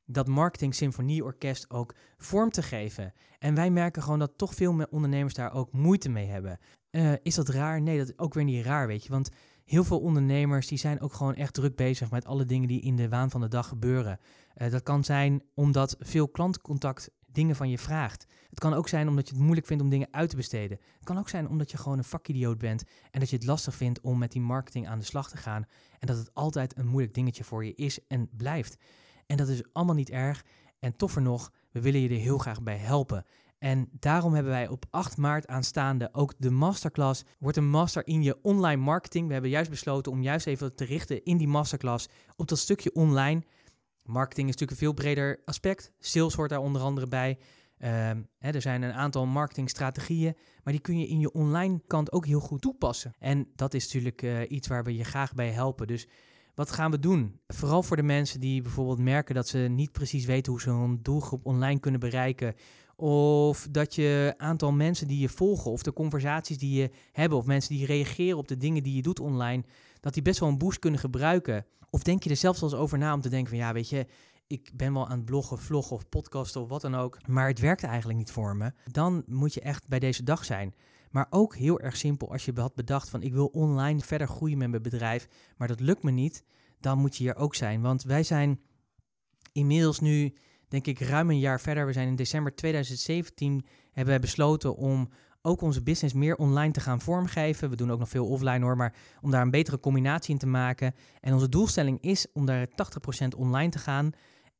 dat 0.06 0.26
marketing 0.26 0.74
symfonieorkest 0.74 1.70
ook 1.70 1.94
vorm 2.16 2.50
te 2.50 2.62
geven. 2.62 3.12
En 3.38 3.54
wij 3.54 3.70
merken 3.70 4.02
gewoon 4.02 4.18
dat 4.18 4.38
toch 4.38 4.54
veel 4.54 4.86
ondernemers 4.90 5.34
daar 5.34 5.52
ook 5.52 5.72
moeite 5.72 6.08
mee 6.08 6.26
hebben. 6.26 6.58
Uh, 6.90 7.12
is 7.22 7.34
dat 7.34 7.48
raar? 7.48 7.80
Nee, 7.80 7.98
dat 7.98 8.08
is 8.08 8.18
ook 8.18 8.34
weer 8.34 8.44
niet 8.44 8.64
raar, 8.64 8.86
weet 8.86 9.04
je. 9.04 9.10
Want 9.10 9.30
heel 9.64 9.84
veel 9.84 10.00
ondernemers 10.00 10.66
die 10.66 10.78
zijn 10.78 11.00
ook 11.00 11.12
gewoon 11.12 11.34
echt 11.34 11.54
druk 11.54 11.76
bezig 11.76 12.10
met 12.10 12.24
alle 12.24 12.44
dingen 12.44 12.68
die 12.68 12.80
in 12.80 12.96
de 12.96 13.08
waan 13.08 13.30
van 13.30 13.40
de 13.40 13.48
dag 13.48 13.68
gebeuren. 13.68 14.18
Uh, 14.58 14.70
dat 14.70 14.82
kan 14.82 15.04
zijn 15.04 15.42
omdat 15.54 15.96
veel 15.98 16.28
klantcontact 16.28 17.10
dingen 17.26 17.56
van 17.56 17.70
je 17.70 17.78
vraagt. 17.78 18.26
Het 18.50 18.58
kan 18.58 18.74
ook 18.74 18.88
zijn 18.88 19.08
omdat 19.08 19.28
je 19.28 19.34
het 19.34 19.42
moeilijk 19.42 19.66
vindt 19.66 19.82
om 19.82 19.88
dingen 19.88 20.08
uit 20.10 20.30
te 20.30 20.36
besteden. 20.36 20.78
Het 20.94 21.04
kan 21.04 21.18
ook 21.18 21.28
zijn 21.28 21.48
omdat 21.48 21.70
je 21.70 21.76
gewoon 21.76 21.98
een 21.98 22.04
vakidioot 22.04 22.58
bent 22.58 22.84
en 23.10 23.20
dat 23.20 23.30
je 23.30 23.36
het 23.36 23.44
lastig 23.44 23.74
vindt 23.74 24.00
om 24.00 24.18
met 24.18 24.32
die 24.32 24.40
marketing 24.40 24.88
aan 24.88 24.98
de 24.98 25.04
slag 25.04 25.30
te 25.30 25.36
gaan. 25.36 25.66
En 25.98 26.06
dat 26.06 26.16
het 26.16 26.34
altijd 26.34 26.78
een 26.78 26.86
moeilijk 26.86 27.14
dingetje 27.14 27.44
voor 27.44 27.64
je 27.64 27.74
is 27.74 28.06
en 28.06 28.28
blijft. 28.36 28.76
En 29.26 29.36
dat 29.36 29.48
is 29.48 29.62
allemaal 29.72 29.94
niet 29.94 30.10
erg. 30.10 30.44
En 30.78 30.96
toffer 30.96 31.22
nog, 31.22 31.52
we 31.70 31.80
willen 31.80 32.00
je 32.00 32.08
er 32.08 32.14
heel 32.14 32.38
graag 32.38 32.62
bij 32.62 32.76
helpen. 32.76 33.24
En 33.58 33.88
daarom 33.92 34.34
hebben 34.34 34.52
wij 34.52 34.68
op 34.68 34.84
8 34.90 35.16
maart 35.16 35.46
aanstaande 35.46 36.08
ook 36.12 36.34
de 36.38 36.50
masterclass. 36.50 37.24
Wordt 37.38 37.56
een 37.56 37.70
master 37.70 38.06
in 38.06 38.22
je 38.22 38.38
online 38.42 38.82
marketing. 38.82 39.26
We 39.26 39.32
hebben 39.32 39.50
juist 39.50 39.70
besloten 39.70 40.12
om 40.12 40.22
juist 40.22 40.46
even 40.46 40.74
te 40.74 40.84
richten 40.84 41.24
in 41.24 41.36
die 41.36 41.48
masterclass 41.48 42.08
op 42.36 42.48
dat 42.48 42.58
stukje 42.58 42.94
online. 42.94 43.42
Marketing 44.08 44.48
is 44.48 44.52
natuurlijk 44.54 44.80
een 44.80 44.86
veel 44.86 44.92
breder 44.92 45.40
aspect. 45.44 45.92
Sales 45.98 46.34
hoort 46.34 46.50
daar 46.50 46.58
onder 46.58 46.82
andere 46.82 47.06
bij. 47.06 47.38
Ehm, 47.78 48.22
hè, 48.38 48.50
er 48.50 48.62
zijn 48.62 48.82
een 48.82 48.92
aantal 48.92 49.26
marketingstrategieën, 49.26 50.36
maar 50.62 50.72
die 50.72 50.82
kun 50.82 50.98
je 50.98 51.06
in 51.06 51.20
je 51.20 51.32
online 51.32 51.80
kant 51.86 52.12
ook 52.12 52.26
heel 52.26 52.40
goed 52.40 52.60
toepassen. 52.60 53.14
En 53.18 53.48
dat 53.54 53.74
is 53.74 53.84
natuurlijk 53.84 54.22
uh, 54.22 54.50
iets 54.50 54.68
waar 54.68 54.84
we 54.84 54.96
je 54.96 55.04
graag 55.04 55.34
bij 55.34 55.50
helpen. 55.50 55.86
Dus 55.86 56.08
wat 56.54 56.70
gaan 56.70 56.90
we 56.90 56.98
doen? 56.98 57.40
Vooral 57.46 57.82
voor 57.82 57.96
de 57.96 58.02
mensen 58.02 58.40
die 58.40 58.62
bijvoorbeeld 58.62 58.98
merken 58.98 59.34
dat 59.34 59.48
ze 59.48 59.58
niet 59.58 59.92
precies 59.92 60.24
weten 60.24 60.52
hoe 60.52 60.60
ze 60.60 60.70
hun 60.70 60.98
doelgroep 61.02 61.46
online 61.46 61.80
kunnen 61.80 62.00
bereiken. 62.00 62.54
Of 62.96 63.68
dat 63.70 63.94
je 63.94 64.34
aantal 64.36 64.72
mensen 64.72 65.08
die 65.08 65.18
je 65.18 65.28
volgen, 65.28 65.70
of 65.70 65.82
de 65.82 65.92
conversaties 65.92 66.58
die 66.58 66.80
je 66.80 66.90
hebben, 67.12 67.38
of 67.38 67.46
mensen 67.46 67.76
die 67.76 67.86
reageren 67.86 68.38
op 68.38 68.48
de 68.48 68.56
dingen 68.56 68.82
die 68.82 68.94
je 68.94 69.02
doet 69.02 69.20
online, 69.20 69.64
dat 70.00 70.14
die 70.14 70.22
best 70.22 70.40
wel 70.40 70.48
een 70.48 70.58
boost 70.58 70.78
kunnen 70.78 71.00
gebruiken. 71.00 71.66
Of 71.90 72.02
denk 72.02 72.22
je 72.22 72.30
er 72.30 72.36
zelfs 72.36 72.60
wel 72.60 72.70
eens 72.70 72.78
over 72.78 72.98
na 72.98 73.14
om 73.14 73.20
te 73.20 73.28
denken 73.28 73.48
van 73.48 73.58
ja, 73.58 73.72
weet 73.72 73.88
je, 73.88 74.06
ik 74.46 74.70
ben 74.74 74.92
wel 74.92 75.08
aan 75.08 75.16
het 75.16 75.24
bloggen, 75.24 75.58
vloggen 75.58 75.96
of 75.96 76.08
podcasten 76.08 76.60
of 76.60 76.68
wat 76.68 76.80
dan 76.80 76.94
ook, 76.94 77.26
maar 77.26 77.48
het 77.48 77.58
werkt 77.58 77.82
eigenlijk 77.82 78.18
niet 78.18 78.30
voor 78.30 78.56
me. 78.56 78.72
Dan 78.92 79.22
moet 79.26 79.54
je 79.54 79.60
echt 79.60 79.88
bij 79.88 79.98
deze 79.98 80.22
dag 80.22 80.44
zijn. 80.44 80.74
Maar 81.10 81.26
ook 81.30 81.56
heel 81.56 81.80
erg 81.80 81.96
simpel, 81.96 82.32
als 82.32 82.44
je 82.44 82.52
had 82.54 82.74
bedacht 82.74 83.10
van 83.10 83.22
ik 83.22 83.32
wil 83.32 83.46
online 83.46 84.00
verder 84.00 84.28
groeien 84.28 84.58
met 84.58 84.70
mijn 84.70 84.82
bedrijf, 84.82 85.28
maar 85.56 85.68
dat 85.68 85.80
lukt 85.80 86.02
me 86.02 86.10
niet, 86.10 86.44
dan 86.80 86.98
moet 86.98 87.16
je 87.16 87.22
hier 87.22 87.36
ook 87.36 87.54
zijn. 87.54 87.80
Want 87.80 88.02
wij 88.02 88.22
zijn 88.22 88.60
inmiddels 89.52 90.00
nu, 90.00 90.34
denk 90.68 90.86
ik, 90.86 91.00
ruim 91.00 91.30
een 91.30 91.38
jaar 91.38 91.60
verder. 91.60 91.86
We 91.86 91.92
zijn 91.92 92.08
in 92.08 92.16
december 92.16 92.54
2017, 92.54 93.64
hebben 93.84 94.12
wij 94.12 94.20
besloten 94.20 94.76
om 94.76 95.08
ook 95.42 95.60
onze 95.60 95.82
business 95.82 96.14
meer 96.14 96.36
online 96.36 96.72
te 96.72 96.80
gaan 96.80 97.00
vormgeven. 97.00 97.70
We 97.70 97.76
doen 97.76 97.90
ook 97.90 97.98
nog 97.98 98.08
veel 98.08 98.26
offline 98.26 98.64
hoor, 98.64 98.76
maar 98.76 98.94
om 99.20 99.30
daar 99.30 99.42
een 99.42 99.50
betere 99.50 99.80
combinatie 99.80 100.32
in 100.32 100.38
te 100.38 100.46
maken. 100.46 100.94
En 101.20 101.32
onze 101.32 101.48
doelstelling 101.48 102.00
is 102.00 102.26
om 102.32 102.46
daar 102.46 102.66
80% 102.66 102.72
online 103.36 103.70
te 103.70 103.78
gaan. 103.78 104.10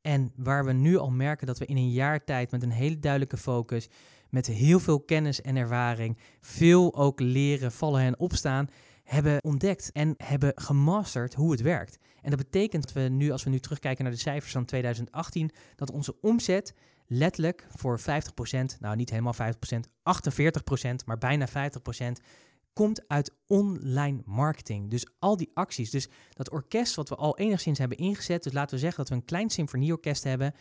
En 0.01 0.33
waar 0.37 0.65
we 0.65 0.73
nu 0.73 0.97
al 0.97 1.11
merken 1.11 1.47
dat 1.47 1.59
we 1.59 1.67
in 1.67 1.77
een 1.77 1.91
jaar 1.91 2.25
tijd 2.25 2.51
met 2.51 2.63
een 2.63 2.71
hele 2.71 2.99
duidelijke 2.99 3.37
focus, 3.37 3.89
met 4.29 4.47
heel 4.47 4.81
veel 4.81 5.01
kennis 5.01 5.41
en 5.41 5.57
ervaring, 5.57 6.19
veel 6.41 6.95
ook 6.95 7.21
leren, 7.21 7.73
vallen 7.73 8.01
en 8.01 8.19
opstaan, 8.19 8.69
hebben 9.05 9.45
ontdekt 9.45 9.93
en 9.93 10.15
hebben 10.17 10.53
gemasterd 10.55 11.35
hoe 11.35 11.51
het 11.51 11.61
werkt. 11.61 11.99
En 12.23 12.31
dat 12.31 12.39
betekent 12.39 12.83
dat 12.83 12.93
we 12.93 13.01
nu, 13.01 13.31
als 13.31 13.45
we 13.45 13.51
nu 13.51 13.59
terugkijken 13.59 14.05
naar 14.05 14.13
de 14.13 14.19
cijfers 14.19 14.53
van 14.53 14.65
2018, 14.65 15.51
dat 15.77 15.91
onze 15.91 16.17
omzet 16.21 16.75
letterlijk 17.09 17.67
voor 17.77 18.01
50%, 18.01 18.03
nou 18.81 18.97
niet 18.97 19.11
helemaal 19.11 19.35
50%, 19.35 19.39
48%, 19.39 20.95
maar 21.07 21.19
bijna 21.19 21.49
50%, 21.49 21.53
komt 22.73 23.09
uit 23.09 23.35
online 23.47 24.23
marketing. 24.25 24.91
Dus 24.91 25.07
al 25.19 25.37
die 25.37 25.51
acties. 25.55 25.91
Dus 25.91 26.09
dat 26.33 26.51
orkest 26.51 26.95
wat 26.95 27.09
we 27.09 27.15
al 27.15 27.39
enigszins 27.39 27.79
hebben 27.79 27.99
ingezet, 27.99 28.43
dus 28.43 28.53
laten 28.53 28.75
we 28.75 28.81
zeggen 28.81 28.99
dat 28.99 29.09
we 29.09 29.15
een 29.15 29.25
klein 29.25 29.51
symfonieorkest 29.51 30.25
hebben, 30.25 30.55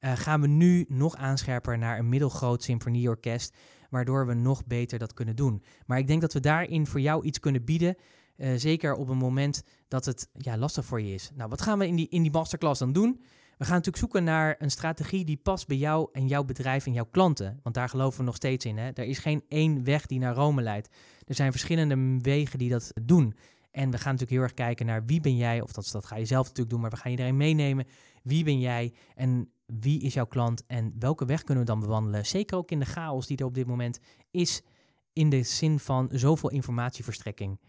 uh, 0.00 0.12
gaan 0.16 0.40
we 0.40 0.46
nu 0.46 0.84
nog 0.88 1.16
aanscherper 1.16 1.78
naar 1.78 1.98
een 1.98 2.08
middelgroot 2.08 2.62
symfonieorkest, 2.62 3.56
waardoor 3.90 4.26
we 4.26 4.34
nog 4.34 4.66
beter 4.66 4.98
dat 4.98 5.12
kunnen 5.12 5.36
doen. 5.36 5.62
Maar 5.86 5.98
ik 5.98 6.06
denk 6.06 6.20
dat 6.20 6.32
we 6.32 6.40
daarin 6.40 6.86
voor 6.86 7.00
jou 7.00 7.24
iets 7.24 7.40
kunnen 7.40 7.64
bieden. 7.64 7.96
Uh, 8.36 8.52
zeker 8.56 8.94
op 8.94 9.08
een 9.08 9.16
moment 9.16 9.62
dat 9.88 10.04
het 10.04 10.28
ja, 10.32 10.58
lastig 10.58 10.84
voor 10.84 11.00
je 11.00 11.14
is. 11.14 11.30
Nou, 11.34 11.48
wat 11.48 11.62
gaan 11.62 11.78
we 11.78 11.86
in 11.86 11.96
die, 11.96 12.08
in 12.08 12.22
die 12.22 12.32
masterclass 12.32 12.78
dan 12.78 12.92
doen? 12.92 13.20
We 13.58 13.64
gaan 13.64 13.74
natuurlijk 13.74 13.96
zoeken 13.96 14.24
naar 14.24 14.56
een 14.58 14.70
strategie 14.70 15.24
die 15.24 15.36
past 15.36 15.66
bij 15.66 15.76
jou 15.76 16.08
en 16.12 16.26
jouw 16.26 16.44
bedrijf 16.44 16.86
en 16.86 16.92
jouw 16.92 17.08
klanten. 17.10 17.60
Want 17.62 17.74
daar 17.74 17.88
geloven 17.88 18.18
we 18.18 18.24
nog 18.24 18.36
steeds 18.36 18.64
in. 18.64 18.78
Hè? 18.78 18.90
Er 18.90 19.04
is 19.04 19.18
geen 19.18 19.44
één 19.48 19.84
weg 19.84 20.06
die 20.06 20.18
naar 20.18 20.34
Rome 20.34 20.62
leidt. 20.62 20.88
Er 21.26 21.34
zijn 21.34 21.50
verschillende 21.50 22.18
wegen 22.22 22.58
die 22.58 22.70
dat 22.70 22.92
doen. 23.02 23.36
En 23.70 23.90
we 23.90 23.98
gaan 23.98 24.12
natuurlijk 24.12 24.30
heel 24.30 24.40
erg 24.40 24.54
kijken 24.54 24.86
naar 24.86 25.04
wie 25.04 25.20
ben 25.20 25.36
jij, 25.36 25.60
of 25.60 25.72
dat, 25.72 25.88
dat 25.92 26.06
ga 26.06 26.16
je 26.16 26.24
zelf 26.24 26.42
natuurlijk 26.42 26.70
doen, 26.70 26.80
maar 26.80 26.90
we 26.90 26.96
gaan 26.96 27.10
iedereen 27.10 27.36
meenemen. 27.36 27.86
Wie 28.22 28.44
ben 28.44 28.60
jij 28.60 28.92
en 29.14 29.50
wie 29.66 30.00
is 30.00 30.14
jouw 30.14 30.26
klant 30.26 30.66
en 30.66 30.92
welke 30.98 31.24
weg 31.24 31.42
kunnen 31.42 31.64
we 31.64 31.70
dan 31.70 31.80
bewandelen? 31.80 32.26
Zeker 32.26 32.56
ook 32.56 32.70
in 32.70 32.78
de 32.78 32.84
chaos 32.84 33.26
die 33.26 33.36
er 33.36 33.44
op 33.44 33.54
dit 33.54 33.66
moment 33.66 34.00
is, 34.30 34.62
in 35.12 35.30
de 35.30 35.42
zin 35.42 35.78
van 35.78 36.08
zoveel 36.12 36.50
informatieverstrekking. 36.50 37.60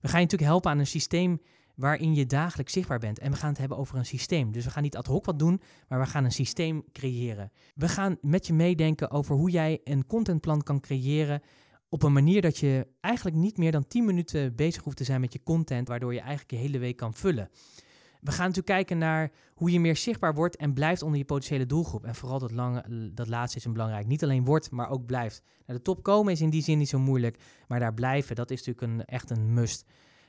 We 0.00 0.08
gaan 0.08 0.18
je 0.20 0.24
natuurlijk 0.24 0.50
helpen 0.50 0.70
aan 0.70 0.78
een 0.78 0.86
systeem 0.86 1.40
waarin 1.80 2.14
je 2.14 2.26
dagelijks 2.26 2.72
zichtbaar 2.72 2.98
bent. 2.98 3.18
En 3.18 3.30
we 3.30 3.36
gaan 3.36 3.48
het 3.48 3.58
hebben 3.58 3.78
over 3.78 3.96
een 3.96 4.06
systeem. 4.06 4.52
Dus 4.52 4.64
we 4.64 4.70
gaan 4.70 4.82
niet 4.82 4.96
ad 4.96 5.06
hoc 5.06 5.24
wat 5.24 5.38
doen, 5.38 5.60
maar 5.88 6.00
we 6.00 6.06
gaan 6.06 6.24
een 6.24 6.32
systeem 6.32 6.84
creëren. 6.92 7.52
We 7.74 7.88
gaan 7.88 8.16
met 8.20 8.46
je 8.46 8.52
meedenken 8.52 9.10
over 9.10 9.36
hoe 9.36 9.50
jij 9.50 9.80
een 9.84 10.06
contentplan 10.06 10.62
kan 10.62 10.80
creëren 10.80 11.42
op 11.88 12.02
een 12.02 12.12
manier 12.12 12.42
dat 12.42 12.58
je 12.58 12.86
eigenlijk 13.00 13.36
niet 13.36 13.56
meer 13.56 13.72
dan 13.72 13.86
10 13.86 14.04
minuten 14.04 14.54
bezig 14.56 14.82
hoeft 14.82 14.96
te 14.96 15.04
zijn 15.04 15.20
met 15.20 15.32
je 15.32 15.42
content, 15.42 15.88
waardoor 15.88 16.12
je 16.14 16.20
eigenlijk 16.20 16.50
je 16.50 16.56
hele 16.56 16.78
week 16.78 16.96
kan 16.96 17.14
vullen. 17.14 17.50
We 18.20 18.30
gaan 18.30 18.46
natuurlijk 18.46 18.66
kijken 18.66 18.98
naar 18.98 19.30
hoe 19.54 19.70
je 19.70 19.80
meer 19.80 19.96
zichtbaar 19.96 20.34
wordt 20.34 20.56
en 20.56 20.72
blijft 20.72 21.02
onder 21.02 21.18
je 21.18 21.24
potentiële 21.24 21.66
doelgroep. 21.66 22.04
En 22.04 22.14
vooral 22.14 22.38
dat, 22.38 22.50
lange, 22.50 23.10
dat 23.14 23.28
laatste 23.28 23.58
is 23.58 23.64
een 23.64 23.72
belangrijk. 23.72 24.06
Niet 24.06 24.22
alleen 24.22 24.44
wordt, 24.44 24.70
maar 24.70 24.90
ook 24.90 25.06
blijft. 25.06 25.42
Naar 25.66 25.76
de 25.76 25.82
top 25.82 26.02
komen 26.02 26.32
is 26.32 26.40
in 26.40 26.50
die 26.50 26.62
zin 26.62 26.78
niet 26.78 26.88
zo 26.88 26.98
moeilijk, 26.98 27.36
maar 27.68 27.80
daar 27.80 27.94
blijven, 27.94 28.36
dat 28.36 28.50
is 28.50 28.64
natuurlijk 28.64 28.92
een, 28.92 29.04
echt 29.04 29.30
een 29.30 29.52
must. 29.52 29.84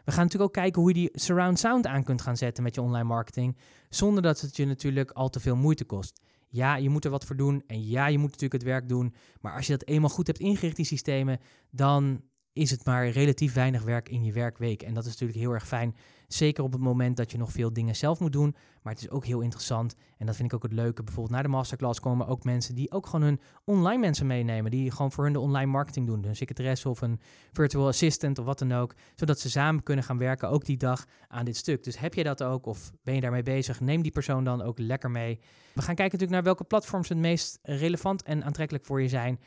We 0.05 0.11
gaan 0.11 0.23
natuurlijk 0.23 0.49
ook 0.49 0.63
kijken 0.63 0.81
hoe 0.81 0.93
je 0.93 0.99
die 0.99 1.09
surround 1.13 1.59
sound 1.59 1.87
aan 1.87 2.03
kunt 2.03 2.21
gaan 2.21 2.37
zetten 2.37 2.63
met 2.63 2.75
je 2.75 2.81
online 2.81 3.07
marketing, 3.07 3.57
zonder 3.89 4.23
dat 4.23 4.41
het 4.41 4.55
je 4.55 4.65
natuurlijk 4.65 5.11
al 5.11 5.29
te 5.29 5.39
veel 5.39 5.55
moeite 5.55 5.85
kost. 5.85 6.21
Ja, 6.47 6.75
je 6.75 6.89
moet 6.89 7.05
er 7.05 7.11
wat 7.11 7.25
voor 7.25 7.35
doen 7.35 7.63
en 7.67 7.87
ja, 7.87 8.07
je 8.07 8.17
moet 8.17 8.31
natuurlijk 8.31 8.53
het 8.53 8.63
werk 8.63 8.89
doen, 8.89 9.13
maar 9.41 9.55
als 9.55 9.67
je 9.67 9.77
dat 9.77 9.87
eenmaal 9.87 10.09
goed 10.09 10.27
hebt 10.27 10.39
ingericht, 10.39 10.75
die 10.75 10.85
systemen, 10.85 11.39
dan 11.69 12.21
is 12.53 12.71
het 12.71 12.85
maar 12.85 13.09
relatief 13.09 13.53
weinig 13.53 13.83
werk 13.83 14.09
in 14.09 14.23
je 14.23 14.33
werkweek. 14.33 14.81
En 14.81 14.93
dat 14.93 15.05
is 15.05 15.11
natuurlijk 15.11 15.39
heel 15.39 15.51
erg 15.51 15.67
fijn. 15.67 15.95
Zeker 16.33 16.63
op 16.63 16.71
het 16.71 16.81
moment 16.81 17.17
dat 17.17 17.31
je 17.31 17.37
nog 17.37 17.51
veel 17.51 17.73
dingen 17.73 17.95
zelf 17.95 18.19
moet 18.19 18.31
doen. 18.31 18.55
Maar 18.81 18.93
het 18.93 19.01
is 19.01 19.09
ook 19.09 19.25
heel 19.25 19.41
interessant. 19.41 19.95
En 20.17 20.25
dat 20.25 20.35
vind 20.35 20.47
ik 20.47 20.55
ook 20.55 20.63
het 20.63 20.73
leuke. 20.73 21.03
Bijvoorbeeld 21.03 21.33
naar 21.33 21.43
de 21.43 21.49
masterclass 21.49 21.99
komen 21.99 22.27
ook 22.27 22.43
mensen 22.43 22.75
die 22.75 22.91
ook 22.91 23.05
gewoon 23.05 23.21
hun 23.21 23.39
online 23.63 23.99
mensen 23.99 24.27
meenemen. 24.27 24.71
Die 24.71 24.91
gewoon 24.91 25.11
voor 25.11 25.23
hun 25.23 25.33
de 25.33 25.39
online 25.39 25.71
marketing 25.71 26.07
doen. 26.07 26.25
Een 26.25 26.35
secretaresse 26.35 26.89
of 26.89 27.01
een 27.01 27.19
virtual 27.51 27.87
assistant 27.87 28.39
of 28.39 28.45
wat 28.45 28.59
dan 28.59 28.71
ook. 28.71 28.95
Zodat 29.15 29.39
ze 29.39 29.49
samen 29.49 29.83
kunnen 29.83 30.05
gaan 30.05 30.17
werken 30.17 30.49
ook 30.49 30.65
die 30.65 30.77
dag 30.77 31.05
aan 31.27 31.45
dit 31.45 31.57
stuk. 31.57 31.83
Dus 31.83 31.99
heb 31.99 32.13
jij 32.13 32.23
dat 32.23 32.43
ook 32.43 32.65
of 32.65 32.91
ben 33.03 33.15
je 33.15 33.21
daarmee 33.21 33.43
bezig? 33.43 33.79
Neem 33.79 34.01
die 34.01 34.11
persoon 34.11 34.43
dan 34.43 34.61
ook 34.61 34.79
lekker 34.79 35.11
mee. 35.11 35.39
We 35.73 35.81
gaan 35.81 35.95
kijken 35.95 36.03
natuurlijk 36.03 36.31
naar 36.31 36.43
welke 36.43 36.63
platforms 36.63 37.09
het 37.09 37.17
meest 37.17 37.59
relevant 37.61 38.23
en 38.23 38.43
aantrekkelijk 38.43 38.85
voor 38.85 39.01
je 39.01 39.09
zijn. 39.09 39.39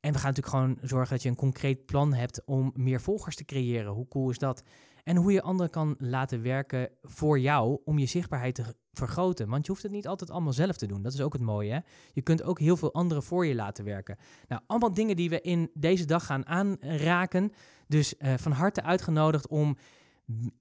En 0.00 0.12
we 0.12 0.18
gaan 0.18 0.32
natuurlijk 0.34 0.54
gewoon 0.54 0.78
zorgen 0.88 1.10
dat 1.10 1.22
je 1.22 1.28
een 1.28 1.34
concreet 1.34 1.86
plan 1.86 2.12
hebt 2.12 2.44
om 2.44 2.72
meer 2.74 3.00
volgers 3.00 3.36
te 3.36 3.44
creëren. 3.44 3.92
Hoe 3.92 4.08
cool 4.08 4.30
is 4.30 4.38
dat? 4.38 4.62
En 5.02 5.16
hoe 5.16 5.32
je 5.32 5.42
anderen 5.42 5.70
kan 5.70 5.94
laten 5.98 6.42
werken 6.42 6.90
voor 7.02 7.38
jou 7.38 7.80
om 7.84 7.98
je 7.98 8.06
zichtbaarheid 8.06 8.54
te 8.54 8.74
vergroten. 8.92 9.48
Want 9.48 9.66
je 9.66 9.70
hoeft 9.70 9.82
het 9.82 9.92
niet 9.92 10.06
altijd 10.06 10.30
allemaal 10.30 10.52
zelf 10.52 10.76
te 10.76 10.86
doen. 10.86 11.02
Dat 11.02 11.12
is 11.12 11.20
ook 11.20 11.32
het 11.32 11.42
mooie. 11.42 11.72
Hè? 11.72 11.78
Je 12.12 12.22
kunt 12.22 12.42
ook 12.42 12.58
heel 12.58 12.76
veel 12.76 12.92
anderen 12.92 13.22
voor 13.22 13.46
je 13.46 13.54
laten 13.54 13.84
werken. 13.84 14.18
Nou, 14.48 14.62
allemaal 14.66 14.94
dingen 14.94 15.16
die 15.16 15.30
we 15.30 15.40
in 15.40 15.70
deze 15.74 16.04
dag 16.04 16.26
gaan 16.26 16.46
aanraken. 16.46 17.52
Dus 17.86 18.14
uh, 18.18 18.34
van 18.36 18.52
harte 18.52 18.82
uitgenodigd 18.82 19.48
om 19.48 19.76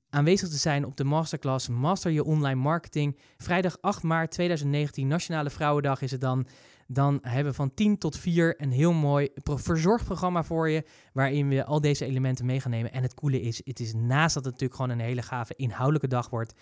aanwezig 0.09 0.49
te 0.49 0.57
zijn 0.57 0.85
op 0.85 0.97
de 0.97 1.03
masterclass 1.03 1.67
Master 1.67 2.11
je 2.11 2.23
online 2.23 2.59
marketing. 2.59 3.19
Vrijdag 3.37 3.77
8 3.81 4.03
maart 4.03 4.31
2019, 4.31 5.07
Nationale 5.07 5.49
Vrouwendag 5.49 6.01
is 6.01 6.11
het 6.11 6.21
dan. 6.21 6.47
Dan 6.93 7.19
hebben 7.21 7.51
we 7.51 7.53
van 7.53 7.73
10 7.73 7.97
tot 7.97 8.17
4 8.17 8.61
een 8.61 8.71
heel 8.71 8.93
mooi 8.93 9.29
verzorgprogramma 9.43 10.43
voor 10.43 10.69
je. 10.69 10.85
Waarin 11.13 11.47
we 11.47 11.65
al 11.65 11.81
deze 11.81 12.05
elementen 12.05 12.45
mee 12.45 12.59
gaan 12.59 12.71
nemen. 12.71 12.91
En 12.91 13.01
het 13.01 13.13
coole 13.13 13.41
is, 13.41 13.61
het 13.63 13.79
is 13.79 13.93
naast 13.93 14.33
dat 14.33 14.43
het 14.43 14.53
natuurlijk 14.53 14.81
gewoon 14.81 14.89
een 14.89 15.05
hele 15.05 15.21
gave 15.21 15.55
inhoudelijke 15.55 16.07
dag 16.07 16.29
wordt 16.29 16.53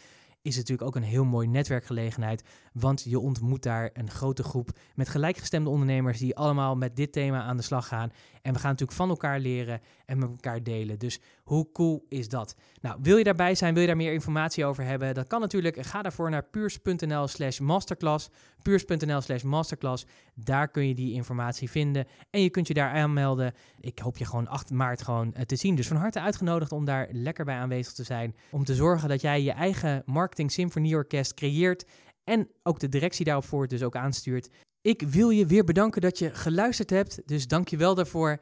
is 0.41 0.55
het 0.55 0.67
natuurlijk 0.67 0.87
ook 0.87 1.03
een 1.03 1.09
heel 1.09 1.25
mooi 1.25 1.47
netwerkgelegenheid. 1.47 2.43
Want 2.73 3.03
je 3.03 3.19
ontmoet 3.19 3.63
daar 3.63 3.89
een 3.93 4.09
grote 4.09 4.43
groep 4.43 4.69
met 4.95 5.09
gelijkgestemde 5.09 5.69
ondernemers 5.69 6.19
die 6.19 6.35
allemaal 6.35 6.75
met 6.75 6.95
dit 6.95 7.11
thema 7.11 7.41
aan 7.41 7.57
de 7.57 7.63
slag 7.63 7.87
gaan. 7.87 8.11
En 8.41 8.53
we 8.53 8.59
gaan 8.59 8.69
natuurlijk 8.69 8.97
van 8.97 9.09
elkaar 9.09 9.39
leren 9.39 9.81
en 10.05 10.17
met 10.17 10.29
elkaar 10.29 10.63
delen. 10.63 10.99
Dus 10.99 11.19
hoe 11.43 11.71
cool 11.71 12.05
is 12.09 12.29
dat? 12.29 12.55
Nou, 12.81 12.99
wil 13.01 13.17
je 13.17 13.23
daarbij 13.23 13.55
zijn, 13.55 13.73
wil 13.73 13.81
je 13.81 13.87
daar 13.87 13.97
meer 13.97 14.13
informatie 14.13 14.65
over 14.65 14.83
hebben? 14.83 15.13
Dat 15.13 15.27
kan 15.27 15.41
natuurlijk. 15.41 15.85
Ga 15.85 16.01
daarvoor 16.01 16.29
naar 16.29 16.43
puurs.nl 16.43 17.27
slash 17.27 17.59
masterclass. 17.59 18.29
Puurs.nl 18.61 19.21
slash 19.21 19.43
masterclass. 19.43 20.05
Daar 20.35 20.67
kun 20.67 20.87
je 20.87 20.95
die 20.95 21.13
informatie 21.13 21.69
vinden. 21.69 22.07
En 22.29 22.41
je 22.41 22.49
kunt 22.49 22.67
je 22.67 22.73
daar 22.73 22.91
aanmelden. 22.91 23.53
Ik 23.79 23.99
hoop 23.99 24.17
je 24.17 24.25
gewoon 24.25 24.47
8 24.47 24.71
maart 24.71 25.01
gewoon 25.01 25.33
eh, 25.33 25.41
te 25.41 25.55
zien. 25.55 25.75
Dus 25.75 25.87
van 25.87 25.97
harte 25.97 26.21
uitgenodigd 26.21 26.71
om 26.71 26.85
daar 26.85 27.07
lekker 27.11 27.45
bij 27.45 27.55
aanwezig 27.55 27.93
te 27.93 28.03
zijn. 28.03 28.35
Om 28.51 28.63
te 28.63 28.75
zorgen 28.75 29.09
dat 29.09 29.21
jij 29.21 29.41
je 29.41 29.51
eigen 29.51 30.03
marketing 30.05 30.51
symfonieorkest 30.51 31.33
creëert. 31.33 31.85
En 32.23 32.49
ook 32.63 32.79
de 32.79 32.89
directie 32.89 33.25
daarop 33.25 33.45
voor 33.45 33.67
dus 33.67 33.83
ook 33.83 33.95
aanstuurt. 33.95 34.49
Ik 34.81 35.01
wil 35.01 35.29
je 35.29 35.45
weer 35.45 35.63
bedanken 35.63 36.01
dat 36.01 36.19
je 36.19 36.33
geluisterd 36.33 36.89
hebt. 36.89 37.21
Dus 37.25 37.47
dank 37.47 37.67
je 37.67 37.77
wel 37.77 37.95
daarvoor. 37.95 38.41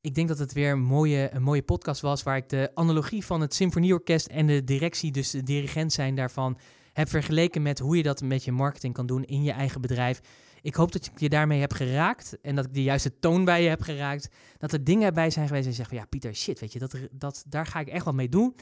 Ik 0.00 0.14
denk 0.14 0.28
dat 0.28 0.38
het 0.38 0.52
weer 0.52 0.72
een 0.72 0.82
mooie, 0.82 1.30
een 1.32 1.42
mooie 1.42 1.62
podcast 1.62 2.00
was. 2.00 2.22
Waar 2.22 2.36
ik 2.36 2.48
de 2.48 2.70
analogie 2.74 3.24
van 3.24 3.40
het 3.40 3.54
symfonieorkest 3.54 4.26
en 4.26 4.46
de 4.46 4.64
directie, 4.64 5.12
dus 5.12 5.30
de 5.30 5.42
dirigent 5.42 5.92
zijn 5.92 6.14
daarvan, 6.14 6.58
heb 6.92 7.08
vergeleken 7.08 7.62
met 7.62 7.78
hoe 7.78 7.96
je 7.96 8.02
dat 8.02 8.22
met 8.22 8.44
je 8.44 8.52
marketing 8.52 8.94
kan 8.94 9.06
doen 9.06 9.24
in 9.24 9.42
je 9.42 9.52
eigen 9.52 9.80
bedrijf. 9.80 10.20
Ik 10.62 10.74
hoop 10.74 10.92
dat 10.92 11.06
ik 11.06 11.20
je 11.20 11.28
daarmee 11.28 11.60
heb 11.60 11.72
geraakt 11.72 12.38
en 12.42 12.54
dat 12.54 12.64
ik 12.64 12.74
de 12.74 12.82
juiste 12.82 13.18
toon 13.18 13.44
bij 13.44 13.62
je 13.62 13.68
heb 13.68 13.82
geraakt. 13.82 14.28
Dat 14.58 14.72
er 14.72 14.84
dingen 14.84 15.14
bij 15.14 15.30
zijn 15.30 15.46
geweest 15.46 15.64
en 15.64 15.70
je 15.70 15.76
zegt 15.76 15.88
van 15.88 15.98
ja, 15.98 16.04
Pieter, 16.04 16.34
shit, 16.34 16.60
weet 16.60 16.72
je, 16.72 16.78
dat, 16.78 16.96
dat, 17.10 17.44
daar 17.48 17.66
ga 17.66 17.80
ik 17.80 17.88
echt 17.88 18.04
wat 18.04 18.14
mee 18.14 18.28
doen. 18.28 18.54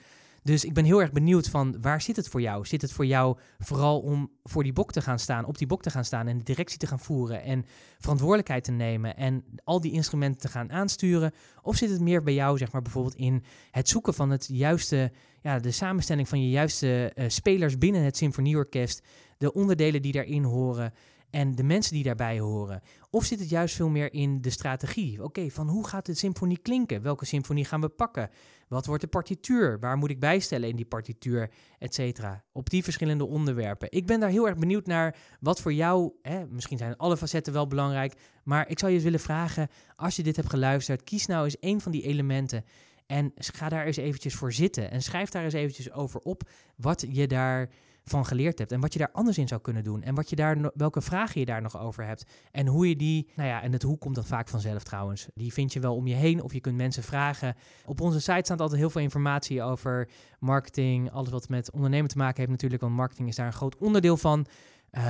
Dus 0.42 0.64
ik 0.64 0.74
ben 0.74 0.85
heel 0.85 1.00
erg 1.00 1.12
benieuwd 1.12 1.48
van 1.48 1.81
waar 1.81 2.00
zit 2.00 2.16
het 2.16 2.29
voor 2.29 2.40
jou? 2.40 2.66
Zit 2.66 2.83
het 2.83 2.92
voor 2.92 3.07
jou 3.07 3.38
vooral 3.59 4.00
om 4.00 4.31
voor 4.42 4.62
die 4.62 4.72
bok 4.72 4.92
te 4.92 5.00
gaan 5.00 5.18
staan, 5.18 5.44
op 5.44 5.59
die 5.59 5.66
bok 5.66 5.83
te 5.83 5.90
gaan 5.90 6.05
staan 6.05 6.26
en 6.26 6.38
de 6.38 6.44
directie 6.44 6.79
te 6.79 6.87
gaan 6.87 7.00
voeren 7.00 7.42
en 7.42 7.64
verantwoordelijkheid 7.98 8.64
te 8.64 8.72
nemen 8.72 9.16
en 9.16 9.44
al 9.64 9.81
die 9.81 9.92
instrumenten 9.92 10.40
te 10.40 10.48
gaan 10.48 10.72
aansturen? 10.72 11.33
Of 11.62 11.76
zit 11.76 11.90
het 11.90 12.00
meer 12.00 12.22
bij 12.22 12.35
jou, 12.35 12.59
zeg 12.59 12.72
maar 12.72 12.83
bijvoorbeeld 12.83 13.14
in 13.14 13.44
het 13.70 13.88
zoeken 13.88 14.14
van 14.14 14.31
het 14.31 14.48
juiste, 14.53 15.12
ja, 15.40 15.59
de 15.59 15.70
samenstelling 15.70 16.29
van 16.29 16.42
je 16.42 16.50
juiste 16.50 17.12
uh, 17.14 17.24
spelers 17.29 17.79
binnen 17.79 18.03
het 18.03 18.16
symfonieorkest, 18.16 19.07
de 19.38 19.53
onderdelen 19.53 20.03
die 20.03 20.12
daarin 20.12 20.44
horen? 20.44 20.92
en 21.31 21.55
de 21.55 21.62
mensen 21.62 21.94
die 21.94 22.05
daarbij 22.05 22.38
horen? 22.38 22.83
Of 23.11 23.24
zit 23.24 23.40
het 23.40 23.48
juist 23.48 23.74
veel 23.74 23.88
meer 23.88 24.12
in 24.12 24.40
de 24.40 24.50
strategie? 24.50 25.22
Oké, 25.22 25.50
van 25.50 25.68
hoe 25.68 25.87
gaat 25.87 26.07
de 26.07 26.14
symfonie 26.14 26.59
klinken? 26.59 27.03
Welke 27.03 27.24
symfonie 27.24 27.64
gaan 27.64 27.81
we 27.81 27.88
pakken? 27.88 28.31
Wat 28.70 28.87
wordt 28.87 29.02
de 29.02 29.09
partituur? 29.09 29.78
Waar 29.78 29.96
moet 29.96 30.11
ik 30.11 30.20
bijstellen 30.20 30.68
in 30.68 30.76
die 30.76 30.85
partituur? 30.85 31.50
Etcetera. 31.78 32.44
Op 32.52 32.70
die 32.70 32.83
verschillende 32.83 33.26
onderwerpen. 33.26 33.88
Ik 33.90 34.06
ben 34.06 34.20
daar 34.20 34.30
heel 34.30 34.46
erg 34.46 34.56
benieuwd 34.56 34.87
naar 34.87 35.16
wat 35.40 35.61
voor 35.61 35.72
jou, 35.72 36.12
hè, 36.22 36.46
misschien 36.46 36.78
zijn 36.78 36.96
alle 36.96 37.16
facetten 37.16 37.52
wel 37.52 37.66
belangrijk, 37.66 38.14
maar 38.44 38.68
ik 38.68 38.78
zou 38.78 38.92
je 38.92 39.00
willen 39.00 39.20
vragen, 39.20 39.68
als 39.96 40.16
je 40.16 40.22
dit 40.22 40.37
hebt 40.37 40.50
geluisterd, 40.50 41.04
kies 41.04 41.26
nou 41.26 41.44
eens 41.44 41.59
één 41.59 41.80
van 41.80 41.92
die 41.92 42.02
elementen 42.02 42.64
en 43.06 43.33
ga 43.37 43.68
daar 43.68 43.87
eens 43.87 43.96
eventjes 43.96 44.35
voor 44.35 44.52
zitten 44.52 44.90
en 44.90 45.02
schrijf 45.02 45.30
daar 45.30 45.44
eens 45.44 45.52
eventjes 45.52 45.92
over 45.92 46.20
op 46.20 46.42
wat 46.76 47.06
je 47.09 47.26
daar 47.26 47.68
van 48.04 48.26
geleerd 48.26 48.58
hebt. 48.58 48.72
En 48.72 48.80
wat 48.80 48.92
je 48.92 48.98
daar 48.98 49.10
anders 49.12 49.38
in 49.38 49.48
zou 49.48 49.60
kunnen 49.60 49.84
doen. 49.84 50.02
En 50.02 50.14
wat 50.14 50.30
je 50.30 50.36
daar, 50.36 50.70
welke 50.74 51.00
vragen 51.00 51.40
je 51.40 51.46
daar 51.46 51.62
nog 51.62 51.78
over 51.78 52.04
hebt. 52.04 52.24
En 52.50 52.66
hoe 52.66 52.88
je 52.88 52.96
die, 52.96 53.30
nou 53.34 53.48
ja, 53.48 53.62
en 53.62 53.72
het 53.72 53.82
hoe 53.82 53.98
komt 53.98 54.14
dat 54.14 54.26
vaak 54.26 54.48
vanzelf 54.48 54.82
trouwens. 54.82 55.28
Die 55.34 55.52
vind 55.52 55.72
je 55.72 55.80
wel 55.80 55.94
om 55.94 56.06
je 56.06 56.14
heen 56.14 56.42
of 56.42 56.52
je 56.52 56.60
kunt 56.60 56.76
mensen 56.76 57.02
vragen. 57.02 57.54
Op 57.84 58.00
onze 58.00 58.20
site 58.20 58.40
staat 58.44 58.60
altijd 58.60 58.80
heel 58.80 58.90
veel 58.90 59.00
informatie 59.00 59.62
over 59.62 60.08
marketing. 60.38 61.10
Alles 61.10 61.30
wat 61.30 61.48
met 61.48 61.70
ondernemen 61.70 62.08
te 62.08 62.16
maken 62.16 62.36
heeft 62.36 62.50
natuurlijk. 62.50 62.82
Want 62.82 62.94
marketing 62.94 63.28
is 63.28 63.36
daar 63.36 63.46
een 63.46 63.52
groot 63.52 63.76
onderdeel 63.76 64.16
van. 64.16 64.46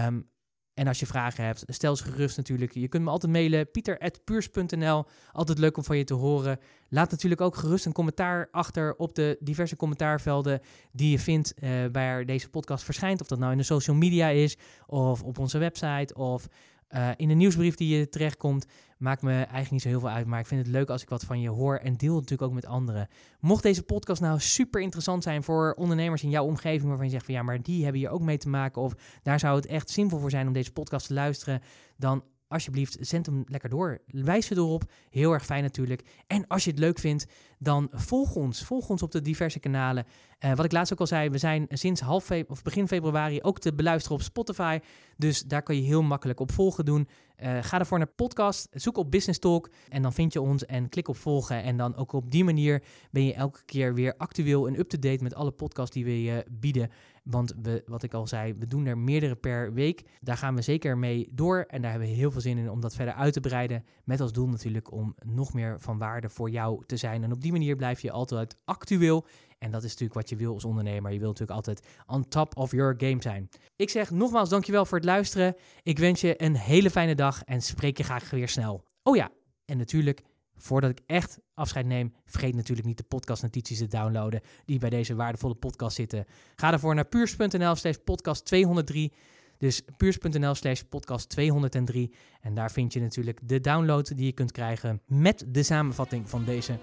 Um, 0.06 0.28
en 0.74 0.86
als 0.86 1.00
je 1.00 1.06
vragen 1.06 1.44
hebt, 1.44 1.64
stel 1.66 1.96
ze 1.96 2.04
gerust 2.04 2.36
natuurlijk. 2.36 2.74
Je 2.74 2.88
kunt 2.88 3.04
me 3.04 3.10
altijd 3.10 3.32
mailen, 3.32 3.70
pieter.puurs.nl. 3.70 5.04
Altijd 5.32 5.58
leuk 5.58 5.76
om 5.76 5.84
van 5.84 5.96
je 5.96 6.04
te 6.04 6.14
horen. 6.14 6.58
Laat 6.88 7.10
natuurlijk 7.10 7.40
ook 7.40 7.56
gerust 7.56 7.86
een 7.86 7.92
commentaar 7.92 8.48
achter 8.50 8.94
op 8.96 9.14
de 9.14 9.36
diverse 9.40 9.76
commentaarvelden 9.76 10.60
die 10.92 11.10
je 11.10 11.18
vindt 11.18 11.54
uh, 11.60 11.70
waar 11.92 12.24
deze 12.24 12.48
podcast 12.48 12.84
verschijnt. 12.84 13.20
Of 13.20 13.26
dat 13.26 13.38
nou 13.38 13.52
in 13.52 13.58
de 13.58 13.64
social 13.64 13.96
media 13.96 14.28
is, 14.28 14.56
of 14.86 15.22
op 15.22 15.38
onze 15.38 15.58
website, 15.58 16.14
of 16.14 16.48
uh, 16.90 17.10
in 17.16 17.30
een 17.30 17.36
nieuwsbrief 17.36 17.74
die 17.74 17.96
je 17.96 18.08
terechtkomt, 18.08 18.66
maakt 18.98 19.22
me 19.22 19.32
eigenlijk 19.32 19.70
niet 19.70 19.82
zo 19.82 19.88
heel 19.88 20.00
veel 20.00 20.08
uit. 20.08 20.26
Maar 20.26 20.40
ik 20.40 20.46
vind 20.46 20.66
het 20.66 20.70
leuk 20.70 20.88
als 20.90 21.02
ik 21.02 21.08
wat 21.08 21.24
van 21.24 21.40
je 21.40 21.48
hoor 21.48 21.76
en 21.76 21.96
deel 21.96 22.14
het 22.14 22.20
natuurlijk 22.20 22.48
ook 22.50 22.54
met 22.54 22.66
anderen. 22.66 23.08
Mocht 23.40 23.62
deze 23.62 23.82
podcast 23.82 24.20
nou 24.20 24.40
super 24.40 24.80
interessant 24.80 25.22
zijn 25.22 25.42
voor 25.42 25.74
ondernemers 25.78 26.22
in 26.22 26.30
jouw 26.30 26.44
omgeving, 26.44 26.88
waarvan 26.88 27.06
je 27.06 27.12
zegt 27.12 27.24
van 27.24 27.34
ja, 27.34 27.42
maar 27.42 27.62
die 27.62 27.82
hebben 27.82 28.00
hier 28.00 28.10
ook 28.10 28.20
mee 28.20 28.38
te 28.38 28.48
maken. 28.48 28.82
Of 28.82 28.94
daar 29.22 29.40
zou 29.40 29.56
het 29.56 29.66
echt 29.66 29.90
zinvol 29.90 30.18
voor 30.18 30.30
zijn 30.30 30.46
om 30.46 30.52
deze 30.52 30.72
podcast 30.72 31.06
te 31.06 31.14
luisteren. 31.14 31.62
Dan 31.96 32.24
alsjeblieft, 32.50 32.96
zend 33.00 33.26
hem 33.26 33.44
lekker 33.46 33.70
door. 33.70 34.00
Wijs 34.06 34.50
erop. 34.50 34.90
Heel 35.10 35.32
erg 35.32 35.44
fijn 35.44 35.62
natuurlijk. 35.62 36.02
En 36.26 36.46
als 36.46 36.64
je 36.64 36.70
het 36.70 36.78
leuk 36.78 36.98
vindt, 36.98 37.26
dan 37.58 37.88
volg 37.92 38.34
ons. 38.34 38.64
Volg 38.64 38.88
ons 38.88 39.02
op 39.02 39.10
de 39.10 39.22
diverse 39.22 39.58
kanalen. 39.58 40.04
Uh, 40.40 40.54
wat 40.54 40.64
ik 40.64 40.72
laatst 40.72 40.92
ook 40.92 41.00
al 41.00 41.06
zei, 41.06 41.30
we 41.30 41.38
zijn 41.38 41.66
sinds 41.68 42.00
half 42.00 42.30
of 42.46 42.62
begin 42.62 42.88
februari 42.88 43.42
ook 43.42 43.58
te 43.58 43.74
beluisteren 43.74 44.16
op 44.18 44.22
Spotify. 44.22 44.78
Dus 45.16 45.42
daar 45.42 45.62
kan 45.62 45.76
je 45.76 45.82
heel 45.82 46.02
makkelijk 46.02 46.40
op 46.40 46.52
volgen 46.52 46.84
doen. 46.84 47.08
Uh, 47.42 47.58
ga 47.60 47.78
ervoor 47.78 47.98
naar 47.98 48.06
podcast, 48.06 48.68
zoek 48.70 48.96
op 48.96 49.10
Business 49.10 49.38
Talk 49.38 49.70
en 49.88 50.02
dan 50.02 50.12
vind 50.12 50.32
je 50.32 50.40
ons 50.40 50.66
en 50.66 50.88
klik 50.88 51.08
op 51.08 51.16
volgen. 51.16 51.62
En 51.62 51.76
dan 51.76 51.96
ook 51.96 52.12
op 52.12 52.30
die 52.30 52.44
manier 52.44 52.82
ben 53.10 53.24
je 53.24 53.34
elke 53.34 53.64
keer 53.64 53.94
weer 53.94 54.14
actueel 54.16 54.66
en 54.66 54.78
up-to-date 54.78 55.22
met 55.22 55.34
alle 55.34 55.50
podcasts 55.50 55.94
die 55.94 56.04
we 56.04 56.22
je 56.22 56.44
bieden. 56.50 56.90
Want 57.22 57.54
we, 57.62 57.82
wat 57.86 58.02
ik 58.02 58.14
al 58.14 58.26
zei, 58.26 58.54
we 58.54 58.66
doen 58.66 58.86
er 58.86 58.98
meerdere 58.98 59.36
per 59.36 59.72
week. 59.72 60.02
Daar 60.20 60.36
gaan 60.36 60.54
we 60.54 60.62
zeker 60.62 60.98
mee 60.98 61.28
door. 61.30 61.64
En 61.68 61.82
daar 61.82 61.90
hebben 61.90 62.08
we 62.08 62.14
heel 62.14 62.30
veel 62.30 62.40
zin 62.40 62.58
in 62.58 62.70
om 62.70 62.80
dat 62.80 62.94
verder 62.94 63.14
uit 63.14 63.32
te 63.32 63.40
breiden. 63.40 63.84
Met 64.04 64.20
als 64.20 64.32
doel 64.32 64.48
natuurlijk 64.48 64.92
om 64.92 65.14
nog 65.24 65.52
meer 65.52 65.80
van 65.80 65.98
waarde 65.98 66.28
voor 66.28 66.50
jou 66.50 66.82
te 66.86 66.96
zijn. 66.96 67.22
En 67.22 67.32
op 67.32 67.40
die 67.40 67.52
manier 67.52 67.76
blijf 67.76 68.00
je 68.00 68.10
altijd 68.10 68.56
actueel. 68.64 69.26
En 69.60 69.70
dat 69.70 69.82
is 69.82 69.90
natuurlijk 69.90 70.20
wat 70.20 70.28
je 70.28 70.36
wil 70.36 70.54
als 70.54 70.64
ondernemer. 70.64 71.12
Je 71.12 71.18
wilt 71.18 71.38
natuurlijk 71.38 71.66
altijd 71.66 71.86
on 72.06 72.28
top 72.28 72.56
of 72.56 72.70
your 72.70 72.94
game 72.98 73.22
zijn. 73.22 73.48
Ik 73.76 73.90
zeg 73.90 74.10
nogmaals 74.10 74.48
dankjewel 74.48 74.84
voor 74.84 74.98
het 74.98 75.06
luisteren. 75.06 75.56
Ik 75.82 75.98
wens 75.98 76.20
je 76.20 76.42
een 76.42 76.56
hele 76.56 76.90
fijne 76.90 77.14
dag 77.14 77.42
en 77.44 77.62
spreek 77.62 77.96
je 77.96 78.02
graag 78.02 78.30
weer 78.30 78.48
snel. 78.48 78.84
Oh 79.02 79.16
ja, 79.16 79.30
en 79.64 79.76
natuurlijk 79.76 80.22
voordat 80.56 80.90
ik 80.90 81.00
echt 81.06 81.38
afscheid 81.54 81.86
neem, 81.86 82.14
vergeet 82.24 82.54
natuurlijk 82.54 82.86
niet 82.86 82.96
de 82.96 83.02
podcastnotities 83.02 83.78
te 83.78 83.86
downloaden 83.86 84.40
die 84.64 84.78
bij 84.78 84.90
deze 84.90 85.14
waardevolle 85.14 85.54
podcast 85.54 85.96
zitten. 85.96 86.26
Ga 86.54 86.70
daarvoor 86.70 86.94
naar 86.94 87.06
puurs.nl 87.08 87.74
slash 87.74 87.96
podcast 88.04 88.44
203. 88.44 89.12
Dus 89.60 89.82
puurs.nl 89.96 90.54
slash 90.54 90.80
podcast 90.88 91.28
203. 91.28 92.14
En 92.40 92.54
daar 92.54 92.70
vind 92.70 92.92
je 92.92 93.00
natuurlijk 93.00 93.38
de 93.42 93.60
download 93.60 94.16
die 94.16 94.26
je 94.26 94.32
kunt 94.32 94.52
krijgen 94.52 95.00
met 95.06 95.44
de 95.48 95.62
samenvatting 95.62 96.28
van 96.28 96.44
deze 96.44 96.78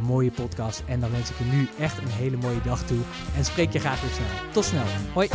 mooie 0.00 0.30
podcast. 0.30 0.82
En 0.86 1.00
dan 1.00 1.10
wens 1.10 1.30
ik 1.30 1.38
je 1.38 1.44
nu 1.44 1.68
echt 1.78 1.98
een 1.98 2.08
hele 2.08 2.36
mooie 2.36 2.62
dag 2.62 2.86
toe. 2.86 3.00
En 3.36 3.44
spreek 3.44 3.72
je 3.72 3.78
graag 3.78 4.00
weer 4.00 4.10
snel. 4.10 4.52
Tot 4.52 4.64
snel. 4.64 4.86
Hoi. 5.14 5.28